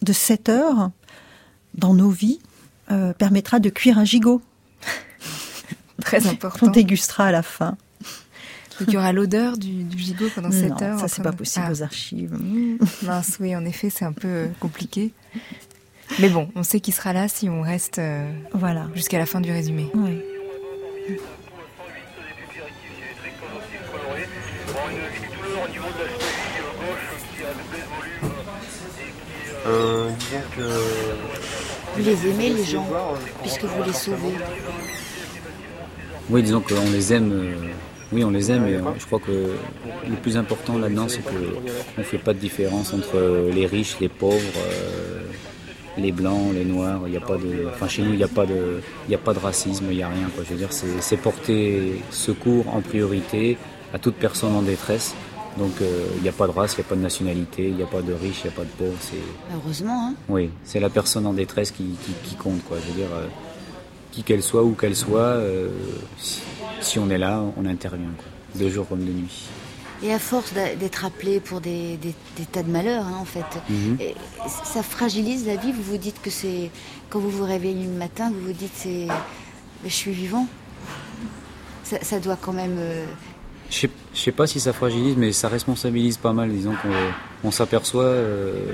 de 0.02 0.12
7 0.12 0.50
heures 0.50 0.90
dans 1.76 1.94
nos 1.94 2.10
vies 2.10 2.40
permettra 3.18 3.60
de 3.60 3.70
cuire 3.70 4.00
un 4.00 4.06
gigot. 4.06 4.42
Très 6.06 6.28
important. 6.28 6.68
On 6.68 6.70
dégustera 6.70 7.26
à 7.26 7.32
la 7.32 7.42
fin. 7.42 7.76
il 8.80 8.92
y 8.92 8.98
aura 8.98 9.12
l'odeur 9.12 9.58
du, 9.58 9.86
gigot 9.98 10.30
pendant 10.34 10.52
7 10.52 10.82
heures. 10.84 11.00
Ça, 11.00 11.08
c'est 11.08 11.24
pas 11.24 11.32
possible 11.32 11.66
ah. 11.68 11.72
aux 11.72 11.82
archives. 11.82 12.38
Mince, 13.04 13.38
oui, 13.40 13.56
en 13.56 13.66
effet, 13.66 13.90
c'est 13.90 14.06
un 14.06 14.14
peu 14.14 14.48
compliqué. 14.60 15.12
Mais 16.20 16.30
bon, 16.30 16.50
on 16.56 16.62
sait 16.62 16.80
qu'il 16.80 16.94
sera 16.94 17.12
là 17.12 17.28
si 17.28 17.50
on 17.50 17.64
reste 17.64 17.98
euh, 17.98 18.32
voilà. 18.54 18.88
jusqu'à 18.94 19.18
la 19.18 19.26
fin 19.26 19.42
du 19.42 19.52
résumé. 19.52 19.90
Oui. 19.96 20.22
Euh, 29.66 30.12
que... 30.56 30.62
Vous 31.96 32.04
les 32.04 32.28
aimez, 32.28 32.50
les 32.52 32.64
gens, 32.64 32.88
puisque 33.42 33.64
vous 33.64 33.84
les 33.84 33.94
sauvez 33.94 34.36
Oui, 36.30 36.44
disons 36.44 36.62
qu'on 36.62 36.92
les 36.92 37.14
aime. 37.14 37.32
Euh, 37.32 37.56
oui, 38.12 38.24
on 38.24 38.30
les 38.30 38.52
aime, 38.52 38.68
et 38.68 38.76
euh, 38.76 38.82
je 38.98 39.06
crois 39.06 39.20
que 39.20 39.32
le 39.32 40.16
plus 40.22 40.38
important 40.38 40.78
là-dedans, 40.78 41.08
c'est 41.08 41.24
qu'on 41.24 41.98
ne 41.98 42.04
fait 42.04 42.18
pas 42.18 42.34
de 42.34 42.40
différence 42.40 42.94
entre 42.94 43.50
les 43.54 43.66
riches, 43.66 43.98
les 44.00 44.10
pauvres, 44.10 44.40
les 45.98 46.12
blancs, 46.12 46.54
les 46.54 46.66
noirs. 46.66 47.02
Il 47.06 47.12
n'y 47.12 47.18
a 47.18 47.22
pas 47.22 47.38
de, 47.38 47.68
enfin, 47.74 47.88
chez 47.88 48.04
nous, 48.04 48.12
il 48.12 48.18
n'y 48.18 48.24
a 48.24 48.28
pas 48.28 48.46
de, 48.46 48.82
il 49.10 49.16
a 49.16 49.18
pas 49.18 49.34
de 49.34 49.40
racisme, 49.40 49.86
il 49.90 49.98
n'y 49.98 50.04
a 50.04 50.10
rien. 50.10 50.30
Quoi. 50.36 50.44
Je 50.46 50.54
veux 50.54 50.60
dire, 50.60 50.72
c'est 50.72 51.18
porter 51.18 52.02
secours 52.12 52.74
en 52.74 52.82
priorité 52.82 53.58
à 53.94 54.00
toute 54.00 54.16
personne 54.16 54.56
en 54.56 54.62
détresse. 54.62 55.16
Donc 55.58 55.72
il 55.80 55.86
euh, 55.86 56.22
n'y 56.22 56.30
a 56.30 56.34
pas 56.34 56.48
de 56.48 56.52
race, 56.52 56.74
il 56.74 56.82
n'y 56.82 56.86
a 56.86 56.90
pas 56.90 56.96
de 56.96 57.02
nationalité, 57.02 57.68
il 57.70 57.76
n'y 57.76 57.84
a 57.84 57.88
pas 57.88 58.02
de 58.02 58.12
riche, 58.12 58.42
il 58.44 58.48
n'y 58.48 58.54
a 58.54 58.58
pas 58.58 58.64
de 58.64 58.70
pauvre. 58.78 58.98
Heureusement. 59.56 60.10
Hein 60.10 60.16
oui, 60.28 60.50
c'est 60.66 60.82
la 60.82 60.90
personne 60.90 61.26
en 61.26 61.34
détresse 61.34 61.72
qui, 61.72 61.96
compte. 62.38 62.64
Quoi. 62.66 62.78
Je 62.82 62.92
veux 62.92 62.98
dire, 62.98 63.14
euh, 63.14 63.28
qui 64.16 64.24
qu'elle 64.24 64.44
soit, 64.44 64.64
où 64.64 64.72
qu'elle 64.72 64.96
soit, 64.96 65.20
euh, 65.20 65.68
si, 66.80 67.00
on 67.00 67.10
est 67.10 67.18
là, 67.18 67.44
on 67.58 67.66
intervient. 67.66 68.12
Quoi. 68.18 68.62
De 68.64 68.70
jour 68.70 68.88
comme 68.88 69.04
de 69.04 69.12
nuit. 69.12 69.50
Et 70.02 70.14
à 70.14 70.20
force 70.20 70.54
d'être 70.54 71.04
appelé 71.04 71.42
pour 71.42 71.60
des, 71.60 72.00
tas 72.54 72.64
de 72.64 72.72
malheurs, 72.72 73.04
hein, 73.06 73.18
en 73.20 73.26
fait, 73.26 73.46
mhm. 73.70 73.98
ça 74.64 74.84
fragilise 74.84 75.46
la 75.46 75.58
vie. 75.58 75.74
Vous 75.74 75.84
vous 75.84 75.98
dites 75.98 76.22
que 76.22 76.30
c'est. 76.30 76.70
Quand 77.10 77.20
vous 77.20 77.30
vous 77.30 77.46
réveillez 77.46 77.86
le 77.86 77.98
matin, 77.98 78.32
vous 78.32 78.48
vous 78.48 78.54
dites 78.54 78.74
c'est. 78.76 79.08
Je 79.84 79.90
suis 79.90 80.12
vivant. 80.12 80.48
Ça, 81.84 82.20
doit 82.20 82.38
quand 82.40 82.54
même. 82.54 82.78
Je 83.70 83.88
ne 83.88 83.92
sais 84.14 84.32
pas 84.32 84.48
si 84.48 84.60
ça 84.60 84.74
fragilise, 84.74 85.16
mais 85.18 85.32
ça 85.32 85.50
responsabilise 85.50 86.18
pas 86.18 86.34
mal. 86.34 86.50
Disons 86.50 86.74
qu'on 87.42 87.52
s'aperçoit, 87.52 88.04
euh, 88.04 88.72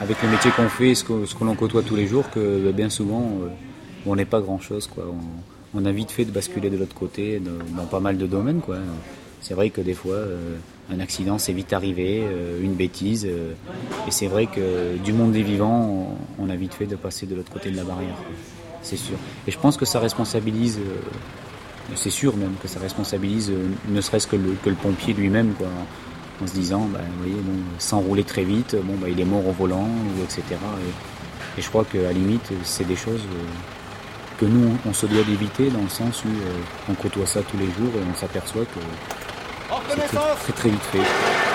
avec 0.00 0.22
le 0.22 0.28
métier 0.28 0.50
qu'on 0.52 0.68
fait, 0.68 0.94
ce 0.94 1.04
que, 1.04 1.26
ce 1.26 1.34
que 1.34 1.44
l'on 1.44 1.54
côtoie 1.56 1.82
tous 1.82 1.96
les 1.96 2.06
jours, 2.06 2.30
que 2.30 2.64
bah, 2.64 2.72
bien 2.72 2.90
souvent, 2.90 3.22
euh, 3.42 3.48
on 4.06 4.16
n'est 4.16 4.24
pas 4.24 4.40
grand-chose. 4.40 4.88
On, 5.74 5.84
a 5.84 5.92
vite 5.92 6.10
fait 6.10 6.24
de 6.24 6.30
basculer 6.30 6.70
de 6.70 6.76
l'autre 6.76 6.94
côté 6.94 7.40
dans 7.76 7.84
pas 7.86 8.00
mal 8.00 8.16
de 8.16 8.26
domaines. 8.26 8.60
C'est 9.40 9.54
vrai 9.54 9.70
que 9.70 9.80
des 9.80 9.94
fois, 9.94 10.14
euh, 10.14 10.56
un 10.90 11.00
accident, 11.00 11.36
c'est 11.38 11.52
vite 11.52 11.72
arrivé, 11.72 12.22
une 12.62 12.74
bêtise. 12.74 13.24
et 13.26 14.10
c'est 14.10 14.26
vrai 14.28 14.46
que 14.46 14.96
du 14.98 15.12
monde 15.12 15.32
des 15.32 15.42
vivants, 15.42 16.16
on, 16.38 16.48
a 16.48 16.56
vite 16.56 16.74
fait 16.74 16.86
de 16.86 16.96
passer 16.96 17.26
de 17.26 17.34
l'autre 17.34 17.52
côté 17.52 17.70
de 17.70 17.76
la 17.76 17.84
barrière. 17.84 18.16
C'est 18.82 18.96
sûr. 18.96 19.16
Et 19.46 19.50
je 19.50 19.58
pense 19.58 19.76
que 19.76 19.84
ça 19.84 19.98
responsabilise 19.98 20.78
c'est 21.94 22.10
sûr 22.10 22.36
même 22.36 22.54
que 22.62 22.68
ça 22.68 22.80
responsabilise 22.80 23.50
euh, 23.50 23.68
ne 23.88 24.00
serait-ce 24.00 24.26
que 24.26 24.36
le, 24.36 24.56
que 24.64 24.70
pompier 24.70 25.14
lui-même, 25.14 25.52
quoi, 25.54 25.68
en, 26.42 26.46
se 26.46 26.52
disant, 26.52 26.88
bah, 26.92 27.00
vous 27.16 27.24
voyez, 27.24 27.40
bon, 27.40 27.58
sans 27.78 28.00
rouler 28.00 28.24
très 28.24 28.44
vite, 28.44 28.76
bon, 28.82 28.94
bah, 29.00 29.08
il 29.08 29.20
est 29.20 29.24
mort 29.24 29.46
au 29.46 29.52
volant, 29.52 29.88
etc. 30.22 30.42
Et, 31.56 31.62
je 31.62 31.68
crois 31.68 31.84
qu'à 31.84 32.02
la 32.02 32.12
limite, 32.12 32.50
c'est 32.64 32.86
des 32.86 32.96
choses 32.96 33.20
euh, 33.20 33.44
que 34.38 34.46
nous, 34.46 34.76
on 34.86 34.92
se 34.92 35.06
doit 35.06 35.22
d'éviter 35.24 35.70
dans 35.70 35.82
le 35.82 35.88
sens 35.88 36.24
où 36.24 36.28
euh, 36.28 36.52
on 36.90 36.94
côtoie 36.94 37.26
ça 37.26 37.40
tous 37.42 37.56
les 37.56 37.66
jours 37.66 37.92
et 37.94 38.02
on 38.10 38.14
s'aperçoit 38.14 38.64
que 38.64 38.80
c'est 39.98 40.06
très, 40.16 40.52
très 40.52 40.68
vite 40.70 40.82
fait. 40.92 41.53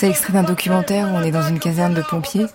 C'est 0.00 0.08
extrait 0.08 0.32
d'un 0.32 0.44
documentaire 0.44 1.08
où 1.08 1.10
on 1.10 1.20
est 1.20 1.30
dans 1.30 1.46
une 1.46 1.58
caserne 1.58 1.92
de 1.92 2.00
pompiers. 2.00 2.46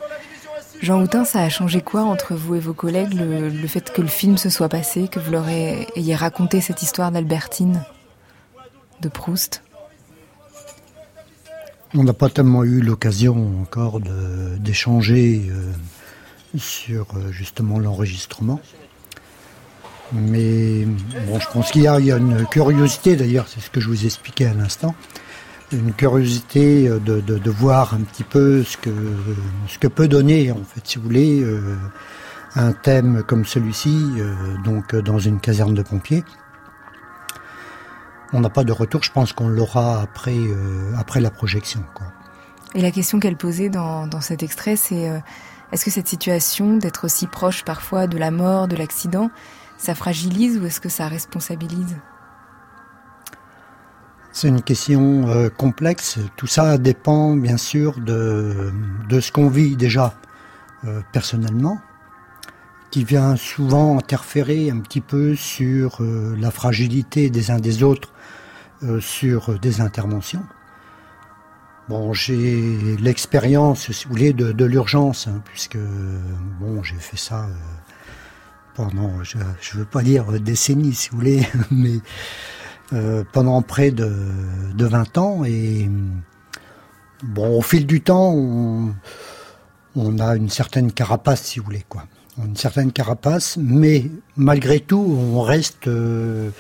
Jean 0.82 1.00
Houtin, 1.00 1.26
ça 1.26 1.42
a 1.42 1.50
changé 1.50 1.80
quoi 1.80 2.02
entre 2.02 2.34
vous 2.34 2.56
et 2.56 2.60
vos 2.60 2.74
collègues, 2.74 3.14
le, 3.14 3.68
fait 3.68 3.94
que 3.94 4.02
le 4.02 4.08
film 4.08 4.36
se 4.36 4.50
soit 4.50 4.68
passé, 4.68 5.08
que 5.08 5.20
vous 5.20 5.30
leur 5.30 5.48
ayez 5.48 6.16
raconté 6.16 6.60
cette 6.60 6.82
histoire 6.82 7.12
d'Albertine, 7.12 7.86
de 9.02 9.10
Proust? 9.10 9.62
On 11.94 12.04
n'a 12.04 12.14
pas 12.14 12.30
tellement 12.30 12.64
eu 12.64 12.82
l'occasion 12.82 13.62
encore 13.62 14.00
d'échanger 14.00 15.46
euh, 15.52 15.72
sur 16.58 17.06
euh, 17.14 17.32
justement 17.32 17.78
l'enregistrement. 17.78 18.60
Mais 20.14 20.84
bon, 21.28 21.40
je 21.40 21.48
pense 21.54 21.70
qu'il 21.70 21.82
y, 21.82 21.86
y, 21.86 22.12
a 22.12 22.18
une 22.18 22.48
curiosité 22.48 23.16
d'ailleurs, 23.16 23.48
c'est 23.48 23.60
ce 23.60 23.70
que 23.70 23.80
je 23.80 23.88
vous 23.88 24.04
expliquais 24.04 24.48
à 24.48 24.56
l'instant 24.56 24.96
une 25.76 25.94
curiosité 25.94 26.88
euh, 26.88 27.00
de, 27.00 27.52
voir 27.52 27.94
un 27.94 28.02
petit 28.02 28.24
peu 28.24 28.64
ce 28.64 28.78
que, 28.78 28.90
ce 29.68 29.78
que 29.78 29.88
peut 29.88 30.08
donner, 30.08 30.52
en 30.52 30.64
fait, 30.64 30.82
si 30.84 30.98
vous 30.98 31.04
voulez, 31.04 31.42
euh, 31.42 31.76
un 32.56 32.72
thème 32.72 33.24
comme 33.24 33.46
celui-ci, 33.46 33.98
euh, 34.18 34.34
donc 34.64 34.96
dans 34.96 35.20
une 35.20 35.40
caserne 35.40 35.74
de 35.74 35.82
pompiers. 35.82 36.24
On 38.34 38.40
n'a 38.40 38.50
pas 38.50 38.64
de 38.64 38.72
retour, 38.72 39.04
je 39.04 39.12
pense 39.12 39.34
qu'on 39.34 39.48
l'aura 39.48 40.02
après, 40.02 40.38
après 40.98 41.22
la 41.22 41.30
projection. 41.30 41.86
Et 42.74 42.82
la 42.82 42.92
question 42.92 43.20
qu'elle 43.20 43.38
posait 43.38 43.70
dans, 43.70 44.08
dans 44.08 44.20
cet 44.20 44.44
extrait, 44.44 44.76
c'est 44.76 45.22
Est-ce 45.72 45.86
que 45.86 45.92
cette 45.92 46.08
situation 46.08 46.76
d'être 46.76 47.06
aussi 47.06 47.28
proche 47.28 47.64
parfois 47.64 48.08
de 48.08 48.18
la 48.18 48.32
mort, 48.32 48.68
de 48.68 48.76
l'accident, 48.76 49.30
ça 49.78 49.96
fragilise 49.96 50.58
ou 50.58 50.66
est-ce 50.66 50.82
que 50.82 50.90
ça 50.90 51.08
responsabilise? 51.08 51.96
C'est 54.36 54.50
une 54.50 54.62
question 54.62 55.30
euh, 55.30 55.48
complexe. 55.48 56.20
Tout 56.36 56.46
ça 56.46 56.78
dépend 56.78 57.38
bien 57.38 57.56
sûr 57.56 58.02
de, 58.02 58.74
de 59.08 59.20
ce 59.22 59.32
qu'on 59.32 59.48
vit 59.48 59.78
déjà 59.78 60.14
euh, 60.84 61.00
personnellement, 61.14 61.80
qui 62.92 63.06
vient 63.06 63.38
souvent 63.38 63.98
interférer 63.98 64.70
un 64.70 64.80
petit 64.80 65.00
peu 65.00 65.36
sur 65.36 66.04
euh, 66.04 66.36
la 66.38 66.52
fragilité 66.52 67.30
des 67.30 67.50
uns 67.50 67.60
des 67.60 67.82
autres 67.82 68.10
sur 69.00 69.58
des 69.58 69.80
interventions. 69.80 70.44
Bon, 71.88 72.12
j'ai 72.12 72.98
l'expérience, 72.98 73.90
si 73.90 74.04
vous 74.04 74.12
voulez, 74.12 74.34
de, 74.34 74.66
l'urgence, 74.66 75.28
hein, 75.28 75.42
puisque 75.46 75.78
bon, 76.60 76.84
j'ai 76.84 76.98
fait 76.98 77.18
ça 77.18 77.48
pendant, 78.76 79.24
je 79.24 79.38
ne 79.38 79.80
veux 79.80 79.86
pas 79.86 80.04
dire 80.04 80.26
décennies, 80.42 80.94
si 80.94 81.10
vous 81.10 81.18
voulez, 81.18 81.48
mais 81.72 82.02
euh, 82.94 83.24
pendant 83.34 83.62
près 83.64 83.90
de, 83.90 84.12
de, 84.76 84.86
20 84.86 85.18
ans. 85.18 85.44
Et 85.44 85.90
bon, 87.24 87.58
au 87.58 87.62
fil 87.62 87.88
du 87.88 88.02
temps, 88.02 88.32
on, 89.96 90.20
a 90.20 90.36
une 90.36 90.50
certaine 90.50 90.92
carapace, 90.92 91.42
si 91.42 91.60
vous 91.60 91.66
voulez, 91.66 91.86
quoi. 91.90 92.06
Une 92.38 92.56
certaine 92.56 92.92
carapace, 92.92 93.58
mais 93.58 94.12
malgré 94.38 94.82
tout, 94.82 95.18
on 95.34 95.42
reste 95.42 95.88
euh, 95.88 96.52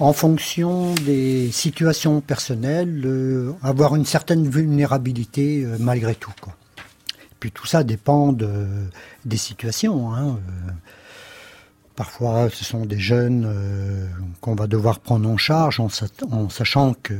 en 0.00 0.12
fonction 0.12 0.94
des 1.04 1.50
situations 1.52 2.20
personnelles, 2.20 3.02
euh, 3.04 3.52
avoir 3.62 3.94
une 3.94 4.06
certaine 4.06 4.48
vulnérabilité 4.48 5.64
malgré 5.78 6.14
tout, 6.14 6.32
quoi. 6.40 6.56
puis 7.38 7.52
tout 7.52 7.66
ça 7.66 7.84
dépend 7.84 8.32
de, 8.32 8.66
des 9.26 9.36
situations. 9.36 10.12
Hein, 10.14 10.38
Parfois, 11.96 12.50
ce 12.50 12.62
sont 12.62 12.84
des 12.84 12.98
jeunes 12.98 13.46
euh, 13.46 14.06
qu'on 14.42 14.54
va 14.54 14.66
devoir 14.66 15.00
prendre 15.00 15.26
en 15.30 15.38
charge 15.38 15.80
en, 15.80 15.88
sachant 16.50 16.92
que, 16.92 17.14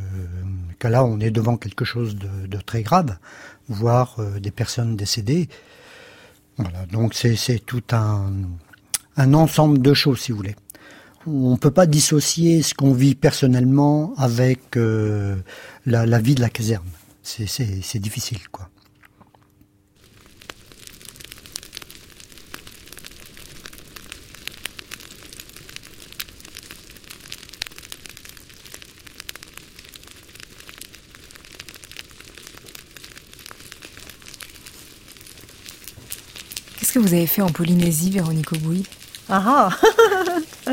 là, 0.84 1.02
on 1.02 1.18
est 1.18 1.30
devant 1.30 1.56
quelque 1.56 1.86
chose 1.86 2.14
de, 2.16 2.58
très 2.60 2.82
grave, 2.82 3.16
voire 3.68 4.16
euh, 4.18 4.38
des 4.38 4.50
personnes 4.50 4.94
décédées. 4.94 5.48
Voilà, 6.58 6.84
donc 6.86 7.14
c'est 7.14 7.58
tout 7.64 7.82
un, 7.92 8.32
un 9.16 9.34
ensemble 9.34 9.80
de 9.80 9.94
choses, 9.94 10.20
si 10.20 10.32
vous 10.32 10.38
voulez. 10.38 10.56
On 11.26 11.52
ne 11.52 11.56
peut 11.56 11.70
pas 11.70 11.86
dissocier 11.86 12.62
ce 12.62 12.74
qu'on 12.74 12.92
vit 12.92 13.14
personnellement 13.14 14.12
avec 14.18 14.76
euh, 14.76 15.36
la, 15.86 16.04
la, 16.04 16.18
vie 16.18 16.34
de 16.34 16.42
la 16.42 16.50
caserne. 16.50 16.86
C'est 17.22 17.98
difficile, 17.98 18.46
quoi. 18.52 18.68
Que 36.92 36.98
vous 36.98 37.12
avez 37.14 37.26
fait 37.26 37.42
en 37.42 37.50
Polynésie, 37.50 38.10
Véronique 38.10 38.52
Aubouy 38.52 38.84
Ah, 39.28 39.70
ah. 40.66 40.72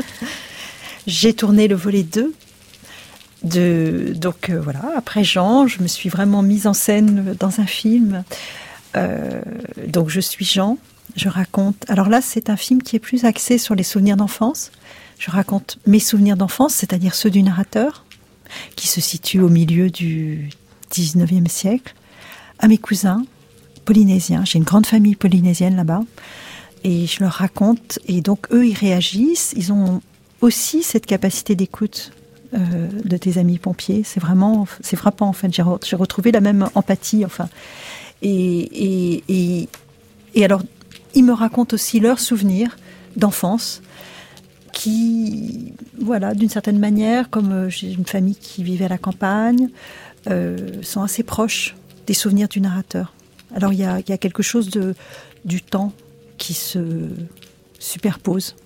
J'ai 1.06 1.34
tourné 1.34 1.68
le 1.68 1.74
volet 1.74 2.02
2. 2.02 2.32
De, 3.42 4.14
donc 4.16 4.48
euh, 4.48 4.58
voilà, 4.58 4.92
après 4.96 5.22
Jean, 5.22 5.66
je 5.66 5.82
me 5.82 5.86
suis 5.86 6.08
vraiment 6.08 6.40
mise 6.40 6.66
en 6.66 6.72
scène 6.72 7.36
dans 7.38 7.60
un 7.60 7.66
film. 7.66 8.24
Euh, 8.96 9.42
donc 9.86 10.08
je 10.08 10.20
suis 10.20 10.46
Jean, 10.46 10.78
je 11.16 11.28
raconte. 11.28 11.84
Alors 11.88 12.08
là, 12.08 12.20
c'est 12.22 12.48
un 12.48 12.56
film 12.56 12.82
qui 12.82 12.96
est 12.96 13.00
plus 13.00 13.24
axé 13.24 13.58
sur 13.58 13.74
les 13.74 13.82
souvenirs 13.82 14.16
d'enfance. 14.16 14.72
Je 15.18 15.30
raconte 15.30 15.78
mes 15.86 16.00
souvenirs 16.00 16.36
d'enfance, 16.36 16.74
c'est-à-dire 16.74 17.14
ceux 17.14 17.30
du 17.30 17.42
narrateur, 17.42 18.04
qui 18.76 18.88
se 18.88 19.00
situe 19.00 19.40
au 19.40 19.48
milieu 19.48 19.90
du 19.90 20.48
19e 20.92 21.48
siècle, 21.48 21.94
à 22.58 22.68
mes 22.68 22.78
cousins, 22.78 23.24
polynésiens. 23.84 24.44
J'ai 24.44 24.58
une 24.58 24.64
grande 24.64 24.86
famille 24.86 25.16
polynésienne 25.16 25.76
là-bas. 25.76 26.02
Et 26.84 27.06
je 27.06 27.20
leur 27.20 27.32
raconte. 27.32 27.98
Et 28.06 28.20
donc, 28.20 28.46
eux, 28.52 28.66
ils 28.66 28.74
réagissent. 28.74 29.54
Ils 29.56 29.72
ont 29.72 30.02
aussi 30.40 30.82
cette 30.82 31.06
capacité 31.06 31.54
d'écoute 31.54 32.12
euh, 32.54 32.88
de 33.04 33.16
tes 33.16 33.38
amis 33.38 33.58
pompiers. 33.58 34.02
C'est 34.04 34.20
vraiment, 34.20 34.66
c'est 34.80 34.96
frappant, 34.96 35.28
en 35.28 35.32
fait. 35.32 35.52
J'ai 35.52 35.96
retrouvé 35.96 36.30
la 36.30 36.40
même 36.40 36.68
empathie, 36.74 37.24
enfin. 37.24 37.48
Et, 38.22 39.18
et, 39.28 39.68
et, 40.34 40.44
alors, 40.44 40.62
ils 41.14 41.24
me 41.24 41.32
racontent 41.32 41.74
aussi 41.74 42.00
leurs 42.00 42.20
souvenirs 42.20 42.76
d'enfance 43.16 43.82
qui, 44.72 45.72
voilà, 45.98 46.34
d'une 46.34 46.48
certaine 46.48 46.78
manière, 46.78 47.30
comme 47.30 47.52
euh, 47.52 47.70
j'ai 47.70 47.92
une 47.92 48.06
famille 48.06 48.36
qui 48.36 48.62
vivait 48.62 48.86
à 48.86 48.88
la 48.88 48.98
campagne, 48.98 49.68
euh, 50.28 50.82
sont 50.82 51.02
assez 51.02 51.22
proches 51.22 51.74
des 52.06 52.14
souvenirs 52.14 52.48
du 52.48 52.60
narrateur. 52.60 53.14
Alors 53.54 53.72
il 53.72 53.78
y 53.78 53.84
a, 53.84 54.02
quelque 54.02 54.42
chose 54.42 54.70
de, 54.70 54.94
du 55.44 55.62
temps 55.62 55.92
qui 56.38 56.54
se 56.54 57.08
superpose. 57.78 58.56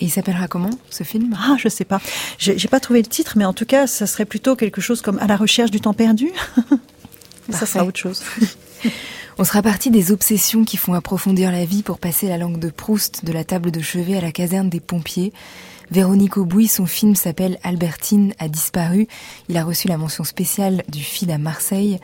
Et 0.00 0.04
il 0.04 0.10
s'appellera 0.10 0.46
comment 0.46 0.70
ce 0.90 1.02
film? 1.02 1.36
Ah, 1.38 1.56
je 1.58 1.68
sais 1.68 1.84
pas. 1.84 2.00
J'ai 2.38 2.68
pas 2.68 2.78
trouvé 2.78 3.02
le 3.02 3.08
titre, 3.08 3.34
mais 3.36 3.44
en 3.44 3.52
tout 3.52 3.64
cas, 3.64 3.86
ça 3.86 4.06
serait 4.06 4.26
plutôt 4.26 4.54
quelque 4.54 4.80
chose 4.80 5.02
comme 5.02 5.18
À 5.18 5.26
la 5.26 5.36
recherche 5.36 5.72
du 5.72 5.80
temps 5.80 5.94
perdu. 5.94 6.30
ça 7.50 7.66
sera 7.66 7.84
autre 7.84 7.98
chose. 7.98 8.22
On 9.40 9.44
sera 9.44 9.62
parti 9.62 9.90
des 9.90 10.10
obsessions 10.10 10.64
qui 10.64 10.76
font 10.76 10.94
approfondir 10.94 11.52
la 11.52 11.64
vie 11.64 11.84
pour 11.84 11.98
passer 11.98 12.26
la 12.28 12.38
langue 12.38 12.58
de 12.58 12.70
Proust 12.70 13.24
de 13.24 13.32
la 13.32 13.44
table 13.44 13.70
de 13.70 13.80
chevet 13.80 14.16
à 14.16 14.20
la 14.20 14.32
caserne 14.32 14.68
des 14.68 14.80
pompiers. 14.80 15.32
Véronique 15.90 16.36
Aubouy, 16.36 16.66
son 16.66 16.86
film 16.86 17.14
s'appelle 17.14 17.58
Albertine 17.62 18.34
a 18.38 18.48
disparu. 18.48 19.06
Il 19.48 19.56
a 19.56 19.64
reçu 19.64 19.88
la 19.88 19.96
mention 19.96 20.24
spéciale 20.24 20.82
du 20.88 21.02
FID 21.02 21.30
à 21.30 21.38
Marseille. 21.38 21.98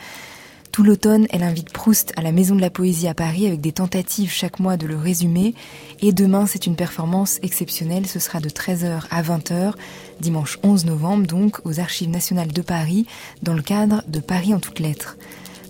Tout 0.75 0.83
l'automne, 0.83 1.29
elle 1.31 1.45
invite 1.45 1.73
Proust 1.73 2.13
à 2.17 2.21
la 2.21 2.33
Maison 2.33 2.57
de 2.57 2.61
la 2.61 2.69
Poésie 2.69 3.07
à 3.07 3.15
Paris 3.15 3.47
avec 3.47 3.61
des 3.61 3.71
tentatives 3.71 4.33
chaque 4.33 4.59
mois 4.59 4.77
de 4.77 4.89
le 4.89 4.97
résumer. 4.97 5.55
Et 6.03 6.11
demain, 6.11 6.49
c'est 6.49 6.67
une 6.67 6.75
performance 6.75 7.39
exceptionnelle. 7.43 8.09
Ce 8.09 8.19
sera 8.19 8.41
de 8.41 8.49
13h 8.49 9.03
à 9.09 9.23
20h, 9.23 9.75
dimanche 10.19 10.59
11 10.65 10.87
novembre, 10.87 11.29
donc, 11.29 11.65
aux 11.65 11.79
Archives 11.79 12.11
nationales 12.11 12.51
de 12.51 12.61
Paris, 12.61 13.07
dans 13.41 13.55
le 13.55 13.63
cadre 13.63 14.03
de 14.09 14.19
Paris 14.19 14.53
en 14.53 14.59
toutes 14.59 14.81
lettres. 14.81 15.17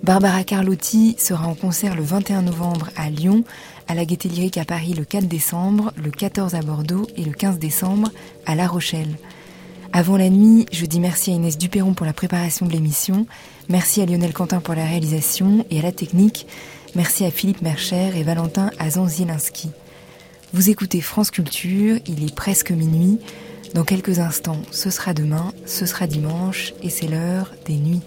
Barbara 0.03 0.43
Carlotti 0.43 1.17
sera 1.19 1.49
en 1.49 1.55
concert 1.55 1.97
le 1.97 2.03
21 2.03 2.41
novembre 2.41 2.89
à 2.97 3.11
Lyon, 3.11 3.45
à 3.89 3.95
la 3.95 4.07
Gaîté 4.07 4.31
Lyrique 4.31 4.57
à 4.57 4.65
Paris 4.65 4.95
le 4.95 5.05
4 5.05 5.29
décembre, 5.29 5.93
le 6.03 6.11
14 6.11 6.55
à 6.55 6.63
Bordeaux 6.63 7.07
et 7.19 7.25
le 7.25 7.33
15 7.33 7.59
décembre 7.59 8.11
à 8.47 8.55
La 8.55 8.67
Rochelle. 8.67 9.19
Avant 9.97 10.17
la 10.17 10.29
nuit, 10.29 10.67
je 10.73 10.87
dis 10.87 10.99
merci 10.99 11.31
à 11.31 11.35
Inès 11.35 11.57
Duperron 11.57 11.95
pour 11.95 12.05
la 12.05 12.13
préparation 12.13 12.67
de 12.67 12.73
l'émission, 12.73 13.29
merci 13.69 14.03
à 14.03 14.07
Lionel 14.07 14.33
Quentin 14.33 14.59
pour 14.59 14.75
la 14.75 14.85
réalisation 14.85 15.65
et 15.71 15.79
à 15.79 15.83
la 15.83 15.93
technique, 15.93 16.49
merci 16.97 17.25
à 17.25 17.31
Philippe 17.31 17.63
Mercher 17.63 18.11
et 18.17 18.25
Valentin 18.25 18.73
Azanzielinski. 18.81 19.71
Vous 20.53 20.69
écoutez 20.69 21.01
France 21.01 21.31
Culture, 21.31 21.99
il 22.09 22.25
est 22.25 22.35
presque 22.35 22.73
minuit. 22.73 23.21
Dans 23.75 23.85
quelques 23.85 24.19
instants, 24.19 24.63
ce 24.73 24.91
sera 24.91 25.15
demain, 25.15 25.53
ce 25.65 25.87
sera 25.87 26.09
dimanche 26.09 26.75
et 26.83 26.91
c'est 26.91 27.07
l'heure 27.07 27.55
des 27.65 27.77
nuits. 27.77 28.03